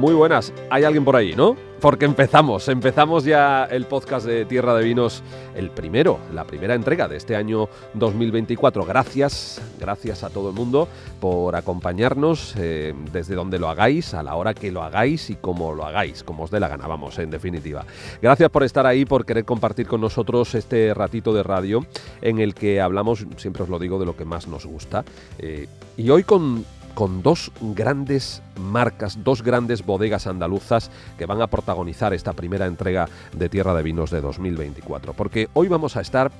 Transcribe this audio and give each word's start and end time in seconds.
Muy 0.00 0.14
buenas, 0.14 0.50
hay 0.70 0.84
alguien 0.84 1.04
por 1.04 1.14
ahí, 1.14 1.34
¿no? 1.36 1.54
Porque 1.78 2.06
empezamos, 2.06 2.68
empezamos 2.68 3.22
ya 3.22 3.64
el 3.66 3.84
podcast 3.84 4.24
de 4.24 4.46
Tierra 4.46 4.74
de 4.74 4.82
Vinos, 4.82 5.22
el 5.54 5.68
primero, 5.68 6.18
la 6.32 6.44
primera 6.44 6.74
entrega 6.74 7.06
de 7.06 7.18
este 7.18 7.36
año 7.36 7.68
2024. 7.92 8.86
Gracias, 8.86 9.60
gracias 9.78 10.24
a 10.24 10.30
todo 10.30 10.48
el 10.48 10.54
mundo 10.54 10.88
por 11.20 11.54
acompañarnos 11.54 12.54
eh, 12.56 12.94
desde 13.12 13.34
donde 13.34 13.58
lo 13.58 13.68
hagáis, 13.68 14.14
a 14.14 14.22
la 14.22 14.36
hora 14.36 14.54
que 14.54 14.72
lo 14.72 14.82
hagáis 14.82 15.28
y 15.28 15.36
como 15.36 15.74
lo 15.74 15.84
hagáis, 15.84 16.24
como 16.24 16.44
os 16.44 16.50
dé 16.50 16.60
la 16.60 16.68
gana, 16.68 16.86
vamos, 16.86 17.18
en 17.18 17.28
definitiva. 17.28 17.84
Gracias 18.22 18.48
por 18.48 18.62
estar 18.62 18.86
ahí, 18.86 19.04
por 19.04 19.26
querer 19.26 19.44
compartir 19.44 19.86
con 19.86 20.00
nosotros 20.00 20.54
este 20.54 20.94
ratito 20.94 21.34
de 21.34 21.42
radio 21.42 21.84
en 22.22 22.38
el 22.38 22.54
que 22.54 22.80
hablamos, 22.80 23.26
siempre 23.36 23.64
os 23.64 23.68
lo 23.68 23.78
digo, 23.78 23.98
de 23.98 24.06
lo 24.06 24.16
que 24.16 24.24
más 24.24 24.48
nos 24.48 24.64
gusta. 24.64 25.04
Eh, 25.38 25.68
y 25.98 26.08
hoy 26.08 26.24
con 26.24 26.64
con 26.94 27.22
dos 27.22 27.52
grandes 27.60 28.42
marcas, 28.60 29.22
dos 29.24 29.42
grandes 29.42 29.84
bodegas 29.84 30.26
andaluzas 30.26 30.90
que 31.18 31.26
van 31.26 31.42
a 31.42 31.46
protagonizar 31.46 32.12
esta 32.14 32.32
primera 32.32 32.66
entrega 32.66 33.08
de 33.32 33.48
Tierra 33.48 33.74
de 33.74 33.82
Vinos 33.82 34.10
de 34.10 34.20
2024. 34.20 35.14
Porque 35.14 35.48
hoy 35.54 35.68
vamos 35.68 35.96
a 35.96 36.00
estar 36.00 36.30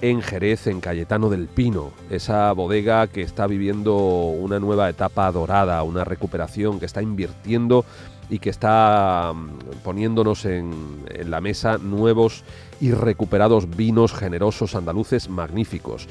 en 0.00 0.20
Jerez, 0.20 0.66
en 0.66 0.80
Cayetano 0.80 1.30
del 1.30 1.48
Pino, 1.48 1.90
esa 2.10 2.52
bodega 2.52 3.06
que 3.06 3.22
está 3.22 3.46
viviendo 3.46 3.96
una 3.96 4.60
nueva 4.60 4.88
etapa 4.90 5.30
dorada, 5.32 5.82
una 5.82 6.04
recuperación 6.04 6.78
que 6.78 6.86
está 6.86 7.00
invirtiendo 7.00 7.84
y 8.28 8.38
que 8.38 8.50
está 8.50 9.32
mm, 9.34 9.82
poniéndonos 9.84 10.44
en, 10.44 11.04
en, 11.08 11.30
la 11.30 11.40
mesa 11.40 11.78
nuevos 11.78 12.44
y 12.80 12.90
recuperados 12.90 13.74
vinos 13.74 14.12
generosos 14.12 14.74
andaluces 14.74 15.30
magníficos. 15.30 16.08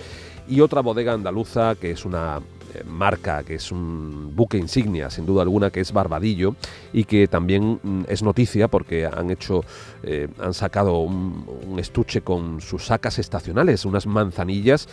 Y 0.47 0.61
otra 0.61 0.81
bodega 0.81 1.13
andaluza 1.13 1.75
que 1.75 1.91
es 1.91 2.05
una 2.05 2.39
marca, 2.85 3.43
que 3.43 3.55
es 3.55 3.71
un 3.71 4.35
buque 4.35 4.57
insignia, 4.57 5.09
sin 5.09 5.25
duda 5.25 5.41
alguna, 5.43 5.69
que 5.69 5.79
es 5.79 5.91
Barbadillo, 5.91 6.55
y 6.93 7.05
que 7.05 7.27
también 7.27 7.79
mm, 7.81 8.03
es 8.07 8.23
noticia 8.23 8.67
porque 8.67 9.05
han 9.05 9.31
hecho, 9.31 9.63
eh, 10.03 10.27
han 10.39 10.53
sacado 10.53 10.99
un, 10.99 11.77
estuche 11.77 12.21
con 12.21 12.61
sus 12.61 12.85
sacas 12.85 13.19
estacionales, 13.19 13.85
unas 13.85 14.07
manzanillas 14.07 14.87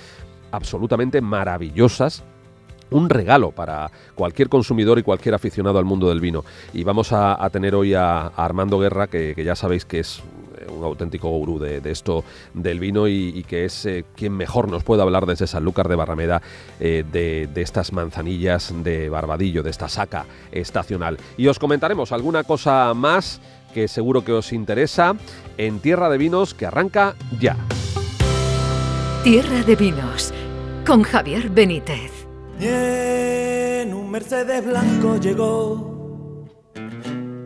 absolutamente 0.51 1.21
maravillosas 1.21 2.25
un 2.91 3.09
regalo 3.09 3.53
para 3.53 3.91
cualquier 4.15 4.51
consumidor 4.51 4.99
y 4.99 5.03
cualquier 5.03 5.35
aficionado 5.35 5.79
al 5.79 5.87
mundo 5.87 6.11
del 6.11 6.21
vino. 6.21 6.45
Y 6.75 6.85
vamos 6.85 7.13
a, 7.13 7.49
tener 7.51 7.75
hoy 7.75 7.95
a, 7.95 8.27
Armando 8.27 8.79
Guerra, 8.79 9.07
que, 9.07 9.35
ya 9.43 9.57
sabéis 9.57 9.87
que 9.87 10.01
es 10.01 10.23
un 10.69 10.85
auténtico 10.85 11.29
gurú 11.29 11.59
de, 11.59 11.81
de 11.81 11.91
esto 11.91 12.25
del 12.55 12.81
vino 12.81 13.09
y, 13.09 13.33
y 13.35 13.45
que 13.45 13.65
es 13.65 13.87
eh, 13.87 14.05
quien 14.15 14.33
mejor 14.33 14.69
nos 14.69 14.85
puede 14.85 15.03
hablar 15.03 15.27
desde 15.27 15.47
Sanlúcar 15.47 15.89
de 15.89 15.97
Barrameda 15.97 16.43
eh, 16.81 17.05
de, 17.11 17.49
de, 17.53 17.63
estas 17.63 17.93
manzanillas 17.93 18.73
de 18.83 19.09
Barbadillo, 19.09 19.63
de 19.63 19.71
esta 19.71 19.89
saca 19.89 20.27
estacional. 20.51 21.19
Y 21.37 21.47
os 21.47 21.59
comentaremos 21.59 22.13
alguna 22.13 22.45
cosa 22.45 22.93
más 22.95 23.41
que 23.73 23.89
seguro 23.89 24.25
que 24.25 24.33
os 24.33 24.53
interesa 24.53 25.17
en 25.57 25.81
Tierra 25.81 26.09
de 26.09 26.19
Vinos 26.19 26.55
que 26.55 26.67
arranca 26.67 27.15
ya. 27.41 27.57
Tierra 29.25 29.63
de 29.63 29.77
Vinos 29.77 30.33
con 30.87 31.03
Javier 31.03 31.49
Benítez. 31.49 32.11
En 32.61 33.95
un 33.95 34.11
Mercedes 34.11 34.65
blanco 34.65 35.17
llegó 35.17 35.93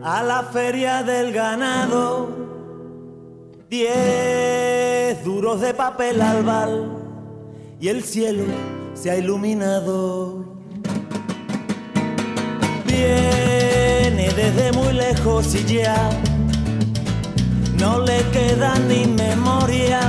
a 0.02 0.22
la 0.22 0.42
feria 0.44 1.02
del 1.02 1.32
ganado. 1.32 2.55
Diez 3.68 5.24
duros 5.24 5.60
de 5.60 5.74
papel 5.74 6.22
albal 6.22 6.88
y 7.80 7.88
el 7.88 8.04
cielo 8.04 8.44
se 8.94 9.10
ha 9.10 9.16
iluminado. 9.16 10.44
Viene 12.86 14.30
desde 14.36 14.70
muy 14.70 14.92
lejos 14.92 15.52
y 15.56 15.64
ya 15.64 16.10
no 17.80 17.98
le 18.02 18.22
queda 18.32 18.78
ni 18.78 19.04
memoria. 19.04 20.00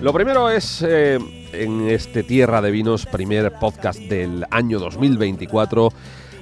Lo 0.00 0.14
primero 0.14 0.48
es 0.48 0.80
eh, 0.80 1.18
en 1.52 1.86
este 1.90 2.22
Tierra 2.22 2.62
de 2.62 2.70
Vinos, 2.70 3.04
primer 3.04 3.52
podcast 3.60 3.98
del 4.00 4.46
año 4.50 4.78
2024, 4.78 5.92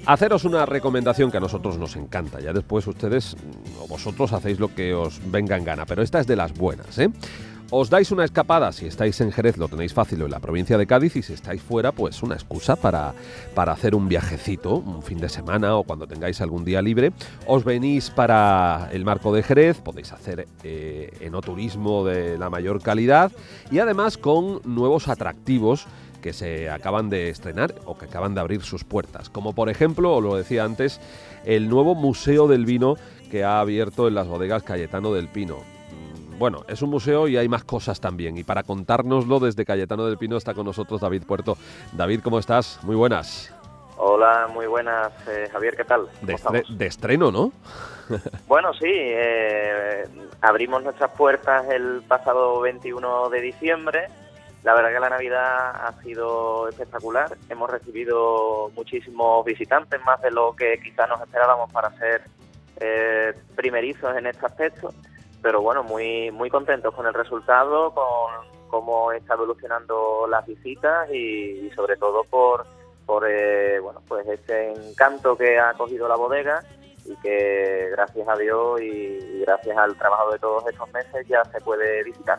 haceros 0.06 0.44
una 0.44 0.66
recomendación 0.66 1.30
que 1.30 1.36
a 1.36 1.40
nosotros 1.40 1.78
nos 1.78 1.96
encanta. 1.96 2.40
Ya 2.40 2.52
después 2.52 2.86
ustedes 2.86 3.36
o 3.80 3.86
vosotros 3.86 4.32
hacéis 4.32 4.58
lo 4.58 4.74
que 4.74 4.94
os 4.94 5.20
venga 5.30 5.56
en 5.56 5.64
gana, 5.64 5.86
pero 5.86 6.02
esta 6.02 6.20
es 6.20 6.26
de 6.26 6.36
las 6.36 6.52
buenas, 6.54 6.98
¿eh? 6.98 7.10
Os 7.74 7.88
dais 7.88 8.12
una 8.12 8.26
escapada, 8.26 8.70
si 8.70 8.84
estáis 8.84 9.18
en 9.22 9.32
Jerez 9.32 9.56
lo 9.56 9.66
tenéis 9.66 9.94
fácil 9.94 10.20
o 10.20 10.26
en 10.26 10.30
la 10.30 10.40
provincia 10.40 10.76
de 10.76 10.86
Cádiz 10.86 11.16
y 11.16 11.22
si 11.22 11.32
estáis 11.32 11.62
fuera 11.62 11.90
pues 11.90 12.22
una 12.22 12.34
excusa 12.34 12.76
para, 12.76 13.14
para 13.54 13.72
hacer 13.72 13.94
un 13.94 14.10
viajecito, 14.10 14.74
un 14.76 15.02
fin 15.02 15.18
de 15.18 15.30
semana 15.30 15.76
o 15.76 15.82
cuando 15.82 16.06
tengáis 16.06 16.42
algún 16.42 16.66
día 16.66 16.82
libre. 16.82 17.12
Os 17.46 17.64
venís 17.64 18.10
para 18.10 18.90
el 18.92 19.06
marco 19.06 19.32
de 19.32 19.42
Jerez, 19.42 19.80
podéis 19.80 20.12
hacer 20.12 20.46
eh, 20.62 21.16
enoturismo 21.22 22.04
de 22.04 22.36
la 22.36 22.50
mayor 22.50 22.82
calidad 22.82 23.32
y 23.70 23.78
además 23.78 24.18
con 24.18 24.60
nuevos 24.66 25.08
atractivos 25.08 25.86
que 26.22 26.32
se 26.32 26.70
acaban 26.70 27.10
de 27.10 27.28
estrenar 27.28 27.74
o 27.84 27.98
que 27.98 28.06
acaban 28.06 28.34
de 28.34 28.40
abrir 28.40 28.62
sus 28.62 28.84
puertas, 28.84 29.28
como 29.28 29.54
por 29.54 29.68
ejemplo, 29.68 30.14
os 30.14 30.22
lo 30.22 30.36
decía 30.36 30.64
antes, 30.64 31.00
el 31.44 31.68
nuevo 31.68 31.94
Museo 31.94 32.48
del 32.48 32.64
Vino 32.64 32.94
que 33.30 33.44
ha 33.44 33.60
abierto 33.60 34.08
en 34.08 34.14
las 34.14 34.28
bodegas 34.28 34.62
Cayetano 34.62 35.12
del 35.12 35.28
Pino 35.28 35.58
bueno, 36.42 36.64
es 36.66 36.82
un 36.82 36.90
museo 36.90 37.28
y 37.28 37.36
hay 37.36 37.48
más 37.48 37.62
cosas 37.62 38.00
también. 38.00 38.36
Y 38.36 38.42
para 38.42 38.64
contárnoslo 38.64 39.38
desde 39.38 39.64
Cayetano 39.64 40.06
del 40.06 40.18
Pino 40.18 40.36
está 40.36 40.54
con 40.54 40.66
nosotros 40.66 41.00
David 41.00 41.22
Puerto. 41.24 41.56
David, 41.92 42.20
¿cómo 42.20 42.40
estás? 42.40 42.80
Muy 42.82 42.96
buenas. 42.96 43.54
Hola, 43.96 44.48
muy 44.52 44.66
buenas, 44.66 45.12
eh, 45.28 45.48
Javier, 45.52 45.76
¿qué 45.76 45.84
tal? 45.84 46.08
De, 46.22 46.34
estre 46.34 46.64
de, 46.68 46.86
estreno, 46.86 47.30
¿no? 47.30 47.52
bueno, 48.48 48.74
sí, 48.74 48.90
eh, 48.90 50.04
abrimos 50.40 50.82
nuestras 50.82 51.12
puertas 51.12 51.68
el 51.70 52.02
pasado 52.08 52.60
21 52.60 53.28
de 53.28 53.40
diciembre. 53.40 54.08
La 54.62 54.74
verdad 54.74 54.92
que 54.92 55.00
la 55.00 55.10
Navidad 55.10 55.86
ha 55.86 55.92
sido 56.02 56.68
espectacular. 56.68 57.36
Hemos 57.48 57.68
recibido 57.68 58.70
muchísimos 58.76 59.44
visitantes, 59.44 60.00
más 60.04 60.20
de 60.22 60.30
lo 60.30 60.54
que 60.54 60.78
quizás 60.80 61.08
nos 61.08 61.20
esperábamos 61.20 61.72
para 61.72 61.90
ser 61.98 62.22
eh, 62.80 63.34
primerizos 63.56 64.16
en 64.16 64.26
este 64.26 64.46
aspecto 64.46 64.92
pero 65.42 65.60
bueno, 65.60 65.82
muy 65.82 66.30
muy 66.30 66.48
contentos 66.48 66.94
con 66.94 67.06
el 67.06 67.12
resultado, 67.12 67.92
con 67.92 68.32
cómo 68.68 69.12
está 69.12 69.34
evolucionando 69.34 70.26
las 70.28 70.46
visitas 70.46 71.12
y, 71.12 71.68
sobre 71.74 71.96
todo 71.96 72.24
por 72.24 72.64
por 73.04 73.28
eh, 73.28 73.80
bueno 73.80 74.00
pues 74.06 74.26
ese 74.28 74.72
encanto 74.72 75.36
que 75.36 75.58
ha 75.58 75.74
cogido 75.74 76.06
la 76.06 76.14
bodega 76.14 76.62
y 77.04 77.16
que 77.16 77.88
gracias 77.90 78.28
a 78.28 78.36
Dios 78.36 78.80
y, 78.80 78.84
y 78.84 79.40
gracias 79.40 79.76
al 79.76 79.96
trabajo 79.96 80.30
de 80.30 80.38
todos 80.38 80.64
estos 80.68 80.90
meses 80.92 81.26
ya 81.26 81.44
se 81.46 81.60
puede 81.60 82.04
visitar. 82.04 82.38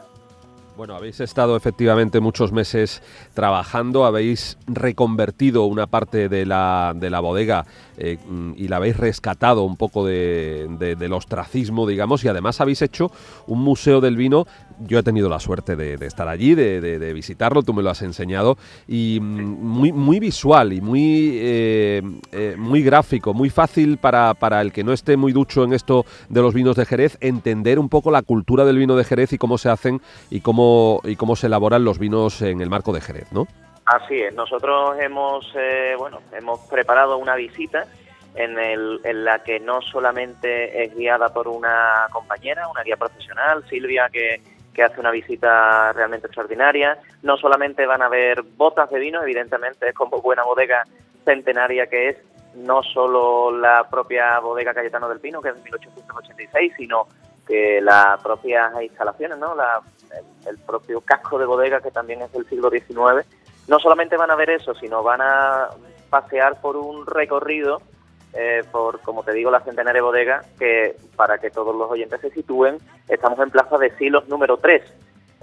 Bueno, 0.75 0.95
habéis 0.95 1.19
estado 1.19 1.55
efectivamente 1.55 2.19
muchos 2.19 2.51
meses 2.51 3.03
trabajando, 3.35 4.05
habéis 4.05 4.57
reconvertido 4.65 5.65
una 5.65 5.85
parte 5.85 6.29
de 6.29 6.47
la, 6.47 6.93
de 6.95 7.11
la 7.11 7.19
bodega 7.19 7.67
eh, 7.97 8.17
y 8.55 8.67
la 8.67 8.77
habéis 8.77 8.97
rescatado 8.97 9.63
un 9.63 9.77
poco 9.77 10.03
de, 10.03 10.67
de, 10.79 10.95
del 10.95 11.13
ostracismo, 11.13 11.85
digamos, 11.85 12.23
y 12.23 12.27
además 12.27 12.59
habéis 12.59 12.81
hecho 12.81 13.11
un 13.45 13.59
museo 13.59 14.01
del 14.01 14.17
vino. 14.17 14.47
Yo 14.79 14.99
he 14.99 15.03
tenido 15.03 15.29
la 15.29 15.39
suerte 15.39 15.75
de, 15.75 15.97
de 15.97 16.05
estar 16.05 16.27
allí, 16.27 16.55
de, 16.55 17.13
visitarlo, 17.13 17.63
tú 17.63 17.73
me 17.73 17.83
lo 17.83 17.89
has 17.89 18.01
enseñado, 18.01 18.57
y 18.87 19.19
muy, 19.21 19.91
muy 19.91 20.19
visual 20.19 20.73
y 20.73 20.81
muy, 20.81 21.37
eh, 21.41 22.01
eh, 22.31 22.55
muy 22.57 22.81
gráfico, 22.83 23.33
muy 23.33 23.49
fácil 23.49 23.97
para, 23.97 24.33
para 24.33 24.61
el 24.61 24.71
que 24.71 24.83
no 24.83 24.93
esté 24.93 25.17
muy 25.17 25.31
ducho 25.31 25.63
en 25.63 25.73
esto 25.73 26.05
de 26.29 26.41
los 26.41 26.53
vinos 26.53 26.75
de 26.75 26.85
Jerez, 26.85 27.17
entender 27.21 27.79
un 27.79 27.89
poco 27.89 28.11
la 28.11 28.21
cultura 28.21 28.65
del 28.65 28.77
vino 28.77 28.95
de 28.95 29.03
Jerez 29.03 29.33
y 29.33 29.37
cómo 29.37 29.57
se 29.57 29.69
hacen 29.69 30.01
y 30.29 30.41
cómo 30.41 31.01
y 31.03 31.15
cómo 31.15 31.35
se 31.35 31.47
elaboran 31.47 31.83
los 31.83 31.99
vinos 31.99 32.41
en 32.41 32.61
el 32.61 32.69
marco 32.69 32.93
de 32.93 33.01
Jerez, 33.01 33.31
¿no? 33.31 33.47
Así 33.85 34.21
es, 34.21 34.33
nosotros 34.33 34.97
hemos, 34.99 35.45
eh, 35.55 35.95
bueno, 35.97 36.19
hemos 36.31 36.59
preparado 36.69 37.17
una 37.17 37.35
visita 37.35 37.85
en, 38.35 38.57
el, 38.57 39.01
en 39.03 39.25
la 39.25 39.43
que 39.43 39.59
no 39.59 39.81
solamente 39.81 40.83
es 40.83 40.95
guiada 40.95 41.33
por 41.33 41.47
una 41.47 42.07
compañera, 42.11 42.67
una 42.67 42.81
guía 42.83 42.95
profesional, 42.95 43.63
Silvia, 43.69 44.09
que, 44.11 44.41
que 44.73 44.83
hace 44.83 44.99
una 44.99 45.11
visita 45.11 45.93
realmente 45.93 46.27
extraordinaria. 46.27 46.97
No 47.21 47.37
solamente 47.37 47.85
van 47.85 48.01
a 48.01 48.09
ver 48.09 48.41
botas 48.41 48.89
de 48.89 48.99
vino, 48.99 49.21
evidentemente 49.21 49.89
es 49.89 49.95
como 49.95 50.21
buena 50.21 50.43
bodega 50.43 50.83
centenaria 51.23 51.87
que 51.87 52.09
es, 52.09 52.17
no 52.55 52.83
solo 52.83 53.55
la 53.55 53.87
propia 53.89 54.39
bodega 54.39 54.73
Cayetano 54.73 55.09
del 55.09 55.19
Pino, 55.19 55.41
que 55.41 55.49
es 55.49 55.55
de 55.55 55.61
1886, 55.61 56.73
sino 56.77 57.07
que 57.47 57.81
las 57.81 58.21
propias 58.21 58.71
instalaciones, 58.81 59.37
¿no? 59.37 59.55
La, 59.55 59.81
el, 60.11 60.49
el, 60.49 60.57
propio 60.59 61.01
casco 61.01 61.37
de 61.39 61.45
bodega, 61.45 61.81
que 61.81 61.91
también 61.91 62.21
es 62.21 62.31
del 62.31 62.47
siglo 62.47 62.69
XIX, 62.69 63.25
no 63.67 63.79
solamente 63.79 64.17
van 64.17 64.31
a 64.31 64.35
ver 64.35 64.51
eso, 64.51 64.73
sino 64.75 65.03
van 65.03 65.21
a 65.21 65.69
pasear 66.09 66.61
por 66.61 66.77
un 66.77 67.05
recorrido 67.05 67.81
eh, 68.33 68.63
por, 68.71 68.99
como 69.01 69.23
te 69.23 69.33
digo, 69.33 69.51
la 69.51 69.61
Centenaria 69.61 70.01
Bodega, 70.01 70.41
que 70.57 70.95
para 71.15 71.37
que 71.37 71.51
todos 71.51 71.75
los 71.75 71.89
oyentes 71.89 72.19
se 72.21 72.31
sitúen, 72.31 72.77
estamos 73.07 73.39
en 73.39 73.51
Plaza 73.51 73.77
de 73.77 73.95
Silos 73.97 74.27
número 74.27 74.57
3. 74.57 74.81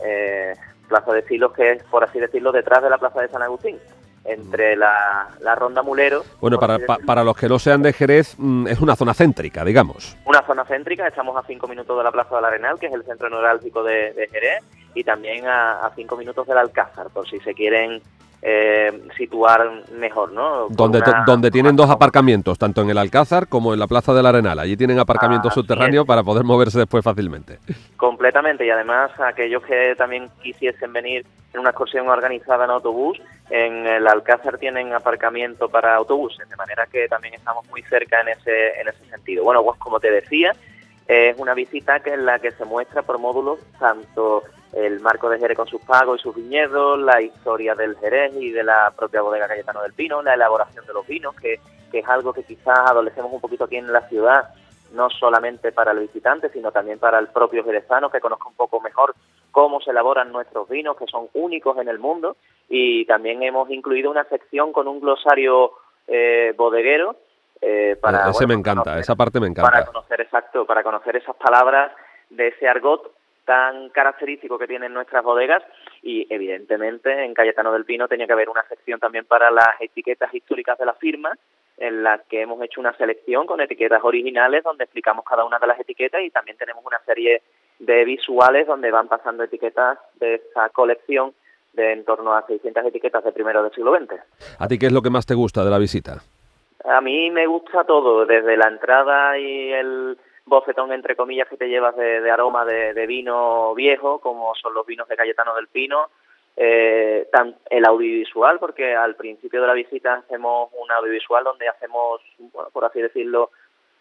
Eh, 0.04 0.54
Plaza 0.88 1.12
de 1.12 1.22
Silos 1.22 1.52
que 1.52 1.72
es, 1.72 1.84
por 1.84 2.02
así 2.02 2.18
decirlo, 2.18 2.50
detrás 2.50 2.82
de 2.82 2.90
la 2.90 2.98
Plaza 2.98 3.22
de 3.22 3.28
San 3.28 3.42
Agustín 3.42 3.78
entre 4.24 4.76
la, 4.76 5.28
ronda 5.56 5.82
Mulero. 5.82 6.24
Bueno, 6.40 6.58
para, 6.58 6.78
para 7.06 7.24
los 7.24 7.36
que 7.36 7.48
no 7.48 7.58
sean 7.58 7.82
de 7.82 7.92
Jerez, 7.92 8.34
mm, 8.36 8.66
es 8.66 8.80
una 8.80 8.96
zona 8.96 9.14
céntrica, 9.14 9.64
digamos. 9.64 10.16
Una 10.26 10.42
zona 10.42 10.64
céntrica, 10.64 11.06
estamos 11.06 11.36
a 11.36 11.46
cinco 11.46 11.66
minutos 11.68 11.96
de 11.96 12.04
la 12.04 12.12
Plaza 12.12 12.36
del 12.36 12.44
Arenal, 12.44 12.78
que 12.78 12.86
es 12.86 12.92
el 12.92 13.04
centro 13.04 13.30
neurálgico 13.30 13.82
de, 13.82 14.12
de 14.12 14.28
Jerez, 14.28 14.62
y 14.94 15.04
también 15.04 15.46
a, 15.46 15.86
a 15.86 15.94
cinco 15.94 16.16
minutos 16.16 16.46
del 16.46 16.58
Alcázar, 16.58 17.08
por 17.10 17.28
si 17.28 17.38
se 17.40 17.54
quieren 17.54 18.02
eh, 18.42 19.02
situar 19.16 19.84
mejor, 19.92 20.32
¿no? 20.32 20.68
donde, 20.70 21.02
donde 21.26 21.50
tienen 21.50 21.76
dos 21.76 21.90
aparcamientos, 21.90 22.58
tanto 22.58 22.80
en 22.80 22.90
el 22.90 22.96
Alcázar 22.96 23.48
como 23.48 23.74
en 23.74 23.80
la 23.80 23.86
Plaza 23.86 24.14
del 24.14 24.24
Arenal. 24.24 24.58
Allí 24.58 24.76
tienen 24.76 24.98
aparcamientos 24.98 25.52
subterráneos 25.52 26.06
para 26.06 26.22
poder 26.22 26.44
moverse 26.44 26.78
después 26.78 27.04
fácilmente. 27.04 27.58
Completamente, 27.96 28.64
y 28.64 28.70
además 28.70 29.10
aquellos 29.20 29.62
que 29.62 29.94
también 29.96 30.30
quisiesen 30.42 30.92
venir 30.92 31.26
en 31.52 31.60
una 31.60 31.70
excursión 31.70 32.08
organizada 32.08 32.64
en 32.64 32.70
autobús, 32.70 33.20
en 33.50 33.86
el 33.86 34.06
Alcázar 34.06 34.56
tienen 34.56 34.92
aparcamiento 34.94 35.68
para 35.68 35.96
autobuses, 35.96 36.48
de 36.48 36.56
manera 36.56 36.86
que 36.86 37.08
también 37.08 37.34
estamos 37.34 37.68
muy 37.68 37.82
cerca 37.82 38.20
en 38.22 38.28
ese, 38.28 38.80
en 38.80 38.88
ese 38.88 39.04
sentido. 39.10 39.44
Bueno, 39.44 39.62
pues 39.62 39.78
como 39.78 40.00
te 40.00 40.10
decía, 40.10 40.52
es 41.08 41.36
una 41.38 41.54
visita 41.54 42.00
que 42.00 42.14
en 42.14 42.24
la 42.24 42.38
que 42.38 42.52
se 42.52 42.64
muestra 42.64 43.02
por 43.02 43.18
módulos 43.18 43.58
tanto 43.78 44.44
el 44.72 45.00
marco 45.00 45.28
de 45.28 45.38
Jerez 45.38 45.56
con 45.56 45.66
sus 45.66 45.82
pagos 45.82 46.20
y 46.20 46.22
sus 46.22 46.34
viñedos, 46.34 46.98
la 47.00 47.20
historia 47.20 47.74
del 47.74 47.96
Jerez 47.96 48.32
y 48.36 48.50
de 48.50 48.62
la 48.62 48.92
propia 48.96 49.22
bodega 49.22 49.48
Cayetano 49.48 49.82
del 49.82 49.94
Pino, 49.94 50.22
la 50.22 50.34
elaboración 50.34 50.86
de 50.86 50.92
los 50.92 51.06
vinos, 51.06 51.34
que, 51.36 51.60
es 51.92 52.08
algo 52.08 52.32
que 52.32 52.44
quizás 52.44 52.78
adolecemos 52.86 53.32
un 53.32 53.40
poquito 53.40 53.64
aquí 53.64 53.76
en 53.76 53.92
la 53.92 54.08
ciudad, 54.08 54.54
no 54.92 55.10
solamente 55.10 55.72
para 55.72 55.90
el 55.90 55.98
visitante, 55.98 56.48
sino 56.50 56.70
también 56.70 57.00
para 57.00 57.18
el 57.18 57.28
propio 57.28 57.64
jerezano, 57.64 58.10
que 58.10 58.20
conozca 58.20 58.48
un 58.48 58.54
poco 58.54 58.80
mejor 58.80 59.14
cómo 59.50 59.80
se 59.80 59.90
elaboran 59.90 60.30
nuestros 60.30 60.68
vinos, 60.68 60.96
que 60.96 61.06
son 61.06 61.28
únicos 61.34 61.76
en 61.78 61.88
el 61.88 61.98
mundo, 61.98 62.36
y 62.68 63.04
también 63.06 63.42
hemos 63.42 63.68
incluido 63.70 64.08
una 64.08 64.22
sección 64.24 64.72
con 64.72 64.86
un 64.86 65.00
glosario 65.00 65.72
eh, 66.06 66.54
bodeguero. 66.56 67.16
Eh, 67.60 67.96
para, 68.00 68.30
Ese 68.30 68.46
me 68.46 68.54
encanta, 68.54 69.00
esa 69.00 69.16
parte 69.16 69.40
me 69.40 69.48
encanta. 69.48 69.70
Para 69.70 69.84
conocer, 69.86 70.20
exacto, 70.20 70.64
para 70.64 70.84
conocer 70.84 71.16
esas 71.16 71.34
palabras 71.34 71.90
de 72.30 72.48
ese 72.48 72.68
argot 72.68 73.10
tan 73.44 73.90
característico 73.90 74.58
que 74.58 74.66
tienen 74.66 74.92
nuestras 74.92 75.24
bodegas 75.24 75.62
y 76.02 76.26
evidentemente 76.32 77.24
en 77.24 77.34
Cayetano 77.34 77.72
del 77.72 77.84
Pino 77.84 78.08
tenía 78.08 78.26
que 78.26 78.32
haber 78.32 78.48
una 78.48 78.62
sección 78.64 79.00
también 79.00 79.24
para 79.24 79.50
las 79.50 79.80
etiquetas 79.80 80.32
históricas 80.34 80.78
de 80.78 80.86
la 80.86 80.94
firma 80.94 81.36
en 81.78 82.02
la 82.02 82.18
que 82.28 82.42
hemos 82.42 82.62
hecho 82.62 82.80
una 82.80 82.96
selección 82.96 83.46
con 83.46 83.60
etiquetas 83.60 84.04
originales 84.04 84.62
donde 84.62 84.84
explicamos 84.84 85.24
cada 85.24 85.44
una 85.44 85.58
de 85.58 85.66
las 85.66 85.80
etiquetas 85.80 86.22
y 86.22 86.30
también 86.30 86.58
tenemos 86.58 86.84
una 86.84 87.00
serie 87.06 87.42
de 87.78 88.04
visuales 88.04 88.66
donde 88.66 88.90
van 88.90 89.08
pasando 89.08 89.42
etiquetas 89.42 89.98
de 90.16 90.34
esa 90.34 90.68
colección 90.68 91.32
de 91.72 91.92
en 91.92 92.04
torno 92.04 92.34
a 92.34 92.46
600 92.46 92.84
etiquetas 92.84 93.24
de 93.24 93.32
primero 93.32 93.62
del 93.62 93.72
siglo 93.72 93.96
XX. 93.96 94.20
¿A 94.58 94.68
ti 94.68 94.78
qué 94.78 94.86
es 94.86 94.92
lo 94.92 95.02
que 95.02 95.10
más 95.10 95.24
te 95.24 95.34
gusta 95.34 95.64
de 95.64 95.70
la 95.70 95.78
visita? 95.78 96.18
A 96.84 97.00
mí 97.00 97.30
me 97.30 97.46
gusta 97.46 97.84
todo, 97.84 98.26
desde 98.26 98.56
la 98.56 98.68
entrada 98.68 99.38
y 99.38 99.72
el 99.72 100.18
bofetón 100.50 100.92
entre 100.92 101.16
comillas 101.16 101.48
que 101.48 101.56
te 101.56 101.68
llevas 101.68 101.96
de, 101.96 102.30
aroma 102.30 102.66
de, 102.66 103.06
vino 103.06 103.74
viejo, 103.74 104.18
como 104.18 104.54
son 104.56 104.74
los 104.74 104.84
vinos 104.84 105.08
de 105.08 105.16
Cayetano 105.16 105.54
del 105.54 105.68
Pino, 105.68 106.10
eh, 106.56 107.26
el 107.70 107.86
audiovisual, 107.86 108.58
porque 108.58 108.94
al 108.94 109.14
principio 109.14 109.62
de 109.62 109.66
la 109.68 109.72
visita 109.72 110.14
hacemos 110.14 110.70
un 110.78 110.90
audiovisual 110.90 111.44
donde 111.44 111.68
hacemos, 111.68 112.20
por 112.72 112.84
así 112.84 113.00
decirlo, 113.00 113.50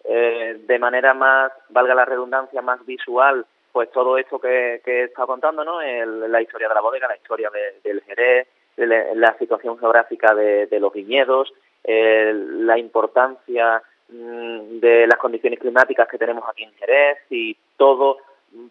eh, 0.04 0.60
de 0.66 0.80
manera 0.80 1.14
más, 1.14 1.52
valga 1.70 1.96
la 1.96 2.06
redundancia, 2.06 2.62
más 2.62 2.86
visual, 2.86 3.46
pues 3.72 3.92
todo 3.92 4.18
esto 4.18 4.40
que, 4.40 4.82
que 4.84 5.04
he 5.04 5.12
contando, 5.14 5.64
¿no? 5.64 5.80
la 5.82 6.42
historia 6.42 6.68
de 6.68 6.74
la 6.74 6.82
bodega, 6.82 7.08
la 7.08 7.16
historia 7.16 7.52
del 7.84 8.02
Jerez, 8.02 8.48
la, 8.76 9.38
situación 9.38 9.78
geográfica 9.78 10.34
de, 10.34 10.80
los 10.80 10.92
viñedos, 10.92 11.54
la 11.86 12.80
importancia 12.80 13.84
de 14.10 15.06
las 15.08 15.20
condiciones 15.20 15.60
climáticas 15.60 16.08
que 16.08 16.18
tenemos 16.18 16.44
aquí 16.50 16.64
en 16.64 16.74
Jerez 16.74 17.20
y 17.30 17.56
todo 17.78 18.18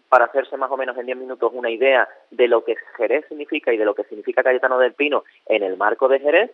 para 0.09 0.25
hacerse 0.25 0.57
más 0.57 0.69
o 0.71 0.77
menos 0.77 0.97
en 0.97 1.05
10 1.05 1.17
minutos 1.17 1.51
una 1.53 1.69
idea 1.69 2.07
de 2.31 2.47
lo 2.47 2.63
que 2.63 2.75
Jerez 2.97 3.25
significa 3.29 3.73
y 3.73 3.77
de 3.77 3.85
lo 3.85 3.95
que 3.95 4.03
significa 4.03 4.43
Cayetano 4.43 4.77
del 4.77 4.93
Pino 4.93 5.23
en 5.45 5.63
el 5.63 5.77
marco 5.77 6.07
de 6.07 6.19
Jerez. 6.19 6.51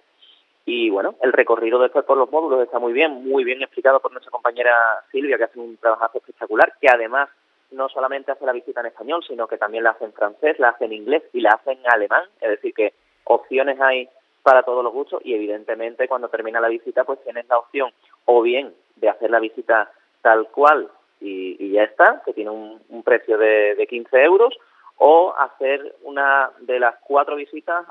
Y 0.68 0.90
bueno, 0.90 1.16
el 1.22 1.34
recorrido 1.34 1.80
después 1.80 2.06
por 2.06 2.18
los 2.18 2.32
módulos 2.32 2.64
está 2.64 2.80
muy 2.80 2.94
bien, 2.94 3.28
muy 3.28 3.44
bien 3.44 3.62
explicado 3.62 4.00
por 4.00 4.12
nuestra 4.12 4.32
compañera 4.32 4.74
Silvia, 5.12 5.38
que 5.38 5.44
hace 5.46 5.60
un 5.60 5.78
trabajo 5.78 6.18
espectacular, 6.18 6.74
que 6.80 6.88
además 6.90 7.30
no 7.72 7.90
solamente 7.90 8.32
hace 8.32 8.46
la 8.46 8.52
visita 8.52 8.80
en 8.82 8.88
español, 8.88 9.24
sino 9.28 9.48
que 9.48 9.58
también 9.58 9.84
la 9.84 9.92
hace 9.92 10.06
en 10.06 10.14
francés, 10.14 10.60
la 10.60 10.70
hace 10.70 10.86
en 10.86 10.94
inglés 10.94 11.24
y 11.34 11.42
la 11.42 11.52
hace 11.52 11.72
en 11.72 11.80
alemán. 11.86 12.24
Es 12.42 12.50
decir, 12.50 12.74
que 12.74 12.94
opciones 13.26 13.80
hay 13.80 14.10
para 14.46 14.62
todos 14.62 14.84
los 14.84 14.94
gustos 14.94 15.22
y 15.24 15.34
evidentemente 15.34 16.08
cuando 16.08 16.30
termina 16.30 16.62
la 16.62 16.68
visita 16.68 17.04
pues 17.04 17.20
tienes 17.24 17.48
la 17.48 17.58
opción 17.58 17.92
o 18.26 18.42
bien 18.42 18.74
de 18.98 19.10
hacer 19.10 19.30
la 19.30 19.40
visita 19.40 19.92
tal 20.22 20.48
cual 20.50 20.90
y, 21.22 21.72
ya 21.72 21.84
está, 21.84 22.22
que 22.26 22.34
tiene 22.34 22.52
un, 22.52 23.04
precio 23.04 23.38
de, 23.38 23.76
de 23.76 23.88
15 23.88 24.24
euros, 24.24 24.56
o 24.98 25.34
hacer 25.38 25.96
una 26.04 26.52
de 26.60 26.80
las 26.80 26.96
cuatro 27.02 27.36
visitas 27.36 27.86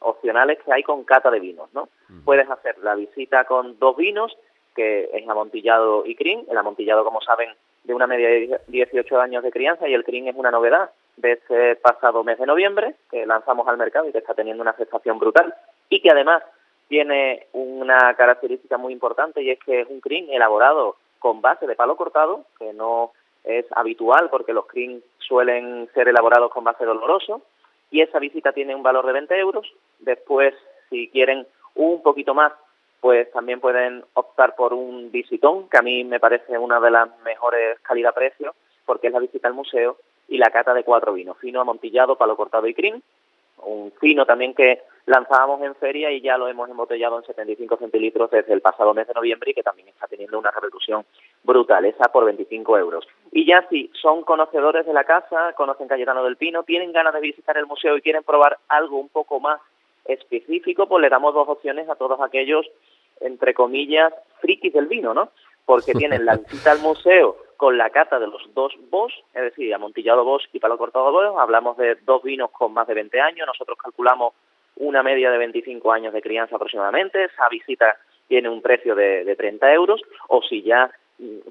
opcionales 0.00 0.58
que 0.64 0.72
hay 0.72 0.82
con 0.82 1.04
cata 1.04 1.30
de 1.30 1.40
vinos, 1.40 1.68
¿no? 1.72 1.88
Puedes 2.24 2.48
hacer 2.50 2.78
la 2.78 2.94
visita 2.94 3.44
con 3.44 3.78
dos 3.78 3.96
vinos, 3.96 4.36
que 4.74 5.10
es 5.12 5.28
amontillado 5.28 6.04
y 6.04 6.14
crin. 6.14 6.44
El 6.50 6.56
amontillado, 6.56 7.04
como 7.04 7.20
saben, 7.20 7.50
de 7.84 7.94
una 7.94 8.06
media 8.06 8.28
de 8.28 8.60
18 8.68 9.20
años 9.20 9.42
de 9.42 9.50
crianza 9.50 9.88
y 9.88 9.94
el 9.94 10.04
crin 10.04 10.28
es 10.28 10.36
una 10.36 10.50
novedad 10.50 10.90
de 11.16 11.32
este 11.32 11.76
pasado 11.76 12.22
mes 12.22 12.38
de 12.38 12.46
noviembre 12.46 12.94
que 13.10 13.26
lanzamos 13.26 13.66
al 13.66 13.78
mercado 13.78 14.08
y 14.08 14.12
que 14.12 14.18
está 14.18 14.34
teniendo 14.34 14.62
una 14.62 14.72
aceptación 14.72 15.18
brutal 15.18 15.54
y 15.88 16.00
que 16.00 16.10
además 16.10 16.42
tiene 16.88 17.46
una 17.52 18.14
característica 18.14 18.78
muy 18.78 18.92
importante 18.92 19.42
y 19.42 19.50
es 19.50 19.58
que 19.60 19.82
es 19.82 19.88
un 19.88 20.00
crin 20.00 20.30
elaborado 20.30 20.96
con 21.18 21.40
base 21.40 21.66
de 21.66 21.76
palo 21.76 21.96
cortado, 21.96 22.44
que 22.58 22.72
no 22.72 23.12
es 23.44 23.66
habitual 23.72 24.28
porque 24.30 24.52
los 24.52 24.66
crin 24.66 25.02
suelen 25.18 25.88
ser 25.94 26.08
elaborados 26.08 26.50
con 26.50 26.64
base 26.64 26.84
doloroso 26.84 27.42
y 27.90 28.00
esa 28.00 28.18
visita 28.18 28.52
tiene 28.52 28.74
un 28.74 28.82
valor 28.82 29.06
de 29.06 29.12
20 29.12 29.38
euros. 29.38 29.70
Después, 29.98 30.54
si 30.90 31.08
quieren 31.08 31.46
un 31.74 32.02
poquito 32.02 32.34
más, 32.34 32.52
pues 33.00 33.30
también 33.32 33.60
pueden 33.60 34.04
optar 34.14 34.56
por 34.56 34.74
un 34.74 35.10
visitón, 35.10 35.68
que 35.68 35.78
a 35.78 35.82
mí 35.82 36.04
me 36.04 36.20
parece 36.20 36.58
una 36.58 36.80
de 36.80 36.90
las 36.90 37.08
mejores 37.20 37.78
calidad-precio, 37.80 38.54
porque 38.84 39.08
es 39.08 39.12
la 39.12 39.20
visita 39.20 39.48
al 39.48 39.54
museo 39.54 39.96
y 40.26 40.38
la 40.38 40.50
cata 40.50 40.74
de 40.74 40.84
cuatro 40.84 41.12
vinos, 41.12 41.38
fino, 41.38 41.60
amontillado, 41.60 42.16
palo 42.16 42.36
cortado 42.36 42.66
y 42.66 42.74
crin, 42.74 43.02
un 43.64 43.92
fino 44.00 44.24
también 44.26 44.54
que 44.54 44.82
lanzábamos 45.06 45.62
en 45.62 45.74
feria 45.76 46.10
y 46.10 46.20
ya 46.20 46.36
lo 46.36 46.48
hemos 46.48 46.68
embotellado 46.68 47.18
en 47.18 47.24
75 47.24 47.78
centilitros 47.78 48.30
desde 48.30 48.52
el 48.52 48.60
pasado 48.60 48.92
mes 48.92 49.06
de 49.08 49.14
noviembre 49.14 49.50
y 49.50 49.54
que 49.54 49.62
también 49.62 49.88
está 49.88 50.06
teniendo 50.06 50.38
una 50.38 50.50
repercusión 50.50 51.04
brutal, 51.42 51.86
esa 51.86 52.12
por 52.12 52.26
25 52.26 52.78
euros. 52.78 53.06
Y 53.32 53.46
ya 53.46 53.66
si 53.70 53.90
son 53.94 54.22
conocedores 54.22 54.84
de 54.84 54.92
la 54.92 55.04
casa, 55.04 55.54
conocen 55.54 55.88
Cayetano 55.88 56.22
del 56.24 56.36
Pino, 56.36 56.62
tienen 56.62 56.92
ganas 56.92 57.14
de 57.14 57.20
visitar 57.20 57.56
el 57.56 57.66
museo 57.66 57.96
y 57.96 58.02
quieren 58.02 58.22
probar 58.22 58.58
algo 58.68 58.98
un 58.98 59.08
poco 59.08 59.40
más 59.40 59.60
específico, 60.04 60.86
pues 60.86 61.00
le 61.00 61.08
damos 61.08 61.32
dos 61.32 61.48
opciones 61.48 61.88
a 61.88 61.94
todos 61.94 62.20
aquellos, 62.20 62.66
entre 63.20 63.54
comillas, 63.54 64.12
frikis 64.40 64.74
del 64.74 64.86
vino, 64.86 65.14
¿no? 65.14 65.30
Porque 65.64 65.92
tienen 65.92 66.26
la 66.26 66.36
visita 66.36 66.72
al 66.72 66.80
museo 66.80 67.47
con 67.58 67.76
la 67.76 67.90
cata 67.90 68.20
de 68.20 68.28
los 68.28 68.42
dos 68.54 68.72
Bosch, 68.88 69.12
es 69.34 69.42
decir, 69.42 69.74
amontillado 69.74 70.24
Bosch 70.24 70.44
y 70.52 70.60
palo 70.60 70.78
cortado 70.78 71.10
Bosch, 71.10 71.36
hablamos 71.38 71.76
de 71.76 71.96
dos 72.06 72.22
vinos 72.22 72.52
con 72.52 72.72
más 72.72 72.86
de 72.86 72.94
20 72.94 73.20
años, 73.20 73.48
nosotros 73.48 73.76
calculamos 73.76 74.32
una 74.76 75.02
media 75.02 75.28
de 75.32 75.38
25 75.38 75.92
años 75.92 76.14
de 76.14 76.22
crianza 76.22 76.54
aproximadamente, 76.54 77.24
esa 77.24 77.48
visita 77.50 77.96
tiene 78.28 78.48
un 78.48 78.62
precio 78.62 78.94
de, 78.94 79.24
de 79.24 79.34
30 79.34 79.72
euros, 79.74 80.00
o 80.28 80.40
si 80.40 80.62
ya 80.62 80.88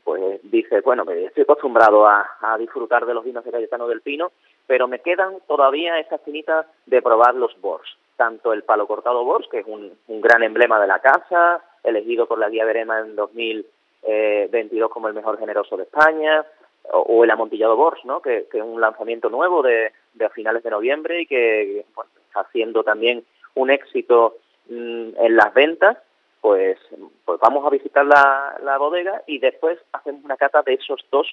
pues 0.06 0.40
dice, 0.44 0.80
bueno, 0.80 1.04
estoy 1.12 1.44
acostumbrado 1.44 2.08
a, 2.08 2.26
disfrutar 2.58 3.06
de 3.06 3.14
los 3.14 3.26
vinos 3.26 3.44
de 3.44 3.52
Cayetano 3.52 3.86
del 3.90 4.02
Pino, 4.02 4.32
pero 4.66 4.88
me 4.88 5.00
quedan 5.00 5.40
todavía 5.46 6.00
esas 6.00 6.22
finitas 6.22 6.66
de 6.86 7.02
probar 7.02 7.36
los 7.36 7.60
Bors, 7.60 7.98
tanto 8.16 8.54
el 8.54 8.64
palo 8.64 8.88
cortado 8.88 9.26
Bors, 9.26 9.48
que 9.50 9.60
es 9.60 9.66
un, 9.68 9.92
un 10.08 10.22
gran 10.22 10.42
emblema 10.42 10.80
de 10.80 10.88
la 10.88 11.00
casa, 11.00 11.62
elegido 11.84 12.28
por 12.28 12.40
la 12.40 12.50
guía 12.50 12.64
Verema 12.64 13.00
en 13.00 13.18
2000 13.18 13.66
eh, 14.04 14.48
22 14.52 14.90
como 14.90 15.08
el 15.08 15.14
mejor 15.14 15.38
generoso 15.40 15.78
de 15.78 15.84
España, 15.84 16.46
o, 16.92 17.24
el 17.24 17.32
amontillado 17.32 17.76
Bors, 17.76 18.04
¿no? 18.06 18.22
que, 18.22 18.48
es 18.52 18.62
un 18.62 18.80
lanzamiento 18.80 19.30
nuevo 19.30 19.62
de, 19.62 19.92
a 20.24 20.30
finales 20.30 20.64
de 20.64 20.70
noviembre 20.70 21.22
y 21.22 21.26
que 21.26 21.80
está 21.80 22.42
haciendo 22.42 22.84
también 22.84 23.26
un 23.56 23.70
éxito 23.70 24.38
mm, 24.70 25.10
en 25.18 25.36
las 25.36 25.54
ventas, 25.54 25.98
pues, 26.42 26.78
pues 27.26 27.40
vamos 27.40 27.66
a 27.66 27.70
visitar 27.70 28.06
la, 28.06 28.58
la 28.64 28.78
bodega 28.78 29.24
y 29.28 29.40
después 29.40 29.80
hacemos 29.92 30.24
una 30.24 30.38
cata 30.38 30.62
de 30.62 30.76
esos 30.76 31.06
dos 31.12 31.28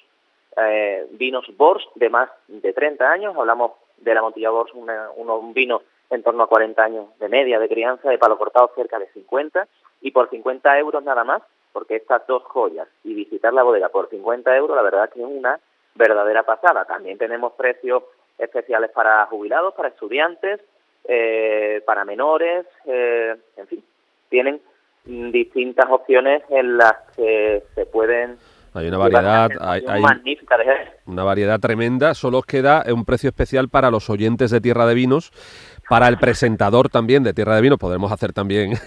eh, 0.57 1.05
vinos 1.11 1.45
Bors 1.55 1.85
de 1.95 2.09
más 2.09 2.29
de 2.47 2.73
30 2.73 3.09
años, 3.09 3.35
hablamos 3.37 3.73
del 3.97 4.17
amontillado 4.17 4.55
Bors, 4.55 4.73
un 4.73 5.53
vino 5.53 5.81
en 6.09 6.23
torno 6.23 6.43
a 6.43 6.47
40 6.47 6.83
años 6.83 7.19
de 7.19 7.29
media 7.29 7.59
de 7.59 7.69
crianza, 7.69 8.09
de 8.09 8.17
palo 8.17 8.37
cortado 8.37 8.71
cerca 8.75 8.99
de 8.99 9.07
50, 9.07 9.67
y 10.01 10.11
por 10.11 10.29
50 10.29 10.77
euros 10.79 11.03
nada 11.03 11.23
más 11.23 11.41
porque 11.75 11.97
estas 11.97 12.25
dos 12.25 12.41
joyas 12.43 12.87
y 13.03 13.13
visitar 13.13 13.53
la 13.53 13.61
bodega 13.61 13.89
por 13.89 14.09
50 14.09 14.55
euros, 14.55 14.77
la 14.77 14.81
verdad 14.81 15.09
que 15.09 15.19
es 15.19 15.27
una 15.27 15.59
verdadera 15.93 16.43
pasada. 16.43 16.85
También 16.85 17.17
tenemos 17.17 17.51
precios 17.51 18.03
especiales 18.37 18.91
para 18.91 19.25
jubilados, 19.25 19.73
para 19.73 19.89
estudiantes, 19.89 20.61
eh, 21.03 21.83
para 21.85 22.05
menores, 22.05 22.65
eh, 22.85 23.35
en 23.57 23.67
fin, 23.67 23.83
tienen 24.29 24.61
distintas 25.03 25.87
opciones 25.91 26.43
en 26.47 26.77
las 26.77 26.93
que 27.13 27.63
se 27.75 27.85
pueden 27.87 28.37
hay 28.75 28.89
una 28.89 28.97
variedad, 28.97 29.49
hay, 29.61 30.01
magnífica 30.01 30.57
de 30.57 30.65
una 31.05 31.23
variedad 31.23 31.61
tremenda. 31.61 32.13
Solo 32.13 32.39
os 32.39 32.45
queda 32.45 32.83
un 32.91 33.05
precio 33.05 33.29
especial 33.29 33.69
para 33.69 33.89
los 33.89 34.09
oyentes 34.09 34.51
de 34.51 34.59
Tierra 34.59 34.85
de 34.85 34.93
Vinos, 34.95 35.31
para 35.89 36.07
el 36.07 36.17
presentador 36.17 36.89
también 36.89 37.23
de 37.23 37.33
Tierra 37.33 37.55
de 37.55 37.61
Vinos. 37.61 37.79
Podremos 37.79 38.11
hacer 38.11 38.33
también. 38.33 38.73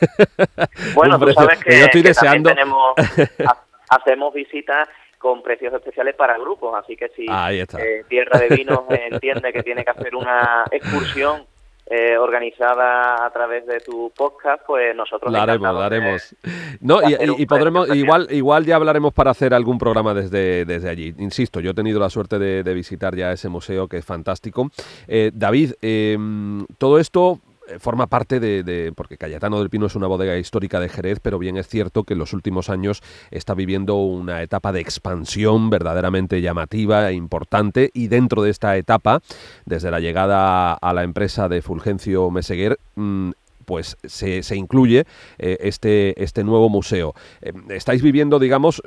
Bueno, 0.95 1.19
tú 1.19 1.33
sabes 1.33 1.59
que, 1.61 1.78
yo 1.78 1.85
estoy 1.85 2.02
deseando. 2.02 2.50
hacemos 3.90 4.35
visitas 4.35 4.88
con 5.19 5.43
precios 5.43 5.73
especiales 5.75 6.14
para 6.14 6.38
grupos, 6.38 6.75
así 6.76 6.97
que 6.97 7.09
si 7.11 7.26
eh, 7.28 8.05
Tierra 8.09 8.38
de 8.38 8.57
Vinos 8.57 8.81
entiende 8.88 9.52
que 9.52 9.62
tiene 9.62 9.85
que 9.85 9.90
hacer 9.90 10.14
una 10.14 10.64
excursión 10.71 11.45
eh, 11.90 12.18
organizada 12.18 13.25
a 13.25 13.30
través 13.30 13.66
de 13.66 13.80
tu 13.80 14.12
podcast, 14.14 14.62
pues 14.66 14.95
nosotros 14.95 15.33
la 15.33 15.42
haremos, 15.42 15.75
la 15.75 15.87
haremos. 15.87 16.37
no, 16.80 17.00
y, 17.09 17.47
podremos, 17.47 17.88
igual, 17.95 18.28
igual 18.30 18.66
ya 18.66 18.76
hablaremos 18.76 19.14
para 19.14 19.30
hacer 19.30 19.54
algún 19.54 19.78
programa 19.78 20.12
desde, 20.12 20.64
desde 20.66 20.90
allí. 20.90 21.14
Insisto, 21.18 21.61
yo 21.61 21.71
he 21.71 21.75
tenido 21.75 21.99
la 21.99 22.11
suerte 22.11 22.38
de, 22.38 22.75
visitar 22.75 23.16
ya 23.16 23.33
ese 23.33 23.49
museo 23.49 23.88
que 23.88 23.97
es 23.97 24.04
fantástico. 24.04 24.71
Eh, 25.07 25.30
David, 25.33 25.73
em, 25.80 26.66
todo 26.78 26.99
esto 26.99 27.40
forma 27.78 28.06
parte 28.06 28.40
de, 28.40 28.92
porque 28.94 29.18
Cayetano 29.18 29.58
del 29.58 29.70
Pino 29.70 29.87
es 29.87 29.94
una 29.94 30.06
bodega 30.06 30.37
histórica 30.37 30.80
de 30.80 30.88
Jerez, 30.88 31.20
pero 31.20 31.38
bien 31.38 31.56
es 31.56 31.68
cierto 31.68 32.04
que 32.04 32.14
en 32.14 32.18
los 32.18 32.32
últimos 32.32 32.70
años 32.70 33.02
está 33.30 33.54
viviendo 33.54 33.96
una 33.96 34.42
etapa 34.42 34.72
de 34.72 34.80
expansión 34.80 35.70
verdaderamente 35.70 36.40
llamativa 36.40 37.10
e 37.10 37.14
importante 37.14 37.90
y 37.92 38.08
dentro 38.08 38.42
de 38.42 38.50
esta 38.50 38.76
etapa, 38.76 39.20
desde 39.66 39.90
la 39.90 40.00
llegada 40.00 40.72
a 40.75 40.92
la 40.92 41.02
empresa 41.02 41.48
de 41.48 41.62
Fulgencio 41.62 42.30
Meseguer, 42.30 42.78
mm, 42.96 43.30
pues 43.64 43.98
se, 44.02 44.56
incluye 44.56 45.04
eh, 45.38 45.58
este, 45.60 46.22
este 46.22 46.42
nuevo 46.42 46.70
museo. 46.70 47.14
Eh, 47.42 47.52
estáis 47.68 48.00
viviendo, 48.00 48.38
digamos, 48.38 48.80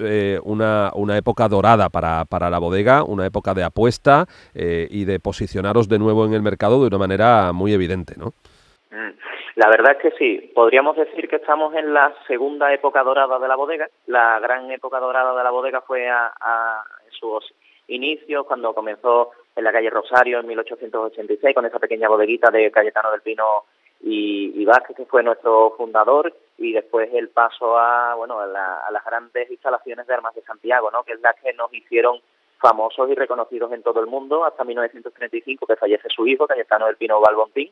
una, 0.43 0.91
una, 0.95 1.17
época 1.17 1.47
dorada 1.47 1.89
para, 1.89 2.25
para, 2.25 2.49
la 2.49 2.57
bodega, 2.57 3.03
una 3.03 3.27
época 3.27 3.53
de 3.53 3.63
apuesta 3.63 4.27
y 4.55 5.05
de 5.05 5.19
posicionaros 5.19 5.87
de 5.87 5.99
nuevo 5.99 6.25
en 6.25 6.33
el 6.33 6.41
mercado 6.41 6.81
de 6.81 6.87
una 6.87 6.97
manera 6.97 7.51
muy 7.53 7.73
evidente, 7.73 8.15
¿no? 8.17 8.33
Mm. 8.91 9.11
La 9.55 9.69
verdad 9.69 9.93
es 9.93 9.97
que 9.99 10.11
sí, 10.17 10.51
podríamos 10.53 10.97
decir 10.97 11.29
que 11.29 11.37
estamos 11.37 11.73
en 11.75 11.93
la 11.93 12.13
segunda 12.27 12.73
época 12.73 13.03
dorada 13.03 13.39
de 13.39 13.47
la 13.47 13.55
bodega. 13.55 13.87
La 14.07 14.39
gran 14.39 14.69
época 14.69 14.99
dorada 14.99 15.35
de 15.35 15.43
la 15.43 15.51
bodega 15.51 15.81
fue 15.81 16.09
a, 16.09 16.83
sus 17.09 17.53
inicios, 17.87 18.45
cuando 18.45 18.73
comenzó 18.73 19.31
en 19.55 19.63
la 19.63 19.71
calle 19.71 19.89
Rosario 19.89 20.39
en 20.39 20.47
1886 20.47 21.55
con 21.55 21.65
esa 21.65 21.79
pequeña 21.79 22.09
bodeguita 22.09 22.49
de 22.49 22.71
Cayetano 22.71 23.11
del 23.11 23.21
Pino 23.21 23.63
y, 24.01 24.65
Vázquez, 24.65 24.95
que 24.95 25.05
fue 25.05 25.23
nuestro 25.23 25.73
fundador, 25.77 26.33
y 26.57 26.73
después 26.73 27.09
el 27.13 27.29
paso 27.29 27.77
a, 27.77 28.15
bueno, 28.15 28.39
a, 28.39 28.47
las 28.47 29.05
grandes 29.05 29.49
instalaciones 29.51 30.07
de 30.07 30.13
Armas 30.13 30.33
de 30.35 30.41
Santiago, 30.41 30.89
¿no? 30.91 31.03
que 31.03 31.13
es 31.13 31.21
la 31.21 31.33
que 31.33 31.53
nos 31.53 31.73
hicieron 31.73 32.19
famosos 32.59 33.09
y 33.09 33.15
reconocidos 33.15 33.71
en 33.73 33.83
todo 33.83 33.99
el 33.99 34.07
mundo 34.07 34.45
hasta 34.45 34.63
1935, 34.63 35.65
que 35.65 35.75
fallece 35.75 36.09
su 36.09 36.25
hijo, 36.27 36.47
Cayetano 36.47 36.87
del 36.87 36.95
Pino 36.95 37.19
Balbontín, 37.19 37.71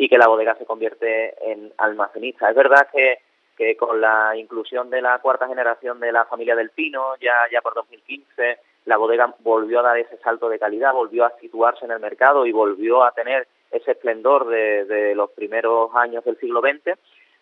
y 0.00 0.08
que 0.08 0.16
la 0.16 0.28
bodega 0.28 0.54
se 0.54 0.64
convierte 0.64 1.34
en 1.50 1.72
almacenista. 1.76 2.48
Es 2.48 2.54
verdad 2.54 2.86
que, 2.92 3.18
que 3.56 3.76
con 3.76 4.00
la 4.00 4.36
inclusión 4.36 4.90
de 4.90 5.02
la 5.02 5.18
cuarta 5.18 5.48
generación 5.48 5.98
de 5.98 6.12
la 6.12 6.24
familia 6.24 6.54
del 6.54 6.70
Pino, 6.70 7.16
ya, 7.16 7.34
ya 7.50 7.60
por 7.60 7.74
2015, 7.74 8.58
la 8.84 8.96
bodega 8.96 9.34
volvió 9.40 9.80
a 9.80 9.82
dar 9.82 9.98
ese 9.98 10.16
salto 10.18 10.48
de 10.48 10.60
calidad, 10.60 10.92
volvió 10.92 11.24
a 11.24 11.36
situarse 11.40 11.84
en 11.84 11.90
el 11.90 11.98
mercado 11.98 12.46
y 12.46 12.52
volvió 12.52 13.02
a 13.02 13.10
tener 13.10 13.48
ese 13.72 13.90
esplendor 13.90 14.46
de, 14.46 14.84
de 14.84 15.16
los 15.16 15.30
primeros 15.30 15.90
años 15.96 16.24
del 16.24 16.38
siglo 16.38 16.60
XX, 16.60 16.96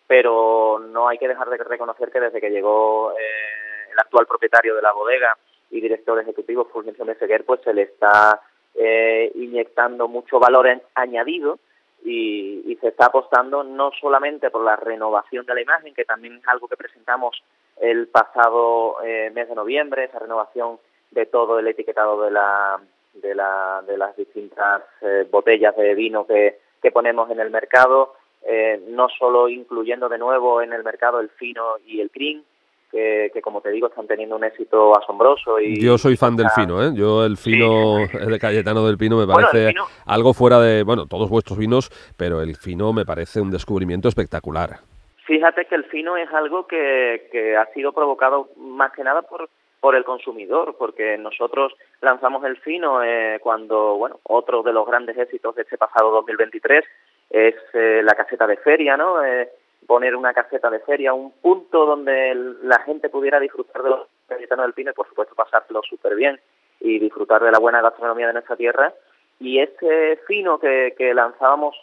pero 0.07 0.79
no 0.79 1.07
hay 1.07 1.19
que 1.19 1.27
dejar 1.27 1.49
de 1.51 1.57
reconocer 1.57 2.11
que 2.11 2.19
desde 2.19 2.41
que 2.41 2.49
llegó 2.49 3.11
eh, 3.11 3.91
el 3.91 3.99
actual 3.99 4.25
propietario 4.25 4.75
de 4.75 4.81
la 4.81 4.93
bodega 4.93 5.37
y 5.69 5.79
director 5.79 6.19
ejecutivo, 6.19 6.65
Fulgencio 6.65 7.05
Meseguer, 7.05 7.45
pues 7.45 7.61
se 7.61 7.71
le 7.71 7.83
está 7.83 8.41
eh, 8.73 9.31
inyectando 9.35 10.07
mucho 10.07 10.39
valor 10.39 10.67
añadido 10.95 11.59
y, 12.03 12.77
se 12.79 12.89
está 12.89 13.07
apostando 13.07 13.63
no 13.63 13.91
solamente 13.99 14.51
por 14.51 14.63
la 14.63 14.75
renovación 14.75 15.45
de 15.47 15.55
la 15.55 15.61
imagen, 15.61 15.95
que 15.95 16.05
también 16.05 16.35
es 16.35 16.47
algo 16.47 16.67
que 16.67 16.77
presentamos 16.77 17.41
el 17.81 18.07
pasado 18.07 18.97
eh, 19.03 19.31
mes 19.33 19.49
de 19.49 19.55
noviembre, 19.55 20.03
esa 20.03 20.19
renovación 20.19 20.77
de 21.09 21.25
todo 21.25 21.57
el 21.57 21.67
etiquetado 21.67 22.21
de, 22.21 22.31
la, 22.31 22.79
de, 23.13 23.33
la, 23.33 23.83
de 23.87 23.97
las 23.97 24.15
distintas 24.15 24.83
eh, 25.01 25.27
botellas 25.31 25.75
de 25.75 25.95
vino 25.95 26.27
que, 26.27 26.59
que 26.81 26.91
ponemos 26.91 27.31
en 27.31 27.39
el 27.39 27.49
mercado, 27.49 28.13
eh, 28.43 28.79
no 28.89 29.09
solo 29.09 29.49
incluyendo 29.49 30.07
de 30.07 30.19
nuevo 30.19 30.61
en 30.61 30.73
el 30.73 30.83
mercado 30.83 31.19
el 31.19 31.29
fino 31.29 31.77
y 31.85 31.99
el 32.01 32.11
cream, 32.11 32.43
que, 32.91 33.31
como 33.43 33.61
te 33.61 33.69
digo 33.69 33.87
están 33.87 34.07
teniendo 34.07 34.35
un 34.35 34.43
éxito 34.43 34.97
asombroso. 34.97 35.59
y 35.59 35.81
Yo 35.81 35.97
soy 35.97 36.15
fan 36.15 36.35
del 36.35 36.49
fino, 36.49 36.83
¿eh? 36.83 36.91
Yo 36.95 37.25
el 37.25 37.37
fino 37.37 37.97
de 38.29 38.39
Cayetano 38.39 38.85
del 38.85 38.97
Pino 38.97 39.17
me 39.17 39.27
parece 39.27 39.73
algo 40.05 40.33
fuera 40.33 40.59
de, 40.59 40.83
bueno, 40.83 41.05
todos 41.07 41.29
vuestros 41.29 41.57
vinos, 41.57 41.89
pero 42.17 42.41
el 42.41 42.55
fino 42.55 42.93
me 42.93 43.05
parece 43.05 43.41
un 43.41 43.51
descubrimiento 43.51 44.07
espectacular. 44.07 44.77
Fíjate 45.25 45.65
que 45.65 45.75
el 45.75 45.83
fino 45.85 46.15
es 46.15 46.31
algo 46.31 46.67
que, 46.67 47.27
que 47.31 47.57
ha 47.57 47.65
sido 47.73 47.91
provocado 47.91 48.49
más 48.55 48.93
que 48.93 49.03
nada 49.03 49.23
por 49.23 49.49
por 49.79 49.95
el 49.95 50.03
consumidor, 50.03 50.75
porque 50.77 51.17
nosotros 51.17 51.73
lanzamos 52.01 52.43
el 52.45 52.57
fino 52.57 53.03
eh, 53.03 53.39
cuando, 53.41 53.95
bueno, 53.95 54.19
otro 54.23 54.63
de 54.63 54.73
los 54.73 54.87
grandes 54.87 55.17
éxitos 55.17 55.55
de 55.55 55.61
este 55.61 55.77
pasado 55.77 56.11
2023 56.11 56.83
es 57.29 57.55
eh, 57.73 58.01
la 58.03 58.15
caseta 58.15 58.47
de 58.47 58.57
feria, 58.57 58.97
¿no? 58.97 59.23
Eh, 59.23 59.49
poner 59.87 60.15
una 60.15 60.33
caseta 60.33 60.69
de 60.69 60.79
feria, 60.81 61.13
un 61.13 61.31
punto 61.31 61.85
donde 61.85 62.35
la 62.63 62.79
gente 62.79 63.09
pudiera 63.09 63.39
disfrutar 63.39 63.81
de 63.81 63.89
los 63.89 64.07
Cayetanos 64.27 64.65
del 64.65 64.73
Pino 64.73 64.91
y 64.91 64.93
por 64.93 65.07
supuesto 65.07 65.33
pasarlo 65.33 65.81
súper 65.81 66.15
bien 66.15 66.39
y 66.79 66.99
disfrutar 66.99 67.41
de 67.41 67.51
la 67.51 67.59
buena 67.59 67.81
gastronomía 67.81 68.27
de 68.27 68.33
nuestra 68.33 68.57
tierra. 68.57 68.93
Y 69.39 69.59
ese 69.59 70.19
fino 70.27 70.59
que, 70.59 70.93
que 70.97 71.13
lanzábamos 71.13 71.75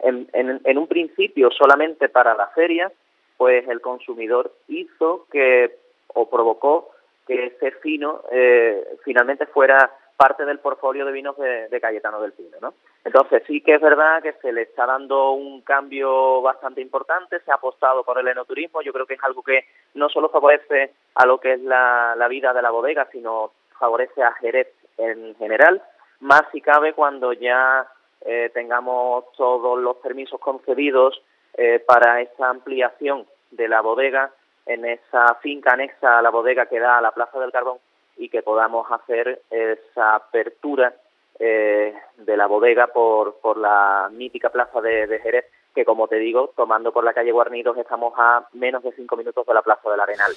en, 0.00 0.78
un 0.78 0.86
principio 0.86 1.50
solamente 1.50 2.08
para 2.08 2.34
la 2.34 2.48
feria, 2.48 2.90
pues 3.36 3.66
el 3.68 3.80
consumidor 3.80 4.52
hizo 4.68 5.26
que 5.30 5.76
o 6.08 6.28
provocó 6.28 6.90
que 7.26 7.46
ese 7.46 7.72
fino 7.72 8.22
eh, 8.30 8.96
finalmente 9.04 9.46
fuera 9.46 9.90
parte 10.16 10.44
del 10.44 10.58
portfolio 10.58 11.04
de 11.04 11.12
vinos 11.12 11.36
de, 11.36 11.80
Cayetano 11.80 12.20
del 12.20 12.32
Pino, 12.32 12.56
¿no? 12.60 12.74
Entonces 13.04 13.42
sí 13.46 13.60
que 13.60 13.74
es 13.74 13.80
verdad 13.82 14.22
que 14.22 14.32
se 14.40 14.50
le 14.50 14.62
está 14.62 14.86
dando 14.86 15.32
un 15.32 15.60
cambio 15.60 16.40
bastante 16.40 16.80
importante, 16.80 17.38
se 17.40 17.50
ha 17.52 17.56
apostado 17.56 18.02
por 18.02 18.18
el 18.18 18.26
enoturismo, 18.28 18.80
yo 18.80 18.94
creo 18.94 19.06
que 19.06 19.14
es 19.14 19.24
algo 19.24 19.42
que 19.42 19.66
no 19.92 20.08
solo 20.08 20.30
favorece 20.30 20.94
a 21.14 21.26
lo 21.26 21.38
que 21.38 21.52
es 21.52 21.60
la, 21.60 22.16
vida 22.30 22.54
de 22.54 22.62
la 22.62 22.70
bodega, 22.70 23.06
sino 23.12 23.52
favorece 23.78 24.22
a 24.22 24.32
Jerez 24.32 24.68
en 24.96 25.36
general, 25.36 25.82
más 26.20 26.44
si 26.50 26.62
cabe 26.62 26.94
cuando 26.94 27.34
ya 27.34 27.86
eh, 28.22 28.50
tengamos 28.54 29.30
todos 29.36 29.78
los 29.78 29.96
permisos 29.98 30.40
concedidos 30.40 31.22
eh, 31.58 31.84
para 31.86 32.22
esa 32.22 32.48
ampliación 32.48 33.26
de 33.50 33.68
la 33.68 33.82
bodega 33.82 34.32
en 34.64 34.86
esa 34.86 35.34
finca 35.42 35.74
anexa 35.74 36.18
a 36.18 36.22
la 36.22 36.30
bodega 36.30 36.66
que 36.66 36.80
da 36.80 36.96
a 36.96 37.02
la 37.02 37.12
Plaza 37.12 37.38
del 37.38 37.52
Carbón 37.52 37.78
y 38.16 38.30
que 38.30 38.42
podamos 38.42 38.90
hacer 38.90 39.42
esa 39.50 40.14
apertura 40.14 40.94
eh, 41.38 41.94
de 42.18 42.36
la 42.36 42.46
bodega 42.46 42.86
por, 42.88 43.40
por 43.40 43.56
la 43.56 44.08
mítica 44.12 44.50
plaza 44.50 44.80
de, 44.80 45.18
Jerez, 45.22 45.46
que 45.74 45.84
como 45.84 46.06
te 46.06 46.16
digo, 46.16 46.52
tomando 46.56 46.92
por 46.92 47.04
la 47.04 47.12
calle 47.12 47.32
Guarnidos 47.32 47.76
estamos 47.76 48.14
a 48.16 48.46
menos 48.52 48.82
de 48.82 48.92
cinco 48.92 49.16
minutos 49.16 49.44
de 49.46 49.54
la 49.54 49.62
plaza 49.62 49.90
del 49.90 50.00
Arenal. 50.00 50.32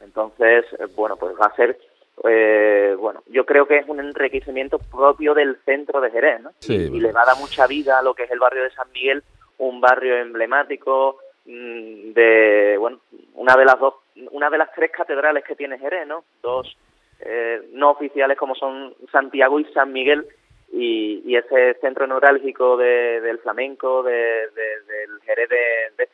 Entonces, 0.00 0.64
eh, 0.78 0.86
bueno, 0.96 1.16
pues 1.16 1.34
va 1.40 1.46
a 1.46 1.56
ser, 1.56 1.78
eh, 2.24 2.96
bueno, 2.98 3.22
yo 3.28 3.46
creo 3.46 3.66
que 3.66 3.78
es 3.78 3.88
un 3.88 4.00
enriquecimiento 4.00 4.78
propio 4.78 5.34
del 5.34 5.56
centro 5.64 6.00
de 6.00 6.10
Jerez, 6.10 6.40
¿no? 6.40 6.50
y, 6.66 6.74
y, 6.74 7.00
le 7.00 7.12
va 7.12 7.22
a 7.22 7.26
dar 7.26 7.36
mucha 7.38 7.66
vida 7.66 7.98
a 7.98 8.02
lo 8.02 8.14
que 8.14 8.24
es 8.24 8.30
el 8.30 8.40
barrio 8.40 8.64
de 8.64 8.70
San 8.70 8.90
Miguel, 8.92 9.22
un 9.58 9.80
barrio 9.80 10.16
emblemático, 10.16 11.18
mm, 11.44 12.12
de 12.12 12.76
bueno 12.78 13.00
una 13.34 13.54
de 13.54 13.64
las 13.64 13.78
dos 13.78 13.94
una 14.32 14.50
de 14.50 14.58
las 14.58 14.72
tres 14.72 14.90
catedrales 14.90 15.44
que 15.44 15.54
tiene 15.54 15.78
Jerez 15.78 16.06
no 16.06 16.24
dos 16.42 16.76
eh, 17.20 17.68
no 17.72 17.90
oficiales 17.90 18.36
como 18.36 18.54
son 18.54 18.94
Santiago 19.12 19.60
y 19.60 19.64
San 19.72 19.92
Miguel 19.92 20.26
y, 20.72 21.34
ese 21.36 21.74
centro 21.80 22.06
neurálgico 22.06 22.76
del 22.76 23.38
flamenco, 23.38 24.02
de, 24.02 24.12
del 24.12 25.20
Jerez 25.24 25.48
de, 25.48 25.56
de 25.96 26.08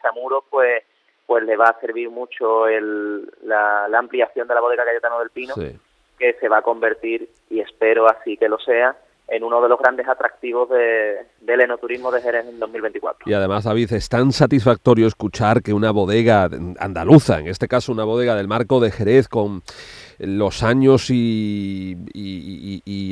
pues 0.51 0.85
pues 1.27 1.45
le 1.45 1.57
va 1.57 1.67
a 1.67 1.81
servir 1.81 2.09
mucho 2.09 2.69
el, 2.69 3.29
la, 3.43 3.87
ampliación 3.99 4.47
de 4.47 4.55
la 4.55 4.61
bodega 4.61 4.85
Cayetano 4.85 5.19
del 5.19 5.31
Pino, 5.31 5.55
que 6.19 6.35
se 6.35 6.49
va 6.49 6.59
a 6.59 6.63
convertir, 6.63 7.29
y 7.51 7.61
espero 7.61 8.09
así 8.09 8.37
que 8.37 8.49
lo 8.49 8.59
sea, 8.59 8.97
en 9.29 9.43
uno 9.43 9.61
de 9.61 9.69
los 9.69 9.79
grandes 9.79 10.07
atractivos 10.09 10.71
de, 10.71 11.27
del 11.41 11.61
enoturismo 11.61 12.13
de 12.13 12.23
Jerez 12.23 12.47
en 12.47 12.61
2024. 12.61 13.29
Y 13.29 13.35
además, 13.35 13.65
David, 13.65 13.93
es 13.93 14.09
tan 14.09 14.31
satisfactorio 14.31 15.09
escuchar 15.09 15.63
que 15.63 15.73
una 15.73 15.91
bodega 15.91 16.49
andaluza, 16.79 17.41
en 17.41 17.49
este 17.49 17.67
caso 17.67 17.91
una 17.91 18.05
bodega 18.05 18.37
del 18.37 18.47
marco 18.47 18.79
de 18.79 18.93
Jerez, 18.93 19.27
con 19.27 19.63
los 20.19 20.63
años 20.63 21.11
y, 21.11 21.97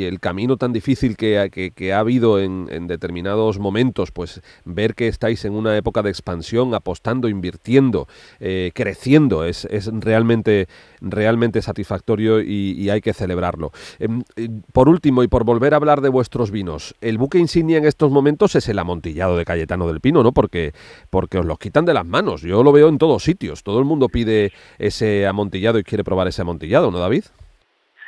el 0.05 0.21
camino 0.21 0.57
tan 0.57 0.73
difícil 0.73 1.17
que, 1.17 1.73
que, 1.75 1.93
ha 1.93 1.99
habido 1.99 2.41
en, 2.41 2.87
determinados 2.87 3.59
momentos, 3.59 4.11
pues 4.11 4.43
ver 4.65 4.95
que 4.95 5.09
estáis 5.09 5.45
en 5.45 5.55
una 5.55 5.77
época 5.77 6.03
de 6.03 6.11
expansión, 6.11 6.75
apostando, 6.75 7.29
invirtiendo, 7.29 8.07
eh, 8.41 8.71
creciendo, 8.75 9.45
es, 9.45 9.67
realmente, 10.01 10.69
realmente 11.01 11.63
satisfactorio 11.63 12.41
y, 12.41 12.85
hay 12.91 13.01
que 13.01 13.15
celebrarlo. 13.15 13.73
Em, 13.99 14.23
eh, 14.37 14.49
por 14.73 14.89
último, 14.89 15.23
y 15.23 15.29
por 15.29 15.45
volver 15.45 15.75
a 15.75 15.79
hablar 15.79 16.01
de 16.01 16.11
vuestros 16.11 16.51
vinos, 16.51 16.95
el 17.01 17.19
buque 17.19 17.39
insignia 17.39 17.79
en 17.79 17.87
estos 17.87 18.11
momentos 18.11 18.55
es 18.55 18.69
el 18.69 18.79
amontillado 18.79 19.37
de 19.37 19.45
Cayetano 19.45 19.87
del 19.87 20.01
Pino, 20.01 20.23
¿no? 20.23 20.33
Porque, 20.33 20.73
porque 21.11 21.39
os 21.39 21.47
lo 21.47 21.57
quitan 21.57 21.85
de 21.85 21.95
las 21.95 22.07
manos. 22.07 22.43
Yo 22.43 22.63
lo 22.63 22.73
veo 22.73 22.89
en 22.89 22.99
todos 22.99 23.23
sitios. 23.23 23.63
Todo 23.63 23.79
el 23.79 23.85
mundo 23.85 24.09
pide 24.09 24.53
ese 24.79 25.27
amontillado 25.27 25.79
y 25.79 25.85
quiere 25.85 26.05
probar 26.05 26.29
ese 26.29 26.43
amontillado, 26.43 26.91
David? 27.01 27.25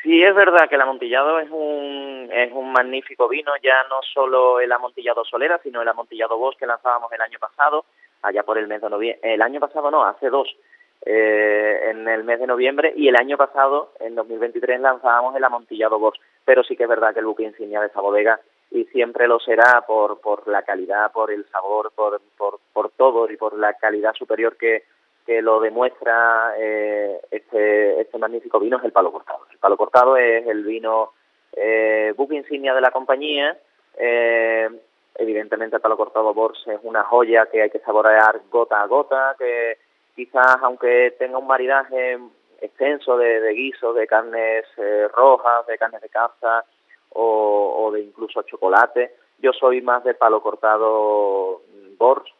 Sí, 0.07 0.23
es 0.23 0.35
verdad 0.37 0.69
que 0.69 0.77
el 0.77 0.81
amontillado 0.83 1.41
es 1.41 1.49
un, 1.51 2.31
es 2.33 2.53
un 2.53 2.71
magnífico 2.71 3.29
vino, 3.29 3.51
ya 3.61 3.75
no 3.91 4.01
solo 4.15 4.61
el 4.61 4.71
amontillado 4.71 5.25
Solera, 5.25 5.59
sino 5.65 5.83
el 5.83 5.89
amontillado 5.89 6.39
Bosch 6.39 6.57
que 6.57 6.65
lanzábamos 6.65 7.11
el 7.13 7.21
año 7.21 7.41
pasado, 7.41 7.85
allá 8.23 8.45
por 8.45 8.57
el 8.57 8.69
mes 8.69 8.81
de 8.81 8.89
noviembre. 8.89 9.35
El 9.35 9.43
año 9.43 9.59
pasado 9.59 9.91
no, 9.91 10.05
hace 10.05 10.31
dos, 10.31 10.49
eh, 11.05 11.91
en 11.91 12.07
el 12.07 12.23
mes 12.23 12.39
de 12.39 12.47
noviembre, 12.47 12.93
y 12.95 13.09
el 13.09 13.17
año 13.17 13.37
pasado, 13.37 13.95
en 13.99 14.15
2023, 14.15 14.79
lanzábamos 14.81 15.35
el 15.35 15.43
amontillado 15.43 15.99
Bosch. 15.99 16.21
Pero 16.45 16.63
sí 16.63 16.77
que 16.77 16.85
es 16.85 16.89
verdad 16.89 17.13
que 17.13 17.19
el 17.19 17.27
buque 17.27 17.43
insignia 17.43 17.81
de 17.81 17.89
esa 17.89 18.01
bodega, 18.01 18.39
y 18.71 18.85
siempre 18.85 19.27
lo 19.27 19.41
será 19.41 19.83
por, 19.89 20.21
por 20.21 20.47
la 20.47 20.63
calidad, 20.63 21.11
por 21.11 21.33
el 21.33 21.45
sabor, 21.47 21.91
por, 21.93 22.21
por, 22.37 22.61
por 22.73 22.91
todo 22.91 23.29
y 23.29 23.37
por 23.37 23.59
la 23.59 23.73
calidad 23.75 24.15
superior 24.15 24.57
que, 24.57 24.85
que 25.27 25.43
lo 25.43 25.61
demuestra 25.61 26.55
eh, 26.57 27.21
este, 27.31 28.01
este 28.01 28.17
magnífico 28.17 28.61
vino 28.61 28.79
es 28.79 28.85
el 28.85 28.93
palo 28.93 29.11
cortado. 29.11 29.41
El 29.51 29.59
palo 29.59 29.77
cortado 29.77 30.17
es 30.17 30.47
el 30.47 30.63
vino 30.65 31.13
eh, 31.53 32.15
buque 32.17 32.37
insignia 32.37 32.73
de 32.73 32.81
la 32.81 32.93
compañía. 32.93 33.59
Eh, 33.99 34.71
evidentemente 35.17 35.77
el 35.77 35.83
palo 35.83 35.97
cortado 35.97 36.33
Bors 36.33 36.65
es 36.69 36.79
una 36.85 37.03
joya 37.03 37.47
que 37.47 37.63
hay 37.63 37.71
que 37.71 37.81
saborear 37.81 38.41
gota 38.51 38.81
a 38.81 38.87
gota, 38.87 39.35
que 39.37 39.79
quizás 40.15 40.59
aunque 40.63 41.17
tenga 41.19 41.39
un 41.39 41.47
maridaje 41.49 42.19
extenso 42.61 43.19
de, 43.19 43.53
guisos, 43.53 43.97
de 43.97 44.07
carnes 44.07 44.65
eh, 44.77 45.09
rojas, 45.13 45.67
de 45.67 45.77
carnes 45.77 46.03
de 46.03 46.09
caza 46.09 46.65
o, 47.11 47.85
o 47.85 47.91
de 47.91 48.03
incluso 48.03 48.43
chocolate, 48.43 49.15
yo 49.39 49.53
soy 49.53 49.83
más 49.83 50.05
de 50.05 50.15
palo 50.15 50.41
cortado 50.41 51.63
Bors 51.99 52.31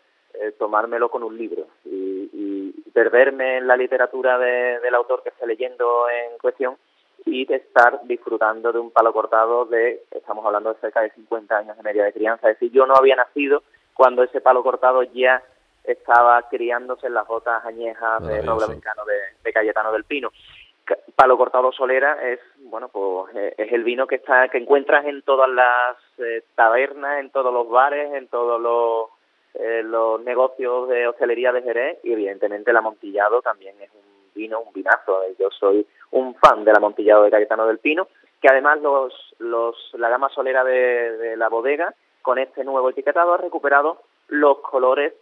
eh, 0.41 0.53
tomármelo 0.59 1.09
con 1.09 1.23
un 1.23 1.37
libro 1.37 1.67
y, 1.85 2.31
y, 2.33 2.91
perderme 2.93 3.59
en 3.59 3.67
la 3.67 3.77
literatura 3.77 4.39
de, 4.39 4.81
del 4.81 4.95
autor 4.95 5.23
que 5.23 5.29
esté 5.29 5.47
leyendo 5.47 6.09
en 6.09 6.39
cuestión 6.39 6.77
y 7.27 7.45
de 7.45 7.57
estar 7.57 8.01
disfrutando 8.05 8.73
de 8.73 8.79
un 8.79 8.91
palo 8.91 9.13
cortado 9.13 9.67
de, 9.67 10.05
estamos 10.11 10.47
hablando 10.47 10.73
de 10.73 10.81
cerca 10.81 11.03
de 11.03 11.11
50 11.11 11.57
años 11.57 11.77
de 11.77 11.83
media 11.83 12.05
de 12.05 12.13
crianza, 12.13 12.49
es 12.49 12.59
decir, 12.59 12.73
yo 12.73 12.87
no 12.87 12.95
había 12.95 13.17
nacido 13.17 13.63
cuando 13.95 14.23
ese 14.23 14.41
palo 14.41 14.63
cortado 14.63 15.03
ya 15.03 15.43
estaba 15.85 16.43
criándose 16.49 17.07
en 17.07 17.15
las 17.15 17.27
botas 17.27 17.65
añejas 17.65 18.27
de 18.27 18.43
noble 18.43 18.65
americano 18.65 19.05
de, 19.05 19.15
de, 19.43 19.53
Cayetano 19.53 19.93
del 19.93 20.05
Pino. 20.05 20.31
Palo 21.17 21.37
cortado 21.37 21.73
Solera 21.73 22.23
es, 22.31 22.41
bueno, 22.59 22.89
pues 22.89 23.35
eh, 23.35 23.55
es 23.57 23.73
el 23.73 23.83
vino 23.85 24.07
que 24.07 24.17
está 24.17 24.49
que 24.49 24.59
encuentras 24.59 25.05
en 25.07 25.23
todas 25.23 25.49
las 25.49 25.97
eh, 26.19 26.45
tabernas, 26.55 27.21
en 27.21 27.31
todos 27.31 27.53
los 27.53 27.69
bares, 27.69 28.13
en 28.15 28.29
todos 28.29 28.61
los 28.61 29.16
eh, 29.59 29.83
los 29.83 30.21
negocios 30.23 30.89
de 30.89 31.09
hostelería 31.09 31.51
de 31.51 31.63
Jerez 31.63 31.99
y 32.05 32.13
evidentemente 32.13 32.71
el 32.71 32.77
amontillado 32.77 33.41
también 33.41 33.75
es 33.81 33.91
un 33.95 34.01
vino, 34.35 34.61
un 34.61 34.73
vinazo. 34.73 35.23
Eh, 35.23 35.35
yo 35.39 35.49
soy 35.51 35.87
un 36.11 36.35
fan 36.35 36.65
del 36.65 36.77
amontillado 36.77 37.23
de 37.23 37.31
Cayetano 37.31 37.67
del 37.67 37.79
Pino, 37.79 38.09
que 38.41 38.49
además 38.49 38.83
los, 38.83 39.15
los, 39.39 39.75
la 39.95 40.11
gama 40.11 40.29
solera 40.29 40.63
de, 40.63 41.37
la 41.39 41.49
bodega, 41.49 41.95
con 42.21 42.39
este 42.39 42.65
nuevo 42.65 42.91
etiquetado, 42.91 43.33
ha 43.33 43.39
recuperado 43.39 44.03
los 44.29 44.59
colores 44.59 45.15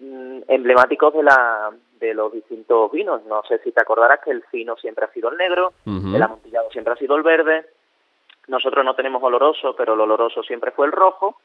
mm, 0.00 0.40
emblemáticos 0.48 1.14
de 1.14 1.22
la 1.22 1.70
de 2.00 2.12
los 2.12 2.32
distintos 2.32 2.90
vinos. 2.90 3.24
No 3.26 3.42
sé 3.48 3.58
si 3.58 3.70
te 3.70 3.80
acordarás 3.80 4.20
que 4.20 4.32
el 4.32 4.42
fino 4.44 4.76
siempre 4.76 5.04
ha 5.04 5.12
sido 5.12 5.30
el 5.30 5.38
negro, 5.38 5.72
el 5.86 6.22
amontillado 6.22 6.70
siempre 6.70 6.92
ha 6.92 6.96
sido 6.96 7.14
el 7.16 7.22
verde. 7.22 7.66
Nosotros 8.48 8.84
no 8.84 8.94
tenemos 8.94 9.22
oloroso, 9.22 9.74
pero 9.76 9.94
el 9.94 10.00
oloroso 10.00 10.42
siempre 10.42 10.72
fue 10.72 10.86
el 10.86 10.92
rojo 10.92 11.36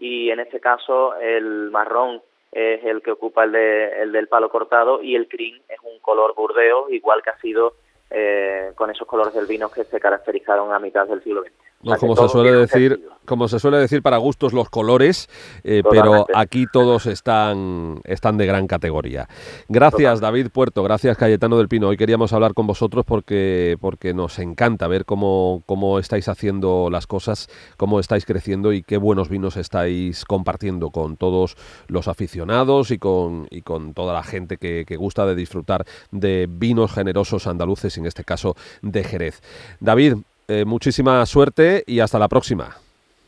y 0.00 0.30
en 0.30 0.40
este 0.40 0.58
caso 0.58 1.14
el 1.16 1.70
marrón 1.70 2.22
es 2.50 2.84
el 2.84 3.02
que 3.02 3.12
ocupa 3.12 3.44
el, 3.44 3.52
de, 3.52 4.02
el 4.02 4.10
del 4.10 4.26
palo 4.26 4.48
cortado 4.48 5.00
y 5.00 5.14
el 5.14 5.28
crin 5.28 5.62
es 5.68 5.78
un 5.84 6.00
color 6.00 6.34
burdeo 6.34 6.90
igual 6.90 7.22
que 7.22 7.30
ha 7.30 7.38
sido 7.38 7.74
eh, 8.10 8.72
con 8.74 8.90
esos 8.90 9.06
colores 9.06 9.34
del 9.34 9.46
vino 9.46 9.70
que 9.70 9.84
se 9.84 10.00
caracterizaron 10.00 10.72
a 10.72 10.80
mitad 10.80 11.06
del 11.06 11.22
siglo 11.22 11.42
XX 11.42 11.69
como 11.98 12.16
se 12.16 12.28
suele 12.28 12.52
decir, 12.52 13.00
como 13.24 13.48
se 13.48 13.58
suele 13.58 13.78
decir, 13.78 14.02
para 14.02 14.18
gustos 14.18 14.52
los 14.52 14.68
colores, 14.68 15.28
eh, 15.64 15.82
pero 15.88 16.26
aquí 16.34 16.66
todos 16.70 17.06
están, 17.06 18.00
están 18.04 18.36
de 18.36 18.46
gran 18.46 18.66
categoría. 18.66 19.28
Gracias 19.68 20.20
David 20.20 20.48
Puerto, 20.52 20.82
gracias 20.82 21.16
Cayetano 21.16 21.56
del 21.56 21.68
Pino. 21.68 21.88
Hoy 21.88 21.96
queríamos 21.96 22.32
hablar 22.32 22.52
con 22.54 22.66
vosotros 22.66 23.04
porque, 23.06 23.78
porque 23.80 24.12
nos 24.12 24.38
encanta 24.38 24.88
ver 24.88 25.04
cómo, 25.04 25.62
cómo 25.64 25.98
estáis 25.98 26.28
haciendo 26.28 26.88
las 26.90 27.06
cosas, 27.06 27.48
cómo 27.76 27.98
estáis 28.00 28.26
creciendo 28.26 28.72
y 28.72 28.82
qué 28.82 28.98
buenos 28.98 29.28
vinos 29.28 29.56
estáis 29.56 30.24
compartiendo 30.24 30.90
con 30.90 31.16
todos 31.16 31.56
los 31.86 32.08
aficionados 32.08 32.90
y 32.90 32.98
con, 32.98 33.46
y 33.50 33.62
con 33.62 33.94
toda 33.94 34.12
la 34.12 34.22
gente 34.22 34.58
que, 34.58 34.84
que 34.86 34.96
gusta 34.96 35.24
de 35.24 35.34
disfrutar 35.34 35.86
de 36.10 36.46
vinos 36.50 36.92
generosos 36.92 37.46
andaluces, 37.46 37.96
en 37.96 38.06
este 38.06 38.24
caso 38.24 38.54
de 38.82 39.04
Jerez. 39.04 39.40
David, 39.80 40.16
eh, 40.50 40.64
muchísima 40.64 41.24
suerte 41.26 41.84
y 41.86 42.00
hasta 42.00 42.18
la 42.18 42.26
próxima. 42.26 42.76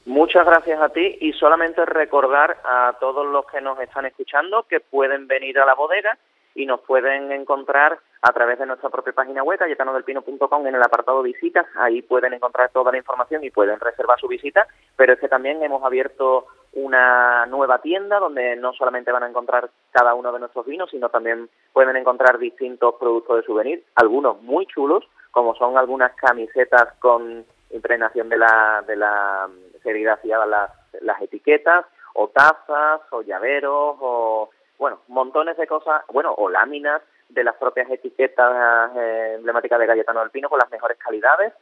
Muchas 0.06 0.44
gracias 0.44 0.80
a 0.80 0.88
ti 0.88 1.18
y 1.20 1.32
solamente 1.34 1.86
recordar 1.86 2.56
a 2.64 2.96
todos 2.98 3.24
los 3.24 3.46
que 3.46 3.60
nos 3.60 3.78
están 3.78 4.06
escuchando 4.06 4.64
que 4.68 4.80
pueden 4.80 5.28
venir 5.28 5.60
a 5.60 5.64
la 5.64 5.74
bodega 5.74 6.18
y 6.56 6.66
nos 6.66 6.80
pueden 6.80 7.30
encontrar 7.30 8.00
a 8.22 8.32
través 8.32 8.58
de 8.58 8.66
nuestra 8.66 8.90
propia 8.90 9.12
página 9.12 9.42
web, 9.42 9.58
cayetanodelpino.com, 9.58 10.66
en 10.66 10.74
el 10.74 10.82
apartado 10.82 11.22
visitas. 11.22 11.66
Ahí 11.76 12.02
pueden 12.02 12.34
encontrar 12.34 12.70
toda 12.70 12.90
la 12.90 12.98
información 12.98 13.44
y 13.44 13.50
pueden 13.50 13.78
reservar 13.78 14.18
su 14.18 14.28
visita. 14.28 14.66
Pero 14.96 15.12
es 15.12 15.20
que 15.20 15.28
también 15.28 15.62
hemos 15.62 15.82
abierto 15.84 16.46
una 16.72 17.46
nueva 17.46 17.80
tienda 17.80 18.18
donde 18.18 18.56
no 18.56 18.72
solamente 18.72 19.12
van 19.12 19.22
a 19.22 19.28
encontrar 19.28 19.70
cada 19.92 20.14
uno 20.14 20.32
de 20.32 20.40
nuestros 20.40 20.66
vinos, 20.66 20.90
sino 20.90 21.08
también 21.08 21.48
pueden 21.72 21.96
encontrar 21.96 22.38
distintos 22.38 22.94
productos 22.98 23.36
de 23.36 23.42
souvenir, 23.42 23.84
algunos 23.94 24.40
muy 24.42 24.66
chulos, 24.66 25.04
como 25.32 25.56
son 25.56 25.76
algunas 25.76 26.12
camisetas 26.12 26.92
con 27.00 27.44
impregnación 27.70 28.28
de 28.28 28.36
la, 28.36 28.84
de 28.86 28.96
la 28.96 29.48
serigrafía, 29.82 30.44
las, 30.46 30.70
las 31.00 31.20
etiquetas, 31.20 31.86
o 32.14 32.28
tazas, 32.28 33.00
o 33.10 33.22
llaveros, 33.22 33.96
o, 34.00 34.50
bueno, 34.78 35.00
montones 35.08 35.56
de 35.56 35.66
cosas, 35.66 36.02
bueno, 36.12 36.32
o 36.36 36.48
láminas 36.50 37.02
de 37.30 37.42
las 37.42 37.56
propias 37.56 37.90
etiquetas 37.90 38.92
eh, 38.94 39.32
emblemáticas 39.36 39.78
de 39.80 39.86
Galletano 39.86 40.20
del 40.20 40.30
Pino 40.30 40.50
con 40.50 40.58
las 40.58 40.70
mejores 40.70 40.98
calidades. 40.98 41.54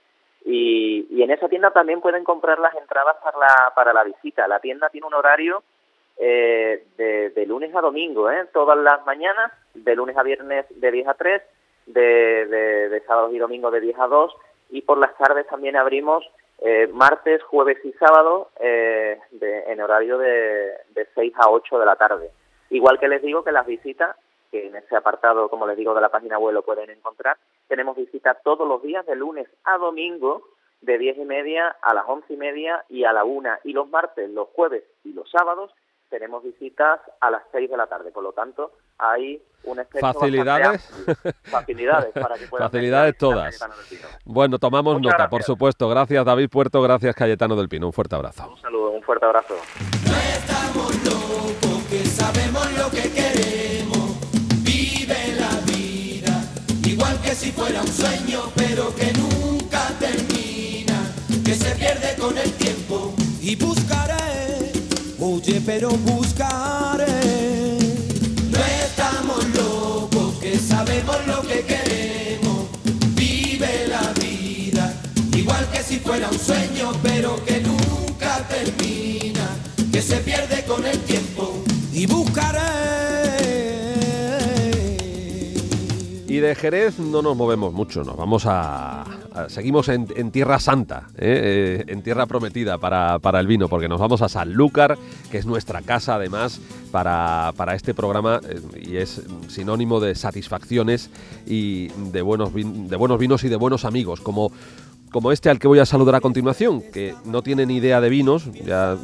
Y, 0.44 1.06
y 1.10 1.22
en 1.22 1.30
esa 1.30 1.48
tienda 1.48 1.70
también 1.70 2.00
pueden 2.00 2.24
comprar 2.24 2.58
las 2.58 2.74
entradas 2.74 3.16
para 3.22 3.38
la, 3.38 3.72
para 3.74 3.92
la 3.92 4.02
visita. 4.02 4.48
La 4.48 4.58
tienda 4.58 4.88
tiene 4.88 5.06
un 5.06 5.14
horario 5.14 5.62
eh, 6.16 6.86
de, 6.96 7.30
de 7.30 7.46
lunes 7.46 7.74
a 7.76 7.80
domingo, 7.80 8.30
¿eh? 8.30 8.46
todas 8.52 8.76
las 8.78 9.06
mañanas, 9.06 9.52
de 9.74 9.94
lunes 9.94 10.16
a 10.16 10.24
viernes 10.24 10.66
de 10.70 10.90
10 10.90 11.06
a 11.06 11.14
3 11.14 11.42
de, 11.86 12.46
de, 12.46 12.88
de 12.88 13.00
sábados 13.02 13.32
y 13.32 13.38
domingos 13.38 13.72
de 13.72 13.80
10 13.80 13.98
a 13.98 14.06
2 14.06 14.36
y 14.70 14.82
por 14.82 14.98
las 14.98 15.16
tardes 15.16 15.46
también 15.46 15.76
abrimos 15.76 16.24
eh, 16.58 16.88
martes, 16.92 17.42
jueves 17.44 17.78
y 17.84 17.92
sábado 17.94 18.50
eh, 18.60 19.18
de, 19.30 19.64
en 19.72 19.80
horario 19.80 20.18
de, 20.18 20.74
de 20.94 21.08
6 21.14 21.32
a 21.36 21.50
8 21.50 21.78
de 21.78 21.86
la 21.86 21.96
tarde. 21.96 22.30
Igual 22.68 22.98
que 22.98 23.08
les 23.08 23.22
digo 23.22 23.42
que 23.42 23.50
las 23.50 23.66
visitas, 23.66 24.14
que 24.50 24.66
en 24.66 24.76
ese 24.76 24.94
apartado, 24.94 25.48
como 25.48 25.66
les 25.66 25.76
digo, 25.76 25.94
de 25.94 26.00
la 26.00 26.10
página 26.10 26.38
web 26.38 26.54
lo 26.54 26.62
pueden 26.62 26.90
encontrar, 26.90 27.38
tenemos 27.66 27.96
visitas 27.96 28.36
todos 28.44 28.68
los 28.68 28.82
días 28.82 29.06
de 29.06 29.16
lunes 29.16 29.48
a 29.64 29.78
domingo 29.78 30.42
de 30.82 30.98
10 30.98 31.18
y 31.18 31.24
media 31.24 31.76
a 31.82 31.94
las 31.94 32.04
11 32.06 32.32
y 32.32 32.36
media 32.36 32.84
y 32.88 33.04
a 33.04 33.12
la 33.12 33.24
1 33.24 33.58
y 33.64 33.72
los 33.72 33.88
martes, 33.88 34.28
los 34.30 34.48
jueves 34.48 34.84
y 35.04 35.12
los 35.12 35.30
sábados 35.30 35.72
tenemos 36.10 36.42
visitas 36.42 37.00
a 37.20 37.30
las 37.30 37.42
6 37.52 37.70
de 37.70 37.76
la 37.76 37.86
tarde. 37.86 38.10
Por 38.10 38.22
lo 38.22 38.32
tanto, 38.32 38.72
hay 39.00 39.42
un 39.62 39.78
facilidades. 40.00 40.90
facilidades 41.44 42.12
para 42.14 42.36
que 42.36 42.46
facilidades 42.46 43.16
todas. 43.18 43.58
Bueno 44.24 44.58
tomamos 44.58 45.00
nota 45.00 45.28
por 45.28 45.42
supuesto. 45.42 45.88
Gracias 45.88 46.24
David 46.24 46.48
Puerto. 46.48 46.80
Gracias 46.82 47.14
Cayetano 47.14 47.56
del 47.56 47.68
Pino. 47.68 47.86
Un 47.86 47.92
fuerte 47.92 48.14
abrazo. 48.14 48.48
Un 48.48 48.60
saludo 48.60 48.90
un 48.90 49.02
fuerte 49.02 49.26
abrazo. 49.26 49.54
No 50.04 50.16
estamos 50.16 51.04
locos 51.04 51.84
que 51.90 52.04
sabemos 52.06 52.72
lo 52.78 52.90
que 52.90 53.10
queremos 53.10 54.18
vive 54.62 55.34
la 55.38 55.50
vida 55.70 56.42
igual 56.86 57.20
que 57.20 57.34
si 57.34 57.52
fuera 57.52 57.80
un 57.80 57.88
sueño 57.88 58.40
pero 58.56 58.94
que 58.94 59.12
nunca 59.12 59.88
termina. 59.98 60.94
Que 61.44 61.54
se 61.54 61.74
pierde 61.74 62.16
con 62.18 62.36
el 62.38 62.52
tiempo 62.54 63.14
y 63.42 63.56
buscaré, 63.56 64.72
oye 65.18 65.60
pero 65.66 65.88
buscaré. 65.90 67.09
Si 75.90 75.98
fuera 75.98 76.28
un 76.30 76.38
sueño 76.38 76.92
pero 77.02 77.44
que 77.44 77.60
nunca 77.60 78.46
termina, 78.46 79.44
que 79.90 80.00
se 80.00 80.18
pierde 80.18 80.64
con 80.64 80.86
el 80.86 80.96
tiempo 81.00 81.64
y 81.92 82.06
buscaré. 82.06 82.60
Y 86.28 86.36
de 86.36 86.54
Jerez 86.54 87.00
no 87.00 87.22
nos 87.22 87.36
movemos 87.36 87.72
mucho, 87.72 88.04
nos 88.04 88.16
vamos 88.16 88.44
a... 88.46 89.04
seguimos 89.48 89.88
en, 89.88 90.30
Tierra 90.30 90.60
Santa, 90.60 91.08
¿eh? 91.16 91.82
Eh, 91.82 91.84
en 91.88 92.04
Tierra 92.04 92.26
Prometida 92.26 92.78
para, 92.78 93.18
para 93.18 93.40
el 93.40 93.48
vino, 93.48 93.66
porque 93.66 93.88
nos 93.88 93.98
vamos 93.98 94.22
a 94.22 94.28
Sanlúcar, 94.28 94.96
que 95.32 95.38
es 95.38 95.46
nuestra 95.46 95.82
casa 95.82 96.14
además 96.14 96.60
para, 96.92 97.52
para 97.56 97.74
este 97.74 97.94
programa 97.94 98.40
eh, 98.48 98.60
y 98.80 98.98
es 98.98 99.22
sinónimo 99.48 99.98
de 99.98 100.14
satisfacciones 100.14 101.10
y 101.48 101.88
de 102.12 102.22
buenos, 102.22 102.54
de 102.54 102.96
buenos 102.96 103.18
vinos 103.18 103.42
y 103.42 103.48
de 103.48 103.56
buenos 103.56 103.84
amigos, 103.84 104.20
como... 104.20 104.52
Como 105.10 105.32
este 105.32 105.50
al 105.50 105.58
que 105.58 105.66
voy 105.66 105.80
a 105.80 105.86
saludar 105.86 106.14
a 106.14 106.20
continuación, 106.20 106.82
que 106.82 107.14
no 107.24 107.42
tiene 107.42 107.66
ni 107.66 107.76
idea 107.76 108.00
de 108.00 108.08
vinos, 108.08 108.50
ya, 108.52 108.96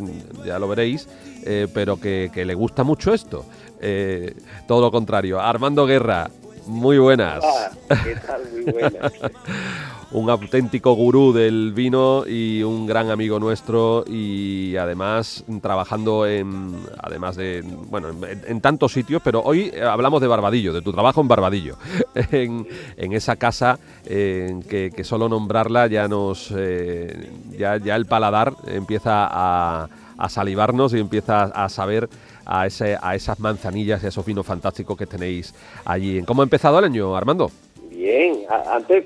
ya 0.44 0.58
lo 0.58 0.68
veréis, 0.68 1.08
eh, 1.44 1.66
pero 1.72 1.98
que, 1.98 2.30
que 2.32 2.44
le 2.44 2.54
gusta 2.54 2.84
mucho 2.84 3.12
esto. 3.12 3.44
Eh, 3.80 4.34
todo 4.68 4.80
lo 4.80 4.90
contrario. 4.90 5.40
Armando 5.40 5.84
Guerra, 5.86 6.30
muy 6.66 6.98
buenas. 6.98 7.42
Ah, 7.44 7.70
¿qué 8.04 8.14
tal? 8.16 8.42
Muy 8.52 8.72
buena. 8.72 9.12
un 10.12 10.30
auténtico 10.30 10.92
gurú 10.94 11.32
del 11.32 11.72
vino 11.72 12.24
y 12.26 12.62
un 12.62 12.86
gran 12.86 13.10
amigo 13.10 13.40
nuestro 13.40 14.04
y 14.06 14.76
además 14.76 15.44
trabajando 15.60 16.26
en 16.26 16.76
además 17.02 17.36
de 17.36 17.62
bueno 17.90 18.08
en, 18.46 18.60
tantos 18.60 18.92
sitios 18.92 19.20
pero 19.24 19.42
hoy 19.42 19.70
eh, 19.74 19.82
hablamos 19.82 20.20
de 20.20 20.28
Barbadillo 20.28 20.72
de 20.72 20.82
tu 20.82 20.92
trabajo 20.92 21.20
en 21.20 21.28
Barbadillo 21.28 21.76
en, 22.14 22.66
en 22.96 23.12
esa 23.12 23.36
casa 23.36 23.78
eh, 24.04 24.60
que, 24.68 25.04
solo 25.04 25.28
nombrarla 25.28 25.86
ya 25.88 26.08
nos 26.08 26.52
eh, 26.56 27.30
ya, 27.58 27.78
ya 27.78 27.96
el 27.96 28.06
paladar 28.06 28.52
empieza 28.66 29.26
a, 29.28 29.88
a 30.18 30.28
salivarnos 30.28 30.94
y 30.94 31.00
empieza 31.00 31.44
a 31.44 31.68
saber 31.68 32.08
a, 32.44 32.66
ese, 32.66 32.96
a 33.00 33.14
esas 33.14 33.38
manzanillas 33.40 34.02
y 34.02 34.06
a 34.06 34.08
esos 34.08 34.24
vinos 34.24 34.46
fantásticos 34.46 34.96
que 34.96 35.06
tenéis 35.06 35.54
allí. 35.84 36.22
¿Cómo 36.22 36.42
ha 36.42 36.44
empezado 36.44 36.78
el 36.78 36.84
año, 36.84 37.14
Armando? 37.16 37.50
Bien, 37.90 38.38
antes 38.72 39.04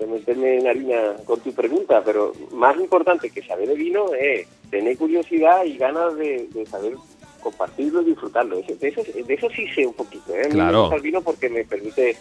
de, 0.00 0.06
meterme 0.06 0.58
en 0.58 0.66
harina 0.66 1.16
con 1.24 1.40
tu 1.40 1.52
pregunta, 1.52 2.02
pero 2.04 2.32
más 2.52 2.76
importante 2.78 3.30
que 3.30 3.42
saber 3.42 3.68
de 3.68 3.74
vino 3.74 4.12
es 4.14 4.46
tener 4.70 4.96
curiosidad 4.96 5.64
y 5.64 5.76
ganas 5.76 6.16
de, 6.16 6.48
de 6.52 6.66
saber 6.66 6.94
compartirlo 7.40 8.02
y 8.02 8.06
disfrutarlo. 8.06 8.56
De, 8.56 8.88
eso, 8.88 9.02
de 9.02 9.34
eso 9.34 9.48
sí 9.50 9.66
sé 9.74 9.86
un 9.86 9.94
poquito. 9.94 10.34
¿eh? 10.34 10.48
Claro. 10.50 10.72
Me 10.72 10.80
gusta 10.80 10.96
el 10.96 11.02
vino 11.02 11.22
porque 11.22 11.48
me 11.48 11.64
permite 11.64 12.10
eh, 12.10 12.16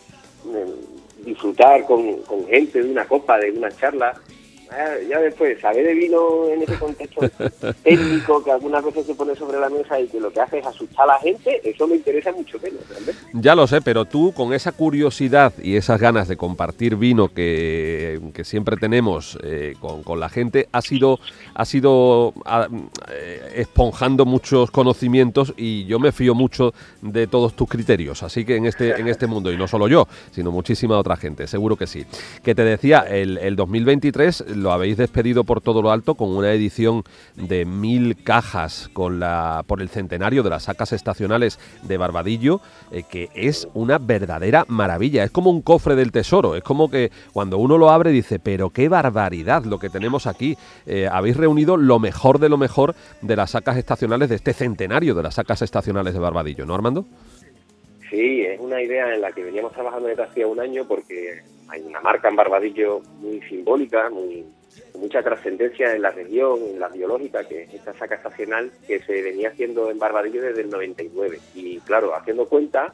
disfrutar 1.24 1.86
con, 1.86 2.22
con 2.24 2.48
gente 2.48 2.82
de 2.82 2.90
una 2.90 3.06
copa, 3.06 3.38
de 3.38 3.52
una 3.52 3.72
charla. 3.72 4.20
Ah, 4.72 4.96
Ya 5.10 5.20
después, 5.20 5.60
saber 5.60 5.86
de 5.86 5.94
vino 5.94 6.48
en 6.48 6.62
ese 6.62 6.76
contexto 6.76 7.22
técnico 7.84 8.44
que 8.44 8.52
algunas 8.52 8.84
veces 8.84 9.06
se 9.06 9.16
pone 9.16 9.36
sobre 9.36 9.60
la 9.60 9.70
mesa 9.70 10.00
y 10.00 10.08
que 10.08 10.20
lo 10.20 10.32
que 10.32 10.42
hace 10.42 10.60
es 10.60 10.66
asustar 10.66 11.06
a 11.10 11.14
la 11.14 11.20
gente, 11.20 11.62
eso 11.68 11.88
me 11.88 11.96
interesa 11.96 12.32
mucho 12.32 12.60
menos, 12.62 12.88
realmente. 12.88 13.22
Ya 13.34 13.56
lo 13.56 13.66
sé, 13.66 13.82
pero 13.82 14.06
tú 14.06 14.32
con 14.34 14.54
esa 14.54 14.72
curiosidad 14.72 15.54
y 15.62 15.76
esas 15.76 16.00
ganas 16.00 16.28
de 16.28 16.38
compartir 16.38 16.96
vino 16.96 17.30
que, 17.30 18.20
que 18.34 18.44
siempre 18.44 18.78
tenemos 18.78 19.40
eh, 19.44 19.74
con, 19.80 20.04
con 20.04 20.20
la 20.20 20.30
gente, 20.30 20.68
has 20.72 20.92
ido, 20.92 21.20
has 21.56 21.74
ido 21.74 22.34
ah, 22.46 22.68
eh, 23.12 23.54
esponjando 23.56 24.26
muchos 24.26 24.70
conocimientos 24.70 25.54
y 25.58 25.86
yo 25.86 26.00
me 26.00 26.12
fío 26.12 26.36
mucho 26.36 26.74
de 27.02 27.26
todos 27.28 27.56
tus 27.56 27.68
criterios. 27.68 28.22
Así 28.22 28.46
que 28.46 28.56
en 28.56 28.66
este, 28.66 29.00
en 29.00 29.08
este 29.08 29.26
mundo, 29.26 29.52
y 29.52 29.58
no 29.58 29.68
solo 29.68 29.88
yo, 29.88 30.08
sino 30.32 30.52
muchísima 30.52 30.98
otra 30.98 31.18
gente, 31.18 31.48
seguro 31.48 31.76
que 31.76 31.88
sí. 31.88 32.06
Que 32.44 32.54
te 32.54 32.64
decía, 32.64 33.00
el, 33.00 33.38
el 33.40 33.56
2023 33.56 34.59
lo 34.62 34.72
habéis 34.72 34.98
despedido 34.98 35.44
por 35.44 35.62
todo 35.62 35.82
lo 35.82 35.92
alto 35.92 36.16
con 36.16 36.30
una 36.30 36.52
edición 36.52 37.04
de 37.36 37.66
mil 37.66 38.22
cajas 38.24 38.90
con 38.94 39.20
la, 39.20 39.64
por 39.68 39.82
el 39.82 39.90
centenario 39.90 40.44
de 40.44 40.50
las 40.50 40.64
sacas 40.64 40.94
estacionales 40.94 41.60
de 41.84 41.98
Barbadillo, 41.98 42.62
eh, 42.92 43.04
que 43.10 43.30
es 43.36 43.68
una 43.74 43.98
verdadera 43.98 44.66
maravilla. 44.68 45.24
Es 45.24 45.32
como 45.32 45.50
un 45.50 45.62
cofre 45.62 45.96
del 45.96 46.12
tesoro. 46.12 46.56
Es 46.56 46.64
como 46.64 46.90
que 46.90 47.12
cuando 47.34 47.58
uno 47.58 47.78
lo 47.78 47.90
abre 47.90 48.12
dice, 48.12 48.40
pero 48.40 48.70
qué 48.70 48.90
barbaridad 48.90 49.64
lo 49.66 49.80
que 49.80 49.90
tenemos 49.90 50.28
aquí. 50.28 50.58
Eh, 50.86 51.08
habéis 51.12 51.38
reunido 51.38 51.78
lo 51.78 52.00
mejor 52.00 52.40
de 52.40 52.50
lo 52.50 52.58
mejor 52.58 52.96
de 53.22 53.36
las 53.36 53.52
sacas 53.52 53.78
estacionales 53.78 54.30
de 54.30 54.36
este 54.36 54.54
centenario 54.54 55.16
de 55.16 55.24
las 55.24 55.36
sacas 55.36 55.62
estacionales 55.62 56.14
de 56.14 56.20
Barbadillo, 56.20 56.66
¿no, 56.66 56.76
Armando? 56.76 57.06
Sí, 58.10 58.42
es 58.42 58.60
una 58.60 58.82
idea 58.82 59.14
en 59.14 59.22
la 59.22 59.32
que 59.32 59.44
veníamos 59.44 59.72
trabajando 59.74 60.08
desde 60.08 60.24
hacía 60.24 60.48
un 60.48 60.60
año 60.60 60.86
porque 60.88 61.44
hay 61.70 61.82
una 61.82 62.02
marca 62.02 62.30
en 62.30 62.36
Barbadillo 62.36 63.02
muy 63.20 63.42
simbólica, 63.44 64.10
muy 64.10 64.46
con 64.92 65.02
mucha 65.02 65.22
trascendencia 65.24 65.94
en 65.96 66.02
la 66.02 66.12
región, 66.12 66.60
en 66.62 66.80
la 66.80 66.90
biológica, 66.90 67.44
que 67.48 67.64
es 67.64 67.74
esta 67.74 67.94
saca 67.94 68.16
estacional 68.16 68.72
que 68.88 69.00
se 69.02 69.22
venía 69.22 69.50
haciendo 69.50 69.90
en 69.90 69.98
Barbadillo 70.00 70.42
desde 70.42 70.62
el 70.62 70.70
99. 70.70 71.40
Y 71.56 71.80
claro, 71.80 72.16
haciendo 72.16 72.46
cuenta, 72.48 72.94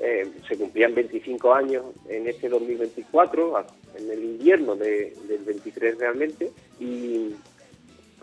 eh, 0.00 0.26
se 0.48 0.56
cumplían 0.56 0.94
25 0.94 1.54
años 1.54 1.84
en 2.08 2.26
este 2.26 2.48
2024, 2.48 3.56
a- 3.56 3.66
en 3.96 4.10
el 4.10 4.24
invierno 4.24 4.74
de- 4.76 5.14
del 5.28 5.44
23 5.44 5.96
realmente, 5.98 6.50
y, 6.80 7.34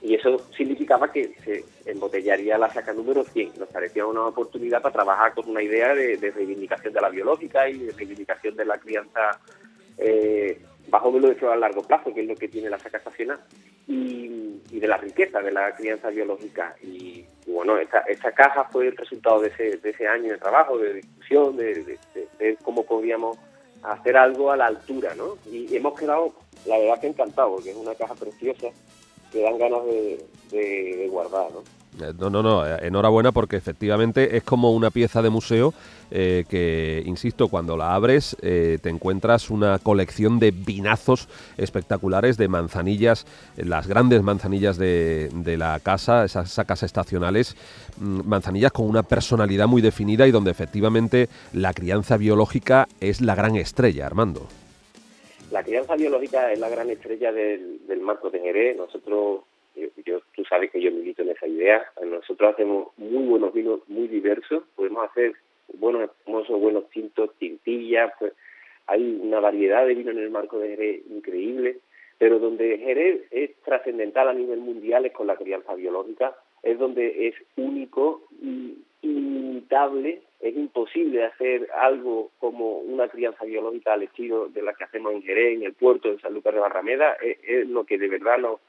y 0.01 0.15
eso 0.15 0.39
significaba 0.57 1.11
que 1.11 1.33
se 1.45 1.63
embotellaría 1.85 2.57
la 2.57 2.73
saca 2.73 2.91
número 2.93 3.23
100. 3.23 3.53
Nos 3.59 3.69
parecía 3.69 4.05
una 4.05 4.25
oportunidad 4.25 4.81
para 4.81 4.93
trabajar 4.93 5.33
con 5.33 5.47
una 5.49 5.61
idea 5.61 5.93
de, 5.93 6.17
de 6.17 6.31
reivindicación 6.31 6.93
de 6.93 7.01
la 7.01 7.09
biológica 7.09 7.69
y 7.69 7.77
de 7.77 7.91
reivindicación 7.93 8.55
de 8.55 8.65
la 8.65 8.77
crianza 8.79 9.39
eh, 10.01 10.59
bajo 10.87 11.11
flor 11.11 11.53
a 11.53 11.55
largo 11.55 11.83
plazo, 11.83 12.13
que 12.13 12.21
es 12.21 12.27
lo 12.27 12.35
que 12.35 12.47
tiene 12.47 12.69
la 12.69 12.79
saca 12.79 12.97
estacional, 12.97 13.39
y, 13.87 14.59
de 14.69 14.87
la 14.87 14.97
riqueza 14.97 15.41
de 15.41 15.51
la 15.51 15.73
crianza 15.75 16.09
biológica. 16.09 16.75
Y, 16.81 17.25
bueno, 17.47 17.77
esta, 17.77 17.99
esta 18.01 18.31
caja 18.31 18.65
fue 18.65 18.87
el 18.87 18.97
resultado 18.97 19.41
de 19.41 19.49
ese, 19.49 19.77
de 19.77 19.89
ese 19.89 20.07
año 20.07 20.31
de 20.31 20.37
trabajo, 20.37 20.77
de 20.77 20.95
discusión, 20.95 21.55
de, 21.55 21.97
cómo 22.63 22.83
podíamos 22.85 23.37
hacer 23.83 24.17
algo 24.17 24.51
a 24.51 24.57
la 24.57 24.67
altura, 24.67 25.13
¿no? 25.15 25.37
Y 25.49 25.75
hemos 25.75 25.99
quedado, 25.99 26.33
la 26.65 26.77
verdad 26.77 26.99
que 26.99 27.07
encantado, 27.07 27.55
porque 27.55 27.71
es 27.71 27.77
una 27.77 27.95
caja 27.95 28.15
preciosa 28.15 28.67
que 29.31 29.41
dan 29.41 29.57
ganas 29.57 29.85
de 29.85 31.07
guardar, 31.09 31.51
¿no? 31.51 31.80
Eh, 31.99 32.13
No, 32.17 32.29
no, 32.29 32.41
no, 32.41 32.65
eh, 32.65 32.77
enhorabuena 32.83 33.31
porque 33.31 33.57
efectivamente 33.57 34.37
es 34.37 34.43
como 34.43 34.71
una 34.71 34.91
pieza 34.91 35.21
de 35.21 35.29
museo 35.29 35.73
eh, 36.09 36.45
que, 36.49 37.03
insisto, 37.05 37.47
cuando 37.47 37.77
la 37.77 37.93
abres 37.93 38.35
te 38.41 38.89
encuentras 38.89 39.49
una 39.49 39.79
colección 39.79 40.39
de 40.39 40.51
vinazos 40.51 41.27
espectaculares, 41.57 42.37
de 42.37 42.47
manzanillas, 42.47 43.25
las 43.55 43.87
grandes 43.87 44.21
manzanillas 44.21 44.77
de, 44.77 45.29
de 45.33 45.57
la 45.57 45.79
casa, 45.79 46.25
esas 46.25 46.51
sacas 46.51 46.83
estacionales, 46.83 47.55
mm, 47.97 48.27
manzanillas 48.27 48.71
con 48.71 48.87
una 48.87 49.03
personalidad 49.03 49.67
muy 49.67 49.81
definida 49.81 50.27
y 50.27 50.31
donde 50.31 50.51
efectivamente 50.51 51.29
la 51.53 51.73
crianza 51.73 52.17
biológica 52.17 52.87
es 52.99 53.21
la 53.21 53.35
gran 53.35 53.55
estrella, 53.55 54.05
Armando. 54.05 54.47
La 55.51 55.63
crianza 55.63 55.95
biológica 55.95 56.51
es 56.51 56.59
la 56.59 56.69
gran 56.69 56.89
estrella 56.89 57.31
del, 57.33 57.99
marco 58.01 58.29
de 58.29 58.39
Jerez. 58.39 58.77
Nosotros, 58.77 59.41
yo, 59.75 60.21
tú 60.35 60.43
sabes 60.45 60.71
que 60.71 60.81
yo 60.81 60.91
milito 60.91 61.21
en 61.21 61.29
esa 61.29 61.47
idea. 61.47 61.85
Nosotros 62.03 62.53
hacemos 62.53 62.89
muy 62.97 63.25
buenos 63.25 63.53
vinos, 63.53 63.81
muy 63.87 64.07
diversos. 64.07 64.63
Podemos 64.75 65.09
hacer 65.09 65.33
buenos 65.73 66.03
espumosos, 66.03 66.59
buenos 66.59 66.89
tintos, 66.89 67.33
tintillas. 67.37 68.11
Pues 68.19 68.33
hay 68.87 69.19
una 69.21 69.39
variedad 69.39 69.85
de 69.85 69.95
vino 69.95 70.11
en 70.11 70.19
el 70.19 70.29
marco 70.29 70.59
de 70.59 70.69
Jerez 70.69 71.01
increíble. 71.09 71.77
Pero 72.17 72.39
donde 72.39 72.77
Jerez 72.77 73.23
es 73.31 73.55
trascendental 73.63 74.29
a 74.29 74.33
nivel 74.33 74.59
mundial 74.59 75.05
es 75.05 75.13
con 75.13 75.27
la 75.27 75.37
crianza 75.37 75.73
biológica. 75.75 76.35
Es 76.61 76.77
donde 76.77 77.27
es 77.27 77.35
único 77.55 78.23
y 78.41 78.77
inimitable. 79.01 80.21
Es 80.39 80.55
imposible 80.55 81.23
hacer 81.23 81.69
algo 81.79 82.31
como 82.39 82.79
una 82.79 83.07
crianza 83.07 83.45
biológica 83.45 83.93
al 83.93 84.03
estilo 84.03 84.47
de 84.49 84.61
la 84.61 84.73
que 84.73 84.83
hacemos 84.83 85.13
en 85.13 85.23
Jerez, 85.23 85.57
en 85.57 85.63
el 85.63 85.73
puerto 85.73 86.11
de 86.11 86.19
San 86.19 86.33
Lucas 86.33 86.53
de 86.53 86.59
Barrameda. 86.59 87.13
Es, 87.13 87.37
es 87.43 87.67
lo 87.67 87.85
que 87.85 87.97
de 87.97 88.07
verdad 88.07 88.37
nos, 88.37 88.59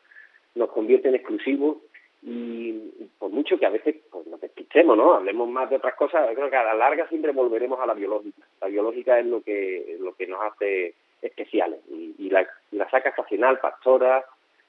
nos 0.55 0.71
convierte 0.71 1.09
en 1.09 1.15
exclusivos 1.17 1.79
y 2.23 2.73
por 3.19 3.31
mucho 3.31 3.59
que 3.59 3.67
a 3.67 3.71
veces 3.71 3.97
pues, 4.11 4.27
nos 4.29 4.41
despistemos, 4.41 4.97
¿no? 4.97 5.15
Hablemos 5.15 5.49
más 5.49 5.69
de 5.71 5.77
otras 5.77 5.95
cosas, 5.95 6.29
creo 6.35 6.49
que 6.51 6.57
a 6.57 6.63
la 6.65 6.75
larga 6.75 7.09
siempre 7.09 7.33
volveremos 7.33 7.81
a 7.81 7.87
la 7.87 7.95
biológica. 7.95 8.43
La 8.61 8.69
biológica 8.69 9.19
es 9.19 9.27
lo 9.27 9.43
que 9.43 9.97
lo 10.01 10.15
que 10.15 10.27
nos 10.27 10.41
hace 10.43 10.95
especiales 11.21 11.81
y, 11.91 12.15
y 12.19 12.31
la, 12.31 12.47
la 12.73 12.89
saca 12.91 13.09
estacional, 13.11 13.59
Pastora, 13.61 14.25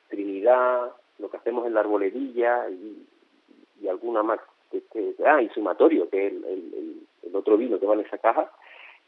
Trinidad, 0.09 0.91
lo 1.19 1.29
que 1.29 1.37
hacemos 1.37 1.65
en 1.67 1.73
la 1.73 1.81
arboledilla 1.81 2.69
y, 2.69 3.87
alguna 3.87 4.23
más, 4.23 4.39
que, 4.71 4.81
ah, 5.25 5.41
y 5.41 5.49
sumatorio, 5.49 6.09
que 6.09 6.27
es 6.27 6.33
el- 6.33 6.45
el- 6.45 6.97
el 7.23 7.35
otro 7.35 7.57
vino 7.57 7.79
que 7.79 7.85
va 7.85 7.93
en 7.95 7.99
esa 8.01 8.17
caja. 8.17 8.49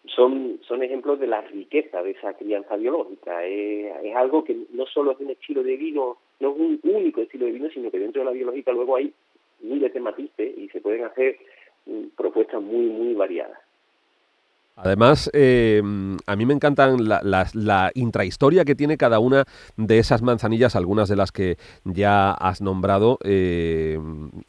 Son, 0.07 0.59
son 0.67 0.83
ejemplos 0.83 1.19
de 1.19 1.27
la 1.27 1.41
riqueza 1.41 2.01
de 2.01 2.11
esa 2.11 2.33
crianza 2.33 2.75
biológica. 2.75 3.45
es 3.45 4.15
algo 4.15 4.43
que 4.43 4.55
no 4.71 4.85
solo 4.85 5.11
es 5.11 5.19
un 5.19 5.31
estilo 5.31 5.63
de 5.63 5.77
vino, 5.77 6.17
no 6.39 6.51
es 6.51 6.59
un 6.59 6.79
único 6.83 7.21
estilo 7.21 7.45
de 7.45 7.53
vino, 7.53 7.69
sino 7.69 7.91
que 7.91 7.99
dentro 7.99 8.21
de 8.21 8.25
la 8.25 8.31
biológica 8.31 8.71
luego 8.71 8.95
hay 8.95 9.13
miles 9.61 9.93
de 9.93 9.99
matices 9.99 10.57
y 10.57 10.69
se 10.69 10.81
pueden 10.81 11.05
hacer 11.05 11.37
mm, 11.85 12.07
propuestas 12.15 12.61
muy, 12.61 12.85
muy 12.87 13.13
variadas. 13.13 13.59
Además, 14.77 15.29
eh, 15.31 15.81
a 16.25 16.35
mí 16.35 16.45
me 16.45 16.53
encantan 16.53 17.07
la, 17.07 17.91
intrahistoria 17.93 18.65
que 18.65 18.75
tiene 18.75 18.97
cada 18.97 19.19
una 19.19 19.45
de 19.77 19.99
esas 19.99 20.21
manzanillas, 20.21 20.75
algunas 20.75 21.07
de 21.07 21.15
las 21.15 21.31
que 21.31 21.57
ya 21.85 22.31
has 22.31 22.59
nombrado, 22.59 23.17
eh, 23.23 23.97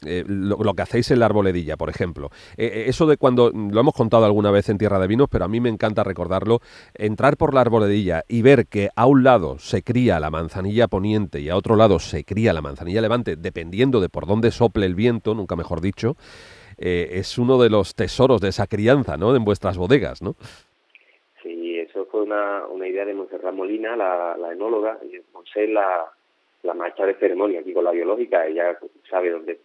eh, 0.05 0.25
lo, 0.27 0.73
que 0.73 0.81
hacéis 0.81 1.11
en 1.11 1.19
la 1.19 1.27
arboledilla, 1.27 1.77
por 1.77 1.89
ejemplo. 1.89 2.29
eso 2.57 3.07
de 3.07 3.15
cuando, 3.15 3.51
lo 3.51 3.79
hemos 3.79 3.93
contado 3.93 4.25
alguna 4.25 4.51
vez 4.51 4.67
en 4.67 4.77
Tierra 4.77 4.99
de 4.99 5.07
Vinos, 5.07 5.29
pero 5.31 5.45
a 5.45 5.47
mí 5.47 5.61
me 5.61 5.69
encanta 5.69 6.03
recordarlo, 6.03 6.59
entrar 6.93 7.37
por 7.37 7.53
la 7.53 7.61
arboledilla 7.61 8.23
y 8.27 8.41
ver 8.41 8.67
que 8.67 8.89
a 8.97 9.05
un 9.05 9.23
lado 9.23 9.59
se 9.59 9.81
cría 9.81 10.19
la 10.19 10.29
manzanilla 10.29 10.89
poniente 10.89 11.39
y 11.39 11.47
a 11.47 11.55
otro 11.55 11.77
lado 11.77 11.99
se 11.99 12.25
cría 12.25 12.51
la 12.51 12.61
manzanilla 12.61 12.99
levante, 12.99 13.37
dependiendo 13.37 14.01
de 14.01 14.09
por 14.09 14.27
dónde 14.27 14.51
sople 14.51 14.87
el 14.87 14.95
viento, 14.95 15.33
nunca 15.35 15.55
mejor 15.55 15.79
dicho, 15.79 16.17
eh, 16.77 17.09
es 17.13 17.37
uno 17.37 17.61
de 17.61 17.69
los 17.69 17.95
tesoros 17.95 18.41
de 18.41 18.49
esa 18.49 18.67
crianza, 18.67 19.17
¿no? 19.17 19.35
En 19.35 19.43
vuestras 19.43 19.77
bodegas, 19.77 20.21
¿no? 20.21 20.35
Sí, 21.41 21.79
eso 21.79 22.05
fue 22.05 22.21
una, 22.21 22.65
una 22.67 22.87
idea 22.87 23.05
de 23.05 23.13
Monserrat 23.13 23.53
Molina, 23.53 23.95
la, 23.95 24.51
enóloga, 24.51 24.99
y 25.03 25.19
Monse 25.33 25.67
la, 25.67 26.05
la 26.63 26.73
maestra 26.73 27.05
de 27.05 27.15
ceremonia 27.15 27.59
aquí 27.59 27.73
con 27.73 27.83
la 27.83 27.91
biológica, 27.91 28.45
ella 28.45 28.77
sabe 29.09 29.31
dónde 29.31 29.59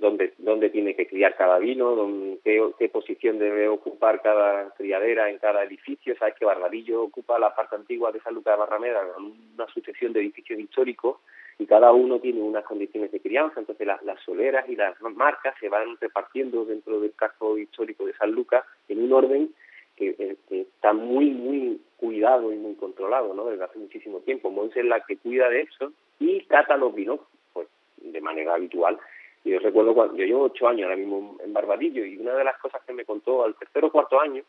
dónde, 0.00 0.32
dónde 0.38 0.70
tiene 0.70 0.96
que 0.96 1.06
criar 1.06 1.36
cada 1.36 1.58
vino, 1.58 1.94
dónde, 1.94 2.38
qué, 2.42 2.60
qué, 2.78 2.88
posición 2.88 3.38
debe 3.38 3.68
ocupar 3.68 4.20
cada 4.22 4.70
criadera 4.70 5.30
en 5.30 5.38
cada 5.38 5.62
edificio. 5.62 6.16
Sabes 6.16 6.34
que 6.36 6.44
Barbadillo 6.44 7.02
ocupa 7.02 7.38
la 7.38 7.54
parte 7.54 7.76
antigua 7.76 8.10
de 8.10 8.20
San 8.20 8.34
Lucas 8.34 8.54
de 8.54 8.58
Barrameda, 8.58 9.00
una 9.18 9.66
sucesión 9.68 10.12
de 10.12 10.20
edificios 10.20 10.58
históricos 10.58 11.18
y 11.60 11.66
cada 11.66 11.92
uno 11.92 12.18
tiene 12.20 12.40
unas 12.40 12.64
condiciones 12.64 13.12
de 13.12 13.20
crianza, 13.20 13.60
entonces 13.60 13.86
las 13.86 14.20
soleras 14.24 14.66
y 14.66 14.76
las 14.76 14.98
marcas 15.02 15.54
se 15.60 15.68
van 15.68 15.98
repartiendo 16.00 16.64
dentro 16.64 16.98
del 17.00 17.12
casco 17.14 17.58
histórico 17.58 18.06
de 18.06 18.14
San 18.14 18.32
Lucas 18.32 18.64
en 18.88 19.02
un 19.02 19.12
orden 19.12 19.50
que, 19.94 20.38
está 20.48 20.94
muy, 20.94 21.30
muy 21.32 21.78
cuidado 21.98 22.50
y 22.50 22.56
muy 22.56 22.76
controlado, 22.76 23.34
¿no? 23.34 23.44
Desde 23.44 23.64
hace 23.64 23.78
muchísimo 23.78 24.20
tiempo. 24.20 24.50
Monse 24.50 24.80
es 24.80 24.86
la 24.86 25.00
que 25.04 25.18
cuida 25.18 25.50
de 25.50 25.60
eso 25.60 25.92
y 26.18 26.40
cata 26.46 26.78
los 26.78 26.94
vinos, 26.94 27.20
pues, 27.52 27.68
de 27.98 28.22
manera 28.22 28.54
habitual. 28.54 28.98
Y 29.44 29.50
yo 29.50 29.58
recuerdo 29.58 29.92
cuando, 29.92 30.16
yo 30.16 30.24
llevo 30.24 30.44
ocho 30.44 30.66
años 30.66 30.84
ahora 30.84 30.96
mismo 30.96 31.36
en 31.44 31.52
Barbadillo 31.52 32.06
y 32.06 32.16
una 32.16 32.36
de 32.36 32.44
las 32.44 32.56
cosas 32.56 32.80
que 32.86 32.94
me 32.94 33.04
contó 33.04 33.44
al 33.44 33.54
tercer 33.56 33.84
o 33.84 33.92
cuarto 33.92 34.18
año 34.18 34.42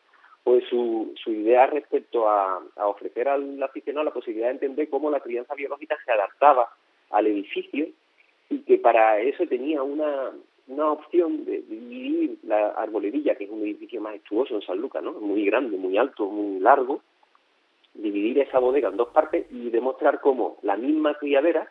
fue 0.44 0.62
su, 0.62 1.12
su 1.22 1.30
idea 1.30 1.66
respecto 1.66 2.26
a, 2.26 2.62
a 2.76 2.86
ofrecer 2.86 3.28
al 3.28 3.62
aficionado 3.62 4.04
la 4.04 4.14
posibilidad 4.14 4.46
de 4.46 4.54
entender 4.54 4.88
cómo 4.88 5.10
la 5.10 5.20
crianza 5.20 5.54
biológica 5.54 5.98
se 6.06 6.10
adaptaba 6.10 6.70
al 7.12 7.26
edificio 7.26 7.86
y 8.50 8.58
que 8.60 8.78
para 8.78 9.20
eso 9.20 9.46
tenía 9.46 9.82
una, 9.82 10.32
una 10.66 10.92
opción 10.92 11.44
de, 11.44 11.62
dividir 11.62 12.38
la 12.44 12.68
arboledilla, 12.68 13.34
que 13.34 13.44
es 13.44 13.50
un 13.50 13.62
edificio 13.62 14.00
majestuoso 14.00 14.54
en 14.54 14.62
San 14.62 14.78
Lucas, 14.78 15.02
¿no? 15.02 15.12
muy 15.12 15.44
grande, 15.44 15.76
muy 15.76 15.96
alto, 15.96 16.26
muy 16.26 16.60
largo, 16.60 17.02
dividir 17.94 18.38
esa 18.38 18.58
bodega 18.58 18.88
en 18.88 18.96
dos 18.96 19.08
partes 19.08 19.46
y 19.50 19.70
demostrar 19.70 20.20
cómo 20.20 20.58
la 20.62 20.76
misma 20.76 21.14
criadera 21.14 21.70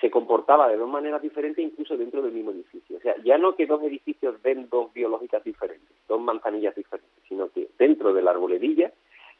se 0.00 0.10
comportaba 0.10 0.68
de 0.68 0.76
dos 0.76 0.88
maneras 0.88 1.22
diferentes 1.22 1.64
incluso 1.64 1.96
dentro 1.96 2.22
del 2.22 2.32
mismo 2.32 2.50
edificio. 2.50 2.98
O 2.98 3.00
sea, 3.00 3.14
ya 3.24 3.38
no 3.38 3.56
que 3.56 3.66
dos 3.66 3.82
edificios 3.82 4.40
den 4.42 4.68
dos 4.68 4.92
biológicas 4.92 5.42
diferentes, 5.42 5.88
dos 6.06 6.20
manzanillas 6.20 6.74
diferentes, 6.74 7.10
sino 7.28 7.50
que 7.50 7.68
dentro 7.78 8.12
de 8.12 8.22
la 8.22 8.32
arboledilla 8.32 8.92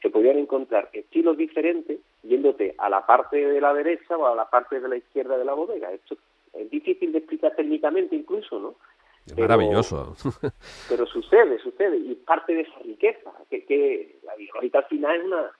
se 0.02 0.10
podían 0.10 0.38
encontrar 0.38 0.88
estilos 0.92 1.36
diferentes 1.36 2.00
yéndote 2.22 2.74
a 2.78 2.88
la 2.88 3.06
parte 3.06 3.36
de 3.36 3.60
la 3.60 3.72
derecha 3.72 4.16
o 4.16 4.26
a 4.26 4.34
la 4.34 4.48
parte 4.48 4.80
de 4.80 4.88
la 4.88 4.96
izquierda 4.96 5.36
de 5.38 5.44
la 5.44 5.54
bodega. 5.54 5.92
Esto 5.92 6.16
es 6.54 6.70
difícil 6.70 7.12
de 7.12 7.18
explicar 7.18 7.54
técnicamente 7.54 8.16
incluso, 8.16 8.58
¿no? 8.58 8.74
maravilloso. 9.36 10.14
pero 10.88 11.06
sucede, 11.06 11.58
sucede, 11.58 11.96
y 11.96 12.14
parte 12.14 12.54
de 12.54 12.60
esa 12.62 12.78
riqueza, 12.80 13.32
que, 13.50 13.64
que 13.64 14.16
la 14.24 14.36
biológica 14.36 14.78
al 14.78 14.84
final 14.84 15.16
es 15.16 15.24
una, 15.24 15.52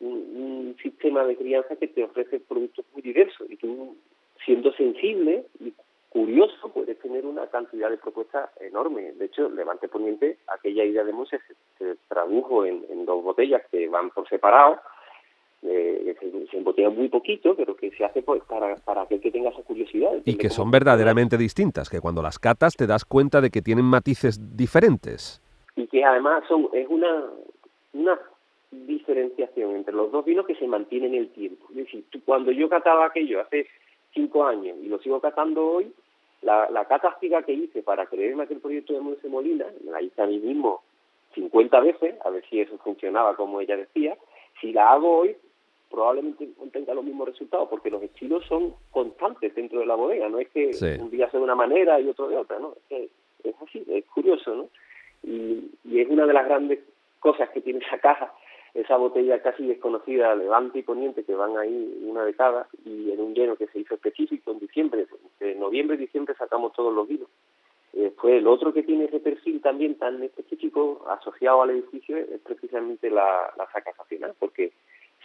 un, 0.00 0.76
sistema 0.82 1.24
de 1.24 1.36
crianza 1.36 1.76
que 1.76 1.88
te 1.88 2.04
ofrece 2.04 2.40
productos 2.40 2.84
muy 2.92 3.02
diversos, 3.02 3.50
y 3.50 3.56
tú, 3.56 3.96
siendo 4.44 4.72
sensible 4.72 5.46
y 5.60 5.72
curioso, 6.18 6.68
puedes 6.74 6.98
tener 6.98 7.24
una 7.24 7.46
cantidad 7.46 7.88
de 7.88 7.96
propuestas 7.96 8.50
enorme. 8.60 9.12
De 9.12 9.26
hecho, 9.26 9.48
Levante 9.48 9.86
Poniente, 9.86 10.38
aquella 10.48 10.84
idea 10.84 11.04
de 11.04 11.12
Moses 11.12 11.40
se, 11.78 11.94
tradujo 12.08 12.64
en, 12.64 12.84
en 12.90 13.06
dos 13.06 13.22
botellas 13.22 13.62
que 13.70 13.88
van 13.88 14.10
por 14.10 14.28
separado, 14.28 14.80
eh, 15.62 16.16
se, 16.18 16.56
embotellan 16.56 16.96
muy 16.96 17.08
poquito, 17.08 17.54
pero 17.54 17.76
que 17.76 17.92
se 17.92 18.04
hace 18.04 18.22
pues, 18.22 18.42
para, 18.48 18.74
para 18.76 19.06
que, 19.06 19.20
que 19.20 19.30
tenga 19.30 19.50
esa 19.50 19.62
curiosidad. 19.62 20.10
Y 20.24 20.36
que 20.36 20.50
son 20.50 20.72
verdaderamente 20.72 21.36
distintas, 21.36 21.88
que 21.88 22.00
cuando 22.00 22.20
las 22.20 22.40
catas 22.40 22.74
te 22.74 22.88
das 22.88 23.04
cuenta 23.04 23.40
de 23.40 23.50
que 23.50 23.62
tienen 23.62 23.84
matices 23.84 24.56
diferentes. 24.56 25.40
Y 25.76 25.86
que 25.86 26.04
además 26.04 26.42
son 26.48 26.68
es 26.72 26.88
una, 26.88 27.26
una 27.92 28.18
diferenciación 28.72 29.76
entre 29.76 29.94
los 29.94 30.10
dos 30.10 30.24
vinos 30.24 30.46
que 30.46 30.56
se 30.56 30.66
mantiene 30.66 31.06
en 31.06 31.14
el 31.14 31.28
tiempo. 31.28 31.66
Es 31.70 31.76
decir, 31.76 32.04
cuando 32.24 32.50
yo 32.50 32.68
cataba 32.68 33.06
aquello 33.06 33.40
hace 33.40 33.68
cinco 34.12 34.44
años 34.44 34.76
y 34.82 34.88
lo 34.88 34.98
sigo 34.98 35.20
catando 35.20 35.64
hoy, 35.64 35.92
la, 36.42 36.70
la 36.70 36.84
cata 36.84 37.16
que 37.20 37.52
hice 37.52 37.82
para 37.82 38.06
creerme 38.06 38.44
aquel 38.44 38.60
proyecto 38.60 38.92
de 38.92 39.00
Monse 39.00 39.28
Molina, 39.28 39.66
la 39.84 40.00
hice 40.00 40.22
a 40.22 40.26
mí 40.26 40.38
mismo 40.38 40.82
50 41.34 41.80
veces, 41.80 42.14
a 42.24 42.30
ver 42.30 42.44
si 42.48 42.60
eso 42.60 42.78
funcionaba 42.78 43.36
como 43.36 43.60
ella 43.60 43.76
decía, 43.76 44.16
si 44.60 44.72
la 44.72 44.92
hago 44.92 45.18
hoy, 45.18 45.36
probablemente 45.90 46.48
tenga 46.72 46.94
los 46.94 47.04
mismos 47.04 47.28
resultados, 47.28 47.68
porque 47.68 47.90
los 47.90 48.02
estilos 48.02 48.44
son 48.46 48.74
constantes 48.90 49.54
dentro 49.54 49.80
de 49.80 49.86
la 49.86 49.94
bodega, 49.94 50.28
no 50.28 50.38
es 50.38 50.48
que 50.48 50.70
un 51.00 51.10
día 51.10 51.30
sea 51.30 51.40
de 51.40 51.44
una 51.44 51.54
manera 51.54 52.00
y 52.00 52.08
otro 52.08 52.28
de 52.28 52.36
otra, 52.36 52.58
¿no? 52.58 52.74
Es, 52.90 53.10
es 53.44 53.54
así, 53.62 53.84
es 53.88 54.04
curioso, 54.06 54.54
¿no? 54.54 54.68
Y, 55.22 55.70
y, 55.84 56.00
es 56.00 56.08
una 56.08 56.26
de 56.26 56.32
las 56.32 56.46
grandes 56.46 56.80
cosas 57.20 57.48
que 57.50 57.60
tiene 57.60 57.80
esa 57.84 57.98
caja, 57.98 58.32
esa 58.80 58.96
botella 58.96 59.42
casi 59.42 59.66
desconocida, 59.66 60.34
Levante 60.36 60.78
y 60.78 60.82
Poniente, 60.82 61.24
que 61.24 61.34
van 61.34 61.56
ahí 61.56 62.00
una 62.02 62.24
de 62.24 62.34
cada, 62.34 62.68
y 62.84 63.10
en 63.10 63.20
un 63.20 63.34
lleno 63.34 63.56
que 63.56 63.66
se 63.66 63.80
hizo 63.80 63.94
específico 63.94 64.52
en 64.52 64.60
diciembre, 64.60 65.06
en 65.40 65.58
noviembre 65.58 65.96
y 65.96 66.00
diciembre 66.00 66.34
sacamos 66.38 66.72
todos 66.74 66.94
los 66.94 67.08
vinos. 67.08 67.28
Después, 67.92 68.34
el 68.34 68.46
otro 68.46 68.72
que 68.72 68.84
tiene 68.84 69.06
ese 69.06 69.18
perfil 69.18 69.60
también 69.60 69.96
tan 69.96 70.22
específico 70.22 71.04
asociado 71.08 71.62
al 71.62 71.70
edificio 71.70 72.16
es 72.16 72.40
precisamente 72.44 73.10
la, 73.10 73.52
la 73.56 73.66
saca 73.72 73.90
porque 74.38 74.72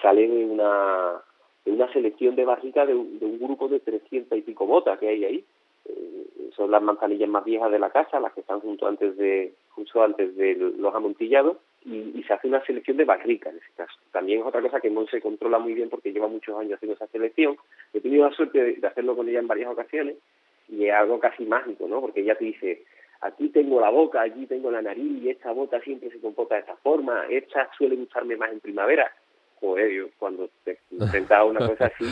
sale 0.01 0.27
de 0.27 0.45
una, 0.45 1.21
una 1.65 1.93
selección 1.93 2.35
de 2.35 2.45
barrica 2.45 2.85
de 2.85 2.95
un, 2.95 3.19
de 3.19 3.25
un 3.25 3.39
grupo 3.39 3.67
de 3.67 3.79
300 3.79 4.35
y 4.37 4.41
pico 4.41 4.65
botas 4.65 4.97
que 4.97 5.09
hay 5.09 5.25
ahí. 5.25 5.45
Eh, 5.85 6.49
son 6.55 6.71
las 6.71 6.81
manzanillas 6.81 7.29
más 7.29 7.43
viejas 7.43 7.71
de 7.71 7.79
la 7.79 7.91
casa, 7.91 8.19
las 8.19 8.33
que 8.33 8.41
están 8.41 8.61
junto 8.61 8.87
antes 8.87 9.15
de 9.17 9.53
justo 9.69 10.01
antes 10.01 10.35
de 10.35 10.55
los 10.55 10.95
amontillados, 10.95 11.57
y, 11.85 12.23
se 12.23 12.33
hace 12.33 12.47
una 12.47 12.63
selección 12.65 12.97
de 12.97 13.05
barrica 13.05 13.49
en 13.49 13.57
ese 13.57 13.71
caso. 13.75 13.93
También 14.11 14.39
es 14.39 14.45
otra 14.45 14.61
cosa 14.61 14.79
que 14.79 14.89
no 14.89 15.05
se 15.07 15.21
controla 15.21 15.59
muy 15.59 15.73
bien 15.73 15.89
porque 15.89 16.11
lleva 16.11 16.27
muchos 16.27 16.57
años 16.57 16.75
haciendo 16.75 16.95
esa 16.95 17.07
selección. 17.07 17.57
He 17.93 17.99
tenido 17.99 18.27
la 18.27 18.35
suerte 18.35 18.63
de, 18.63 18.73
de 18.75 18.87
hacerlo 18.87 19.15
con 19.15 19.27
ella 19.27 19.39
en 19.39 19.47
varias 19.47 19.69
ocasiones 19.69 20.15
y 20.69 20.85
es 20.85 20.93
algo 20.93 21.19
casi 21.19 21.45
mágico, 21.45 21.87
¿no? 21.87 22.01
Porque 22.01 22.21
ella 22.21 22.35
te 22.35 22.45
dice, 22.45 22.83
aquí 23.23 23.49
tengo 23.49 23.79
la 23.79 23.89
boca, 23.89 24.21
aquí 24.21 24.45
tengo 24.45 24.69
la 24.71 24.81
nariz, 24.81 25.21
y 25.21 25.29
esta 25.29 25.51
bota 25.51 25.79
siempre 25.81 26.09
se 26.09 26.19
comporta 26.19 26.55
de 26.55 26.61
esta 26.61 26.75
forma, 26.77 27.25
esta 27.29 27.69
suele 27.77 27.95
gustarme 27.95 28.35
más 28.35 28.51
en 28.51 28.59
primavera. 28.59 29.11
Joder, 29.59 29.91
yo 29.91 30.07
cuando 30.17 30.49
te 30.63 30.77
enfrentaba 30.91 31.45
una 31.45 31.59
cosa 31.67 31.85
así, 31.85 32.05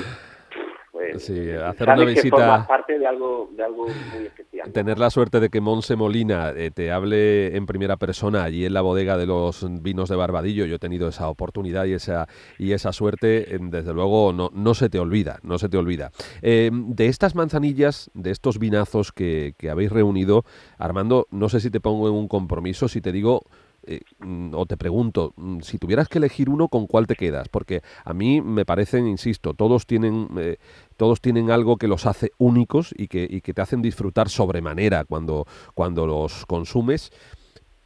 pues, 1.12 1.26
sí, 1.26 1.52
hacer 1.52 1.90
una 1.90 2.06
visita. 2.06 2.68
parte 2.68 3.00
de 3.00 3.08
algo, 3.08 3.50
de 3.56 3.64
algo 3.64 3.88
muy 3.88 4.26
especial. 4.26 4.72
Tener 4.72 5.00
la 5.00 5.10
suerte 5.10 5.40
de 5.40 5.50
que 5.50 5.62
Monse 5.62 5.96
Molina 5.96 6.52
eh, 6.56 6.72
te 6.72 6.92
hable 6.92 7.56
en 7.56 7.66
primera 7.66 7.98
persona 7.98 8.44
allí 8.44 8.66
en 8.66 8.74
la 8.74 8.82
bodega 8.82 9.18
de 9.18 9.26
los 9.26 9.66
vinos 9.82 10.10
de 10.10 10.16
Barbadillo. 10.16 10.66
Yo 10.66 10.76
he 10.76 10.80
tenido 10.80 11.08
esa 11.08 11.30
oportunidad 11.30 11.86
y 11.86 11.94
esa 11.94 12.28
y 12.58 12.74
esa 12.74 12.92
suerte, 12.94 13.58
desde 13.60 13.94
luego 13.94 14.34
no, 14.34 14.50
no 14.54 14.74
se 14.74 14.90
te 14.90 15.00
olvida, 15.00 15.40
no 15.44 15.58
se 15.58 15.70
te 15.70 15.78
olvida. 15.78 16.12
Eh, 16.42 16.70
de 16.72 17.08
estas 17.08 17.36
manzanillas, 17.36 18.12
de 18.14 18.32
estos 18.32 18.60
vinazos 18.60 19.12
que, 19.12 19.54
que 19.58 19.70
habéis 19.70 19.92
reunido, 19.92 20.44
Armando, 20.78 21.28
no 21.32 21.50
sé 21.50 21.60
si 21.60 21.70
te 21.70 21.80
pongo 21.80 22.08
en 22.08 22.14
un 22.14 22.28
compromiso, 22.28 22.88
si 22.88 23.02
te 23.02 23.12
digo 23.12 23.46
eh, 23.88 24.02
mm, 24.20 24.54
o 24.54 24.66
te 24.66 24.78
pregunto, 24.78 25.34
mm, 25.36 25.62
si 25.62 25.78
tuvieras 25.78 26.08
que 26.08 26.20
elegir 26.20 26.50
uno, 26.50 26.68
¿con 26.68 26.88
cuál 26.88 27.08
te 27.08 27.16
quedas? 27.16 27.50
Porque 27.50 27.82
a 28.06 28.14
mí 28.14 28.42
me 28.42 28.66
parecen, 28.66 29.08
insisto, 29.08 29.54
todos 29.54 29.88
tienen, 29.88 30.28
eh, 30.38 30.58
todos 30.98 31.22
tienen 31.22 31.52
algo 31.52 31.78
que 31.78 31.88
los 31.88 32.06
hace 32.06 32.32
únicos 32.38 32.94
y 32.98 33.08
que, 33.08 33.28
y 33.30 33.42
que 33.42 33.54
te 33.54 33.62
hacen 33.62 33.82
disfrutar 33.82 34.30
sobremanera 34.30 35.06
cuando, 35.06 35.46
cuando 35.74 36.06
los 36.06 36.46
consumes. 36.46 37.12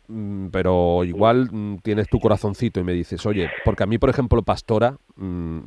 Mm, 0.07 0.47
pero 0.51 1.03
igual 1.03 1.49
mm, 1.51 1.77
tienes 1.83 2.07
tu 2.09 2.19
corazoncito 2.19 2.79
y 2.79 2.83
me 2.83 2.93
dices, 2.93 3.25
oye, 3.25 3.49
porque 3.63 3.83
a 3.83 3.87
mí, 3.87 3.97
por 3.97 4.09
ejemplo, 4.09 4.41
Pastora, 4.43 4.97
mm, 5.15 5.59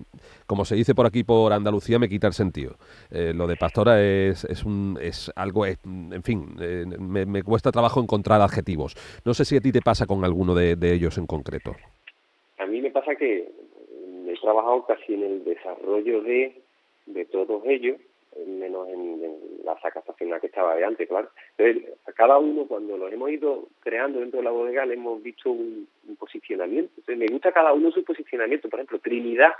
como 0.47 0.65
se 0.65 0.77
dice 0.77 0.95
por 0.95 1.07
aquí 1.07 1.25
por 1.25 1.53
Andalucía, 1.53 1.99
me 1.99 2.09
quita 2.09 2.27
el 2.27 2.33
sentido. 2.33 2.77
Eh, 3.11 3.33
lo 3.35 3.47
de 3.47 3.57
Pastora 3.57 4.01
es, 4.03 4.45
es, 4.45 4.65
un, 4.65 4.99
es 5.01 5.33
algo, 5.35 5.67
en 5.67 6.23
fin, 6.23 6.57
eh, 6.61 6.85
me, 6.99 7.43
cuesta 7.43 7.73
trabajo 7.73 8.01
encontrar 8.01 8.41
adjetivos. 8.41 8.95
No 9.25 9.35
sé 9.35 9.45
si 9.45 9.57
a 9.57 9.61
ti 9.61 9.73
te 9.73 9.81
pasa 9.81 10.07
con 10.07 10.25
alguno 10.25 10.55
de, 10.55 10.77
ellos 10.89 11.19
en 11.19 11.27
concreto. 11.27 11.75
me 12.67 12.91
pasa 12.91 13.15
que 13.17 13.51
he 14.27 14.41
trabajado 14.41 14.87
casi 14.87 15.15
en 15.15 15.23
el 15.23 15.45
desarrollo 15.45 16.23
de, 16.23 16.63
de 17.07 17.25
todos 17.27 17.63
ellos, 17.67 17.97
menos 18.47 18.89
en, 18.89 19.19
la 19.65 19.79
saca 19.81 20.01
estacional 20.01 20.41
que 20.41 20.47
estaba 20.47 20.75
de 20.75 20.85
antes, 20.85 21.09
claro. 21.09 21.31
Entonces, 21.57 21.93
a 22.07 22.13
cada 22.13 22.39
uno, 22.39 22.67
cuando 22.67 22.97
los 22.97 23.13
hemos 23.13 23.31
ido 23.31 23.69
creando 23.81 24.21
dentro 24.21 24.39
de 24.39 24.45
la 24.45 24.51
bodega, 24.51 24.87
le 24.87 24.95
hemos 24.95 25.23
visto 25.23 25.51
un, 25.51 25.89
posicionamiento. 26.19 26.91
Entonces, 26.97 27.19
me 27.19 27.27
gusta 27.27 27.53
cada 27.53 27.73
uno 27.73 27.91
su 27.91 28.03
posicionamiento. 28.03 28.69
Por 28.69 28.81
ejemplo, 28.81 28.99
Trinidad, 28.99 29.53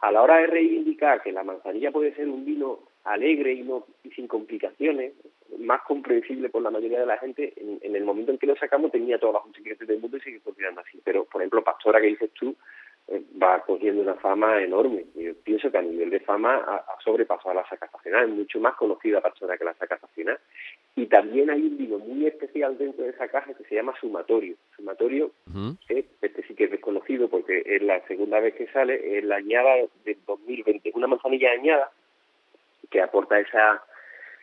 a 0.00 0.10
la 0.10 0.22
hora 0.22 0.38
de 0.38 0.46
reivindicar 0.46 1.22
que 1.22 1.32
la 1.32 1.44
manzanilla 1.44 1.92
puede 1.92 2.14
ser 2.14 2.28
un 2.28 2.44
vino 2.44 2.80
alegre 3.04 3.52
y 3.52 3.62
no 3.62 3.86
y 4.04 4.10
sin 4.10 4.26
complicaciones, 4.26 5.12
más 5.58 5.82
comprensible 5.82 6.48
por 6.48 6.62
la 6.62 6.70
mayoría 6.70 7.00
de 7.00 7.06
la 7.06 7.18
gente, 7.18 7.52
en, 7.56 7.94
el 7.94 8.04
momento 8.04 8.32
en 8.32 8.38
que 8.38 8.46
lo 8.46 8.56
sacamos 8.56 8.92
tenía 8.92 9.18
todas 9.18 9.34
las 9.34 9.42
justificaciones 9.42 9.88
del 9.88 10.00
mundo 10.00 10.16
y 10.16 10.20
sigue 10.20 10.40
funcionando 10.40 10.80
así. 10.80 11.00
Pero, 11.04 11.24
por 11.24 11.40
ejemplo, 11.40 11.64
Pastora, 11.64 12.00
que 12.00 12.08
dices 12.08 12.30
tú, 12.32 12.54
va 13.42 13.62
cogiendo 13.62 14.02
una 14.02 14.14
fama 14.14 14.62
enorme. 14.62 15.04
Yo 15.14 15.34
pienso 15.42 15.70
que 15.70 15.78
a 15.78 15.82
nivel 15.82 16.10
de 16.10 16.20
fama 16.20 16.56
ha, 16.56 16.96
sobrepasado 17.02 17.50
a 17.50 17.54
la 17.54 17.68
saca 17.68 17.86
estacional, 17.86 18.28
es 18.28 18.34
mucho 18.34 18.60
más 18.60 18.76
conocida 18.76 19.20
Pastora 19.20 19.58
que 19.58 19.64
la 19.64 19.74
saca 19.74 19.96
estacional. 19.96 20.38
Y 20.94 21.06
también 21.06 21.50
hay 21.50 21.60
un 21.62 21.78
vino 21.78 21.98
muy 21.98 22.26
especial 22.26 22.78
dentro 22.78 23.04
de 23.04 23.10
esa 23.10 23.28
caja 23.28 23.54
que 23.54 23.64
se 23.64 23.74
llama 23.74 23.94
Sumatorio. 24.00 24.56
Sumatorio, 24.76 25.32
este 25.88 26.42
sí 26.46 26.54
que 26.54 26.64
es 26.64 26.70
desconocido 26.70 27.28
porque 27.28 27.62
es 27.64 27.82
la 27.82 28.00
segunda 28.06 28.38
vez 28.40 28.54
que 28.54 28.68
sale, 28.68 29.18
es 29.18 29.24
la 29.24 29.36
añada 29.36 29.70
de 30.04 30.16
2020, 30.26 30.92
una 30.94 31.06
manzanilla 31.06 31.50
añada 31.52 31.90
que 32.90 33.00
aporta 33.00 33.38
esa 33.38 33.82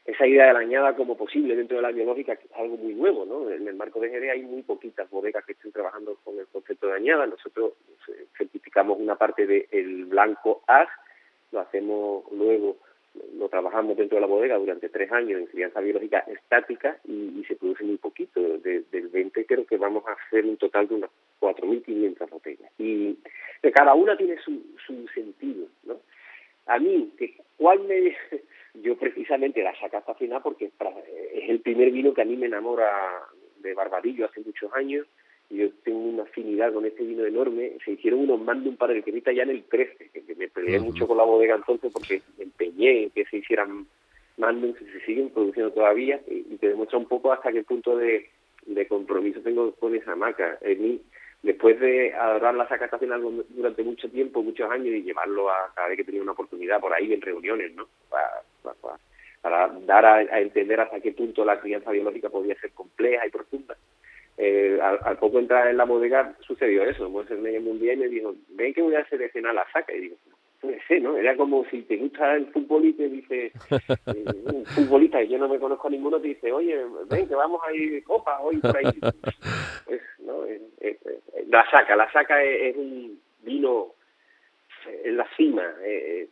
esa 0.07 0.25
idea 0.25 0.47
de 0.47 0.53
la 0.53 0.59
añada 0.59 0.95
como 0.95 1.17
posible 1.17 1.53
dentro 1.53 1.75
de 1.75 1.83
la 1.83 1.91
biológica 1.91 2.37
que 2.37 2.45
es 2.45 2.53
algo 2.53 2.77
muy 2.77 2.93
nuevo, 2.93 3.25
¿no? 3.25 3.51
En 3.51 3.67
el 3.67 3.75
marco 3.75 3.99
de 3.99 4.07
GD 4.07 4.31
hay 4.31 4.41
muy 4.41 4.63
poquitas 4.63 5.09
bodegas 5.09 5.45
que 5.45 5.51
estén 5.51 5.73
trabajando 5.73 6.17
con 6.23 6.39
el 6.39 6.47
concepto 6.47 6.87
de 6.87 6.93
añada. 6.93 7.25
Nosotros 7.25 7.73
certificamos 8.77 8.99
una 8.99 9.15
parte 9.15 9.47
del 9.47 10.05
blanco 10.05 10.61
AS, 10.67 10.87
lo 11.51 11.61
hacemos 11.61 12.23
luego, 12.31 12.77
lo 13.37 13.49
trabajamos 13.49 13.97
dentro 13.97 14.17
de 14.17 14.21
la 14.21 14.27
bodega 14.27 14.57
durante 14.57 14.89
tres 14.89 15.11
años 15.11 15.39
en 15.39 15.47
crianza 15.47 15.79
biológica 15.79 16.19
estática 16.19 16.97
y, 17.05 17.43
se 17.47 17.55
produce 17.55 17.83
muy 17.83 17.97
poquito. 17.97 18.39
del 18.59 19.07
20 19.11 19.45
creo 19.45 19.65
que 19.65 19.77
vamos 19.77 20.03
a 20.05 20.13
hacer 20.13 20.45
un 20.45 20.57
total 20.57 20.87
de 20.87 20.95
unas 20.95 21.09
4.500 21.39 22.29
botellas. 22.29 22.71
Y 22.77 23.17
cada 23.73 23.93
una 23.93 24.15
tiene 24.15 24.37
su, 24.37 24.61
su 24.85 25.07
sentido, 25.09 25.67
¿no? 25.83 25.97
A 26.67 26.79
mí, 26.79 27.11
que 27.17 27.35
¿cuál 27.57 27.79
me 27.81 28.15
yo 28.75 28.97
precisamente 28.97 29.63
la 29.63 29.73
saca 29.79 29.99
hasta 29.99 30.13
final 30.15 30.41
porque 30.43 30.65
es 31.33 31.49
el 31.49 31.61
primer 31.61 31.91
vino 31.91 32.13
que 32.13 32.21
a 32.21 32.25
mí 32.25 32.35
me 32.35 32.47
enamora 32.47 33.23
de 33.59 33.73
Barbadillo 33.73 34.25
hace 34.25 34.41
muchos 34.41 34.71
años. 34.73 35.07
Y 35.49 35.57
yo 35.57 35.69
tengo 35.83 35.99
una 35.99 36.23
afinidad 36.23 36.73
con 36.73 36.85
este 36.85 37.03
vino 37.03 37.25
enorme. 37.25 37.73
Se 37.83 37.91
hicieron 37.91 38.21
unos 38.21 38.41
mandum 38.41 38.75
para 38.75 38.93
el 38.93 39.03
que 39.03 39.35
ya 39.35 39.43
en 39.43 39.49
el 39.49 39.63
13, 39.63 40.09
que, 40.09 40.35
me 40.35 40.47
peleé 40.49 40.79
mucho 40.79 41.07
con 41.07 41.17
la 41.17 41.23
bodega 41.23 41.55
entonces 41.55 41.91
porque 41.91 42.21
me 42.37 42.45
empeñé 42.45 43.03
en 43.03 43.09
que 43.11 43.25
se 43.25 43.37
hicieran 43.37 43.87
mandum 44.37 44.73
que 44.73 44.85
se 44.85 44.99
siguen 45.05 45.29
produciendo 45.29 45.71
todavía 45.71 46.21
y, 46.27 46.43
te 46.57 46.69
demuestra 46.69 46.97
un 46.97 47.07
poco 47.07 47.31
hasta 47.31 47.51
qué 47.51 47.63
punto 47.63 47.95
de, 47.97 48.29
de 48.65 48.87
compromiso 48.87 49.41
tengo 49.41 49.71
con 49.73 49.95
esa 49.95 50.15
marca. 50.15 50.57
En 50.61 50.81
mí, 50.81 51.01
después 51.43 51.79
de 51.79 52.13
adorar 52.13 52.55
la 52.55 52.67
saca 52.67 52.85
estacional 52.85 53.21
durante 53.49 53.83
mucho 53.83 54.09
tiempo, 54.09 54.43
muchos 54.43 54.69
años, 54.69 54.87
y 54.87 55.03
llevarlo 55.03 55.49
a 55.49 55.71
cada 55.75 55.87
vez 55.89 55.97
que 55.97 56.03
tenía 56.03 56.21
una 56.21 56.31
oportunidad 56.33 56.79
por 56.79 56.93
ahí 56.93 57.13
en 57.13 57.21
reuniones, 57.21 57.73
¿no? 57.75 57.87
para, 58.09 58.99
dar 59.85 60.05
a, 60.05 60.41
entender 60.41 60.79
hasta 60.79 60.99
qué 60.99 61.11
punto 61.11 61.45
la 61.45 61.59
crianza 61.59 61.91
biológica 61.91 62.29
podía 62.29 62.59
ser 62.59 62.71
compleja 62.71 63.25
y 63.25 63.29
profunda. 63.29 63.77
Eh, 64.39 64.79
al, 64.81 65.17
poco 65.17 65.39
entrar 65.39 65.67
en 65.67 65.77
la 65.77 65.85
bodega 65.85 66.35
sucedió 66.41 66.83
eso, 66.83 67.09
Moisés 67.09 67.39
me 67.39 67.51
llamó 67.51 67.71
un 67.71 67.79
día 67.79 67.93
y 67.93 67.97
me 67.97 68.07
dijo, 68.07 68.35
ven 68.49 68.71
que 68.71 68.83
voy 68.83 68.93
a 68.93 69.07
seleccionar 69.09 69.55
la 69.55 69.65
saca, 69.73 69.95
y 69.95 70.01
digo, 70.01 70.17
no 70.61 70.69
sé, 70.87 70.99
¿no? 70.99 71.17
Era 71.17 71.35
como 71.35 71.65
si 71.65 71.81
te 71.81 71.97
gusta 71.97 72.35
el 72.35 72.45
fútbol 72.47 72.85
y 72.85 72.93
te 72.93 73.09
dice, 73.09 73.51
eh, 73.71 74.25
un 74.45 74.65
futbolista 74.65 75.19
que 75.19 75.29
yo 75.29 75.39
no 75.39 75.49
me 75.49 75.57
conozco 75.57 75.87
a 75.87 75.91
ninguno, 75.91 76.19
te 76.19 76.27
dice, 76.27 76.51
oye, 76.51 76.77
ven 77.09 77.27
que 77.27 77.33
vamos 77.33 77.61
a 77.65 77.73
ir 77.73 77.93
de 77.93 78.03
copa 78.03 78.39
hoy 78.39 78.57
por 78.57 78.77
ahí. 78.77 78.85
Pues, 79.85 80.01
¿no? 80.19 80.43
la 81.47 81.69
saca, 81.71 81.95
la 81.95 82.11
saca 82.11 82.43
es, 82.43 82.75
un 82.75 83.21
vino 83.41 83.93
en 85.03 85.15
la 85.15 85.25
cima, 85.37 85.63
eh, 85.81 86.27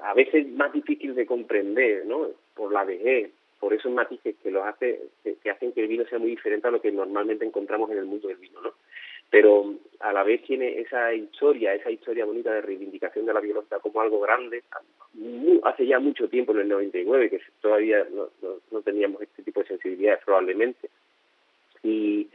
a 0.00 0.14
veces 0.14 0.48
más 0.48 0.72
difícil 0.72 1.14
de 1.14 1.26
comprender, 1.26 2.06
¿no? 2.06 2.28
Por 2.54 2.72
la 2.72 2.84
vejez, 2.84 3.32
por 3.58 3.72
esos 3.72 3.92
matices 3.92 4.36
que 4.42 4.50
los 4.50 4.64
hace, 4.64 5.00
que, 5.22 5.50
hacen 5.50 5.72
que 5.72 5.82
el 5.82 5.88
vino 5.88 6.04
sea 6.06 6.18
muy 6.18 6.30
diferente 6.30 6.68
a 6.68 6.70
lo 6.70 6.80
que 6.80 6.92
normalmente 6.92 7.44
encontramos 7.44 7.90
en 7.90 7.98
el 7.98 8.04
mundo 8.04 8.28
del 8.28 8.36
vino, 8.36 8.60
¿no? 8.60 8.72
Pero 9.30 9.74
a 10.00 10.12
la 10.12 10.22
vez 10.22 10.42
tiene 10.42 10.78
esa 10.78 11.12
historia, 11.12 11.74
esa 11.74 11.90
historia 11.90 12.24
bonita 12.24 12.52
de 12.52 12.60
reivindicación 12.60 13.26
de 13.26 13.32
la 13.32 13.40
biología 13.40 13.78
como 13.80 14.00
algo 14.00 14.20
grande. 14.20 14.62
hace 15.64 15.86
ya 15.86 15.98
mucho 15.98 16.28
tiempo, 16.28 16.52
en 16.52 16.60
el 16.60 16.68
99, 16.68 17.30
que 17.30 17.40
todavía 17.60 18.06
no, 18.12 18.28
no, 18.70 18.82
teníamos 18.82 19.22
este 19.22 19.42
tipo 19.42 19.60
de 19.60 19.66
sensibilidades 19.66 20.22
probablemente. 20.24 20.88
Y, 21.82 22.28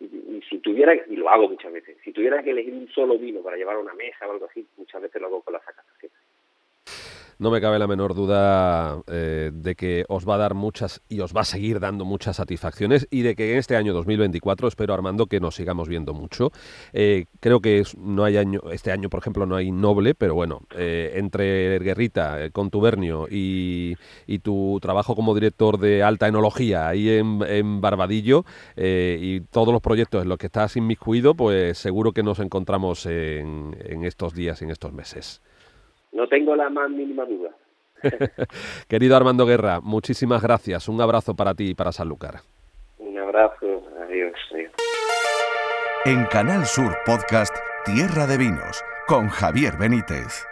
y, 0.00 0.42
si 0.48 0.58
tuviera, 0.58 0.94
y 0.94 1.16
lo 1.16 1.30
hago 1.30 1.48
muchas 1.48 1.72
veces, 1.72 1.96
si 2.02 2.12
tuviera 2.12 2.42
que 2.42 2.50
elegir 2.50 2.72
un 2.72 2.88
solo 2.88 3.16
vino 3.18 3.42
para 3.42 3.56
llevar 3.56 3.76
a 3.76 3.80
una 3.80 3.94
mesa 3.94 4.26
o 4.26 4.32
algo 4.32 4.46
así, 4.46 4.66
muchas 4.76 5.02
veces 5.02 5.20
lo 5.20 5.28
hago 5.28 5.42
con 5.42 5.52
la 5.52 5.60
sacación 5.60 6.10
no 7.40 7.50
me 7.50 7.62
cabe 7.62 7.78
la 7.78 7.86
menor 7.86 8.14
duda 8.14 9.00
eh, 9.06 9.50
de 9.52 9.74
que 9.74 10.04
os 10.08 10.28
va 10.28 10.34
a 10.34 10.38
dar 10.38 10.52
muchas 10.52 11.00
y 11.08 11.20
os 11.20 11.34
va 11.34 11.40
a 11.40 11.44
seguir 11.44 11.80
dando 11.80 12.04
muchas 12.04 12.36
satisfacciones 12.36 13.08
y 13.10 13.22
de 13.22 13.34
que 13.34 13.52
en 13.52 13.58
este 13.58 13.76
año 13.76 13.94
2024 13.94 14.68
espero 14.68 14.92
Armando 14.92 15.26
que 15.26 15.40
nos 15.40 15.54
sigamos 15.54 15.88
viendo 15.88 16.12
mucho. 16.12 16.52
Eh, 16.92 17.24
creo 17.40 17.60
que 17.60 17.82
no 17.96 18.24
hay 18.24 18.36
año, 18.36 18.60
este 18.70 18.92
año 18.92 19.08
por 19.08 19.20
ejemplo 19.20 19.46
no 19.46 19.56
hay 19.56 19.72
noble, 19.72 20.14
pero 20.14 20.34
bueno, 20.34 20.60
eh, 20.76 21.12
entre 21.14 21.78
Guerrita, 21.78 22.50
Contubernio 22.50 23.26
y, 23.30 23.96
y 24.26 24.40
tu 24.40 24.78
trabajo 24.82 25.16
como 25.16 25.34
director 25.34 25.78
de 25.78 26.02
alta 26.02 26.28
enología 26.28 26.88
ahí 26.88 27.08
en, 27.08 27.80
Barbadillo 27.80 28.44
y 28.76 29.40
todos 29.50 29.72
los 29.72 29.80
proyectos 29.80 30.22
en 30.22 30.28
los 30.28 30.36
que 30.36 30.46
estás 30.46 30.76
inmiscuido, 30.76 31.34
pues 31.34 31.78
seguro 31.78 32.12
que 32.12 32.22
nos 32.22 32.38
encontramos 32.38 33.06
en, 33.06 33.74
en 33.80 34.04
estos 34.04 34.34
días, 34.34 34.60
en 34.60 34.70
estos 34.70 34.92
meses. 34.92 35.40
No 36.12 36.26
tengo 36.28 36.56
la 36.56 36.68
más 36.70 36.90
mínima 36.90 37.24
duda. 37.24 37.50
Querido 38.88 39.16
Armando 39.16 39.46
Guerra, 39.46 39.80
muchísimas 39.80 40.42
gracias. 40.42 40.88
Un 40.88 41.00
abrazo 41.00 41.34
para 41.34 41.54
ti 41.54 41.70
y 41.70 41.74
para 41.74 41.92
Sanlúcar. 41.92 42.40
Un 42.98 43.18
abrazo. 43.18 43.84
Adiós. 44.02 44.32
En 46.04 46.24
Canal 46.26 46.64
Sur 46.64 46.96
Podcast 47.04 47.54
Tierra 47.84 48.26
de 48.26 48.38
Vinos 48.38 48.82
con 49.06 49.28
Javier 49.28 49.76
Benítez. 49.78 50.46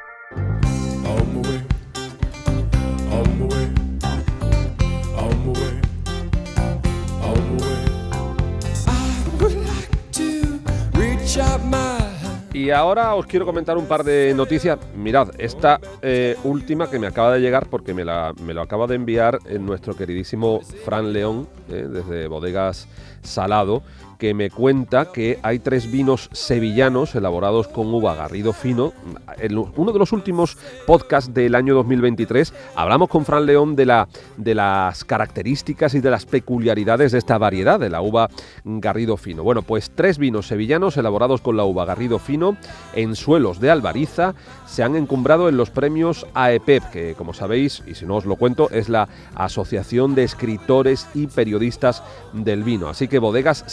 Y 12.69 12.71
ahora 12.71 13.15
os 13.15 13.25
quiero 13.25 13.47
comentar 13.47 13.79
un 13.79 13.87
par 13.87 14.05
de 14.05 14.35
noticias. 14.37 14.79
Mirad, 14.95 15.31
esta 15.39 15.81
eh, 16.03 16.37
última 16.45 16.91
que 16.91 16.99
me 16.99 17.07
acaba 17.07 17.33
de 17.33 17.41
llegar 17.41 17.67
porque 17.71 17.95
me, 17.95 18.05
la, 18.05 18.35
me 18.43 18.53
lo 18.53 18.61
acaba 18.61 18.87
de 18.87 18.95
enviar 18.95 19.39
en 19.47 19.65
nuestro 19.65 19.97
queridísimo 19.97 20.61
Fran 20.85 21.15
León, 21.15 21.49
eh, 21.71 21.87
desde 21.91 22.29
Bodegas 22.29 22.87
Salado, 23.23 23.83
que 24.19 24.35
me 24.35 24.51
cuenta 24.51 25.13
que 25.13 25.39
hay 25.43 25.61
tres 25.61 25.91
vinos 25.91 26.29
sevillanos 26.33 27.15
elaborados 27.15 27.69
con 27.69 27.87
uva 27.95 28.15
garrido 28.15 28.53
fino. 28.53 28.93
En 29.39 29.57
uno 29.57 29.93
de 29.93 29.99
los 29.99 30.13
últimos 30.13 30.59
podcasts 30.87 31.33
del 31.33 31.55
año 31.55 31.75
2023 31.75 32.53
hablamos 32.75 33.09
con 33.09 33.25
Fran 33.25 33.47
León 33.47 33.77
de, 33.77 33.87
la, 33.87 34.09
de 34.37 34.55
las 34.55 35.05
características 35.05 35.95
y 35.95 36.01
de 36.01 36.11
las 36.11 36.27
peculiaridades 36.27 37.13
de 37.13 37.19
esta 37.19 37.39
variedad 37.39 37.79
de 37.79 37.91
la 37.91 38.01
uva 38.01 38.29
garrido 38.65 39.17
fino. 39.17 39.43
Bueno, 39.43 39.63
pues 39.63 39.93
tres 39.95 40.19
vinos 40.19 40.49
sevillanos 40.49 40.97
elaborados 40.97 41.41
con 41.41 41.57
la 41.57 41.65
uva 41.65 41.85
garrido 41.85 42.19
fino 42.19 42.57
en 42.95 43.15
suelos 43.15 43.61
de 43.61 43.71
Albariza 43.71 44.35
se 44.67 44.83
han 44.83 44.97
encumbrado 44.97 45.49
en 45.49 45.57
los 45.57 45.71
premios 45.71 46.27
AEPEP, 46.35 46.91
que 46.91 47.15
como 47.15 47.33
sabéis, 47.33 47.83
y 47.87 47.95
si 47.95 48.05
no 48.05 48.17
os 48.17 48.27
lo 48.27 48.37
cuento, 48.37 48.69
es 48.71 48.89
la 48.89 49.09
Asociación 49.35 50.15
de 50.15 50.25
Escritores 50.25 51.09
y 51.15 51.27
Periodistas 51.27 52.03
del 52.33 52.65
Vino. 52.65 52.89
Así 52.89 53.09
que 53.09 53.19
Bodegas 53.19 53.65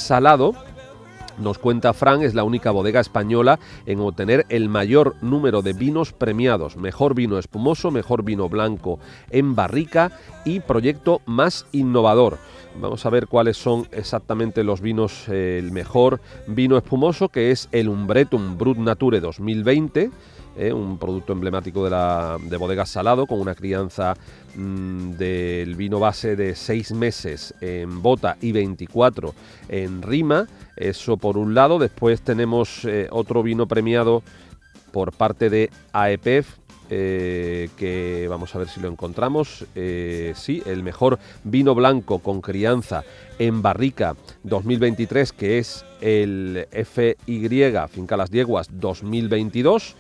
Nos 1.38 1.60
cuenta 1.60 1.94
Fran, 1.94 2.22
es 2.22 2.34
la 2.34 2.44
única 2.44 2.72
bodega 2.72 3.00
española 3.00 3.60
en 3.86 4.00
obtener 4.00 4.46
el 4.50 4.70
mayor 4.70 5.16
número 5.22 5.62
de 5.62 5.74
vinos 5.74 6.14
premiados. 6.14 6.78
Mejor 6.78 7.14
vino 7.14 7.38
espumoso, 7.38 7.92
mejor 7.92 8.24
vino 8.24 8.48
blanco 8.48 9.00
en 9.32 9.56
barrica 9.56 10.12
y 10.46 10.62
proyecto 10.62 11.22
más 11.26 11.66
innovador. 11.72 12.38
Vamos 12.80 13.06
a 13.06 13.10
ver 13.10 13.28
cuáles 13.28 13.58
son 13.58 13.88
exactamente 13.92 14.64
los 14.64 14.82
vinos, 14.82 15.28
el 15.30 15.72
mejor 15.72 16.20
vino 16.48 16.78
espumoso, 16.78 17.30
que 17.30 17.52
es 17.52 17.70
el 17.72 17.88
Umbretum 17.90 18.58
Brut 18.58 18.78
Nature 18.78 19.22
2020 19.22 20.12
eh, 20.58 20.72
un 20.72 20.98
producto 20.98 21.34
emblemático 21.34 21.84
de, 21.84 21.90
la, 21.90 22.38
de 22.42 22.86
salado, 22.86 23.28
con 23.28 23.42
una 23.42 23.56
crianza 23.56 24.16
mm, 24.56 25.12
del 25.12 25.76
vino 25.76 26.00
base 26.00 26.38
de 26.38 26.56
6 26.56 26.94
meses 26.94 27.54
en 27.60 28.02
bota 28.02 28.38
y 28.40 28.54
24 28.54 29.34
en 29.68 30.02
rima. 30.02 30.48
Eso 30.78 31.18
por 31.18 31.38
un 31.38 31.54
lado. 31.54 31.78
Después 31.78 32.22
tenemos 32.22 32.86
eh, 32.86 33.08
otro 33.12 33.44
vino 33.44 33.68
premiado 33.68 34.24
por 34.94 35.12
parte 35.12 35.50
de 35.50 35.70
AEPEF, 35.92 36.48
eh, 36.90 37.70
que 37.76 38.28
vamos 38.30 38.56
a 38.56 38.60
ver 38.60 38.70
si 38.70 38.80
lo 38.80 38.88
encontramos. 38.88 39.66
Sí, 39.74 40.64
el 40.66 40.84
mejor 40.84 41.20
vino 41.44 41.76
blanco 41.76 42.20
con 42.20 42.40
crianza 42.40 43.04
en 43.40 43.62
barrica 43.62 44.16
2023, 44.44 45.34
que 45.34 45.60
es 45.60 45.84
el 46.00 46.66
FY 46.72 47.18
Finca 47.90 48.16
Las 48.16 48.32
Dieguas 48.32 48.70
2022. 48.72 49.98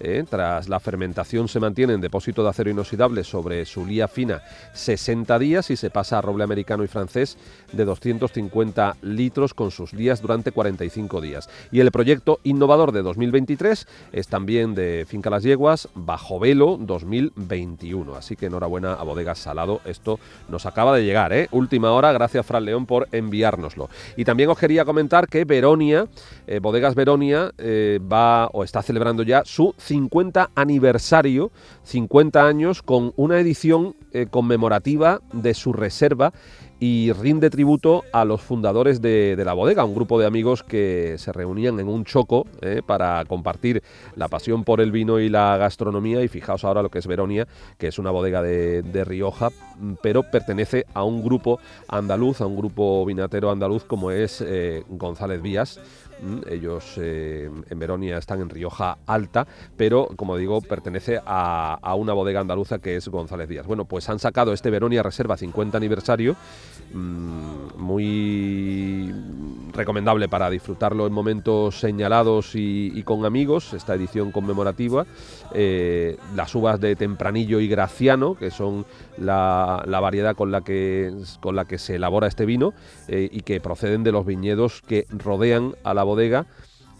¿Eh? 0.00 0.24
tras 0.28 0.68
la 0.68 0.80
fermentación 0.80 1.48
se 1.48 1.60
mantiene 1.60 1.94
en 1.94 2.00
depósito 2.00 2.42
de 2.42 2.50
acero 2.50 2.70
inoxidable 2.70 3.24
sobre 3.24 3.64
su 3.64 3.86
lía 3.86 4.08
fina 4.08 4.42
60 4.72 5.38
días 5.38 5.70
y 5.70 5.76
se 5.76 5.90
pasa 5.90 6.18
a 6.18 6.22
roble 6.22 6.44
americano 6.44 6.84
y 6.84 6.88
francés 6.88 7.36
de 7.72 7.84
250 7.84 8.96
litros 9.02 9.54
con 9.54 9.70
sus 9.70 9.92
lías 9.92 10.22
durante 10.22 10.52
45 10.52 11.20
días. 11.20 11.48
Y 11.72 11.80
el 11.80 11.90
proyecto 11.90 12.40
innovador 12.44 12.92
de 12.92 13.02
2023 13.02 13.86
es 14.12 14.28
también 14.28 14.74
de 14.74 15.06
Finca 15.08 15.30
Las 15.30 15.42
Yeguas, 15.42 15.88
Bajo 15.94 16.38
Velo 16.38 16.76
2021. 16.80 18.14
Así 18.14 18.36
que 18.36 18.46
enhorabuena 18.46 18.94
a 18.94 19.02
Bodegas 19.02 19.38
Salado. 19.38 19.80
Esto 19.84 20.18
nos 20.48 20.66
acaba 20.66 20.96
de 20.96 21.04
llegar, 21.04 21.32
¿eh? 21.32 21.48
Última 21.50 21.92
hora, 21.92 22.12
gracias 22.12 22.44
Fran 22.46 22.64
León 22.64 22.86
por 22.86 23.08
enviárnoslo. 23.12 23.88
Y 24.16 24.24
también 24.24 24.50
os 24.50 24.58
quería 24.58 24.84
comentar 24.84 25.28
que 25.28 25.44
Veronia, 25.44 26.06
eh, 26.46 26.58
Bodegas 26.60 26.94
Veronia, 26.94 27.52
va 27.56 28.48
o 28.52 28.64
está 28.64 28.82
celebrando 28.82 29.22
ya 29.22 29.42
su 29.44 29.74
50 29.86 30.50
aniversario, 30.54 31.52
50 31.84 32.46
años, 32.46 32.82
con 32.82 33.12
una 33.16 33.38
edición 33.38 33.94
eh, 34.12 34.26
conmemorativa 34.28 35.20
de 35.32 35.54
su 35.54 35.72
reserva 35.72 36.32
y 36.78 37.12
rinde 37.12 37.50
tributo 37.50 38.04
a 38.12 38.24
los 38.24 38.42
fundadores 38.42 39.00
de, 39.00 39.40
la 39.44 39.54
bodega, 39.54 39.84
un 39.84 39.94
grupo 39.94 40.18
de 40.20 40.26
amigos 40.26 40.62
que 40.62 41.16
se 41.18 41.32
reunían 41.32 41.80
en 41.80 41.88
un 41.88 42.04
choco 42.04 42.46
eh, 42.60 42.82
para 42.84 43.24
compartir 43.24 43.82
la 44.14 44.28
pasión 44.28 44.64
por 44.64 44.80
el 44.80 44.92
vino 44.92 45.18
y 45.18 45.28
la 45.28 45.56
gastronomía. 45.56 46.22
Y 46.22 46.28
fijaos 46.28 46.64
ahora 46.64 46.82
lo 46.82 46.90
que 46.90 46.98
es 46.98 47.06
Veronia, 47.06 47.46
que 47.78 47.88
es 47.88 47.98
una 47.98 48.10
bodega 48.10 48.42
de, 48.42 49.04
Rioja, 49.06 49.50
pero 50.02 50.22
pertenece 50.22 50.84
a 50.92 51.04
un 51.04 51.22
grupo 51.22 51.60
andaluz, 51.88 52.40
a 52.40 52.46
un 52.46 52.56
grupo 52.56 53.04
vinatero 53.04 53.50
andaluz 53.50 53.84
como 53.84 54.10
es 54.10 54.42
eh, 54.44 54.82
González 54.88 55.40
Vías 55.42 55.78
Mm, 56.20 56.38
ellos 56.48 56.94
eh, 56.96 57.50
en 57.68 57.78
Veronia 57.78 58.16
están 58.16 58.40
en 58.40 58.48
Rioja 58.48 58.96
Alta, 59.06 59.46
pero 59.76 60.08
como 60.16 60.36
digo, 60.36 60.60
pertenece 60.62 61.20
a, 61.24 61.94
una 61.96 62.14
bodega 62.14 62.40
andaluza 62.40 62.78
que 62.78 62.96
es 62.96 63.08
González 63.08 63.48
Díaz. 63.48 63.66
Bueno, 63.66 63.84
pues 63.84 64.08
han 64.08 64.18
sacado 64.18 64.52
este 64.52 64.70
Veronia 64.70 65.02
Reserva 65.02 65.36
50 65.36 65.76
aniversario, 65.76 66.36
muy 66.94 69.12
recomendable 69.72 70.28
para 70.28 70.50
disfrutarlo 70.50 71.06
en 71.06 71.12
momentos 71.12 71.78
señalados 71.78 72.52
y, 72.54 73.02
con 73.04 73.24
amigos, 73.24 73.72
esta 73.74 73.94
edición 73.94 74.32
conmemorativa. 74.32 75.06
Eh, 75.54 76.16
las 76.34 76.54
uvas 76.54 76.80
de 76.80 76.96
Tempranillo 76.96 77.60
y 77.60 77.68
Graciano, 77.68 78.34
que 78.34 78.50
son 78.50 78.86
la, 79.18 79.84
variedad 79.86 80.34
con 80.34 80.50
la, 80.50 80.62
que, 80.62 81.12
con 81.40 81.56
la 81.56 81.66
que 81.66 81.78
se 81.78 81.96
elabora 81.96 82.26
este 82.26 82.46
vino 82.46 82.72
eh, 83.08 83.28
y 83.30 83.42
que 83.42 83.60
proceden 83.60 84.02
de 84.02 84.12
los 84.12 84.26
viñedos 84.26 84.82
que 84.82 85.06
rodean 85.10 85.74
a 85.84 85.94
la 85.94 86.04
bodega. 86.04 86.46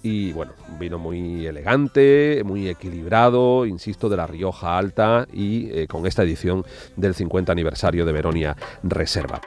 Y 0.09 0.33
bueno, 0.33 0.53
un 0.69 0.79
vino 0.79 1.01
muy 1.01 1.49
elegante, 1.49 2.41
muy 2.45 2.69
equilibrado, 2.69 3.67
insisto, 3.67 4.09
de 4.09 4.17
la 4.17 4.29
Rioja 4.29 4.79
Alta 4.79 5.27
y 5.33 5.69
eh, 5.73 5.89
con 5.89 6.07
esta 6.07 6.23
edición 6.23 6.65
del 6.95 7.13
50 7.13 7.51
aniversario 7.51 8.07
de 8.07 8.13
Veronia 8.13 8.57
Reserva. 8.85 9.41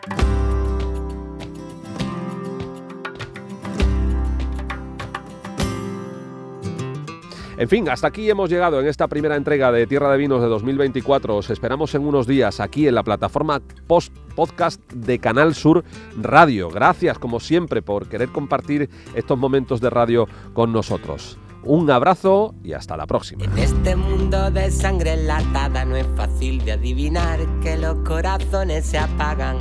En 7.60 7.68
fin, 7.68 7.89
hasta 7.89 8.07
aquí 8.07 8.30
hemos 8.30 8.49
llegado 8.49 8.80
en 8.80 8.88
esta 8.88 9.10
primera 9.10 9.36
entrega 9.36 9.70
de 9.70 9.86
Tierra 9.86 10.10
de 10.14 10.18
Vinos 10.18 10.41
de 10.41 10.47
2024. 10.47 11.36
Os 11.36 11.49
esperamos 11.49 11.93
en 11.93 12.05
unos 12.05 12.26
días 12.26 12.62
aquí 12.62 12.88
en 12.88 12.95
la 12.95 13.03
plataforma 13.03 13.62
post 13.86 14.16
podcast 14.34 14.82
de 14.93 15.20
Canal 15.20 15.53
Sur 15.53 15.84
Radio. 16.18 16.70
Gracias, 16.70 17.20
como 17.20 17.41
siempre, 17.41 17.82
por 17.82 18.07
querer 18.07 18.30
compartir 18.30 18.89
estos 19.14 19.38
momentos 19.38 19.82
de 19.82 19.89
radio 19.89 20.26
con 20.53 20.72
nosotros. 20.72 21.38
Un 21.62 21.91
abrazo 21.91 22.55
y 22.64 22.72
hasta 22.72 22.95
la 22.95 23.05
próxima. 23.05 23.43
En 23.43 23.57
este 23.57 23.97
mundo 23.97 24.49
de 24.51 24.72
sangre 24.72 25.16
enlatada 25.16 25.84
no 25.84 25.97
es 25.97 26.07
fácil 26.16 26.64
de 26.64 26.72
adivinar 26.72 27.41
que 27.62 27.78
los 27.78 27.95
corazones 28.07 28.86
se 28.86 28.99
apagan. 28.99 29.57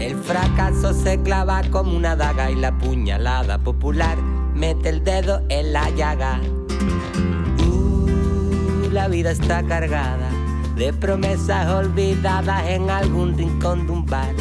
El 0.00 0.16
fracaso 0.16 0.92
se 0.92 1.22
clava 1.22 1.62
como 1.70 1.96
una 1.96 2.16
daga 2.16 2.50
y 2.50 2.56
la 2.56 2.76
puñalada 2.78 3.58
popular 3.58 4.20
mete 4.56 4.88
el 4.88 5.04
dedo 5.04 5.40
en 5.48 5.72
la 5.72 5.88
llaga 5.90 6.40
la 8.92 9.08
vida 9.08 9.30
está 9.30 9.62
cargada 9.62 10.28
de 10.76 10.92
promesas 10.92 11.66
olvidadas 11.68 12.68
en 12.68 12.90
algún 12.90 13.36
rincón 13.36 13.86
de 13.86 13.92
un 13.92 14.04
bar. 14.04 14.34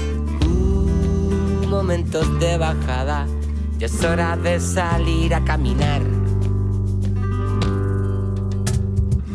Uh, 0.46 1.68
momentos 1.68 2.40
de 2.40 2.58
bajada, 2.58 3.28
ya 3.78 3.86
es 3.86 4.04
hora 4.04 4.36
de 4.36 4.60
salir 4.60 5.34
a 5.34 5.44
caminar. 5.46 6.02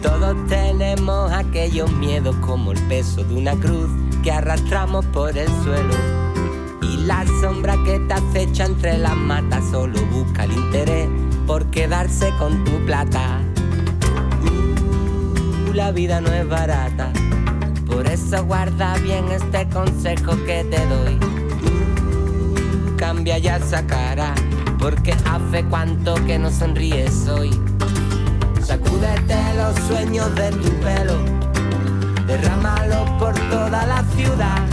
Todos 0.02 0.36
tenemos 0.48 1.32
aquellos 1.32 1.90
miedos 1.92 2.36
como 2.36 2.72
el 2.72 2.78
peso 2.82 3.24
de 3.24 3.34
una 3.36 3.54
cruz 3.54 3.88
que 4.22 4.30
arrastramos 4.30 5.04
por 5.06 5.36
el 5.36 5.48
suelo. 5.64 5.94
Y 6.82 6.98
la 7.06 7.24
sombra 7.40 7.74
que 7.84 7.98
te 8.00 8.14
acecha 8.14 8.66
entre 8.66 8.98
las 8.98 9.16
matas 9.16 9.64
solo 9.70 9.98
busca 10.06 10.44
el 10.44 10.52
interés 10.52 11.08
por 11.46 11.66
quedarse 11.70 12.30
con 12.38 12.64
tu 12.64 12.84
plata 12.84 13.45
la 15.76 15.92
vida 15.92 16.22
no 16.22 16.32
es 16.32 16.48
barata. 16.48 17.12
Por 17.86 18.06
eso 18.06 18.42
guarda 18.46 18.96
bien 18.96 19.30
este 19.30 19.68
consejo 19.68 20.32
que 20.46 20.64
te 20.64 20.86
doy. 20.86 21.18
Cambia 22.96 23.36
ya 23.36 23.56
esa 23.56 23.86
cara, 23.86 24.34
porque 24.78 25.12
hace 25.12 25.62
cuanto 25.66 26.14
que 26.24 26.38
no 26.38 26.50
sonríes 26.50 27.28
hoy. 27.28 27.50
Sacúdete 28.62 29.36
los 29.56 29.74
sueños 29.86 30.34
de 30.34 30.50
tu 30.50 30.70
pelo, 30.80 31.18
derrámalo 32.26 33.04
por 33.18 33.34
toda 33.50 33.86
la 33.86 34.02
ciudad. 34.16 34.66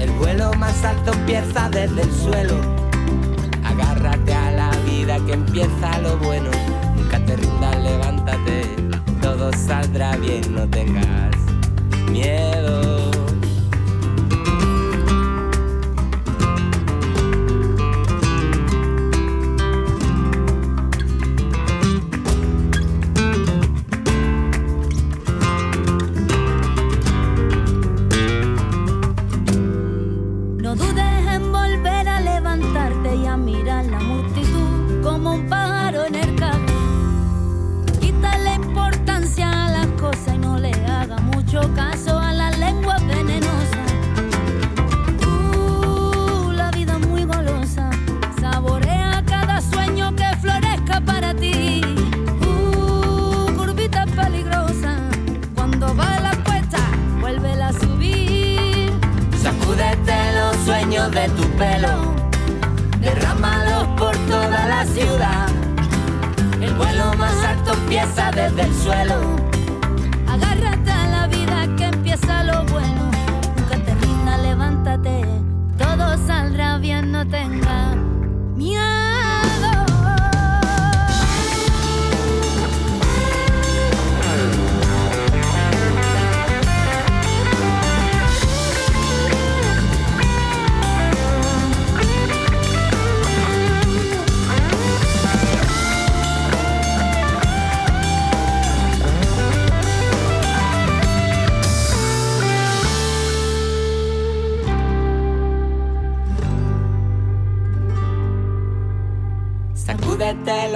El 0.00 0.10
vuelo 0.12 0.54
más 0.54 0.82
alto 0.84 1.12
empieza 1.12 1.68
desde 1.68 2.00
el 2.00 2.12
suelo. 2.12 2.56
Agárrate 3.62 4.32
a 4.32 4.50
la 4.52 4.70
vida 4.86 5.18
que 5.26 5.34
empieza 5.34 5.98
lo 5.98 6.16
bueno. 6.16 6.50
Nunca 6.96 7.22
te 7.26 7.36
rindas, 7.36 7.76
levántate 7.76 8.61
saldrá 9.56 10.16
bien, 10.16 10.54
no 10.54 10.68
tengas 10.68 11.36
miedo. 12.10 13.01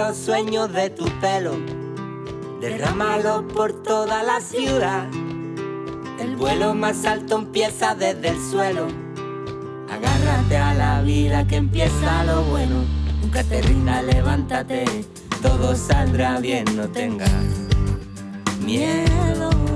Los 0.09 0.17
sueños 0.17 0.73
de 0.73 0.89
tu 0.91 1.05
pelo, 1.21 1.57
derrámalo 2.61 3.49
por 3.49 3.83
toda 3.83 4.23
la 4.23 4.41
ciudad. 4.41 5.09
El 6.21 6.37
vuelo 6.37 6.75
más 6.75 7.05
alto 7.05 7.37
empieza 7.39 7.97
desde 7.97 8.29
el 8.29 8.41
suelo. 8.41 8.87
Agárrate 9.91 10.59
a 10.59 10.75
la 10.75 11.03
vida 11.03 11.45
que 11.49 11.57
empieza 11.57 12.23
lo 12.23 12.45
bueno. 12.45 12.85
Nunca 13.21 13.43
te 13.43 13.61
rindas, 13.63 14.05
levántate, 14.05 14.85
todo 15.43 15.75
saldrá 15.75 16.39
bien, 16.39 16.65
no 16.77 16.87
tengas 16.89 17.33
miedo. 18.61 19.76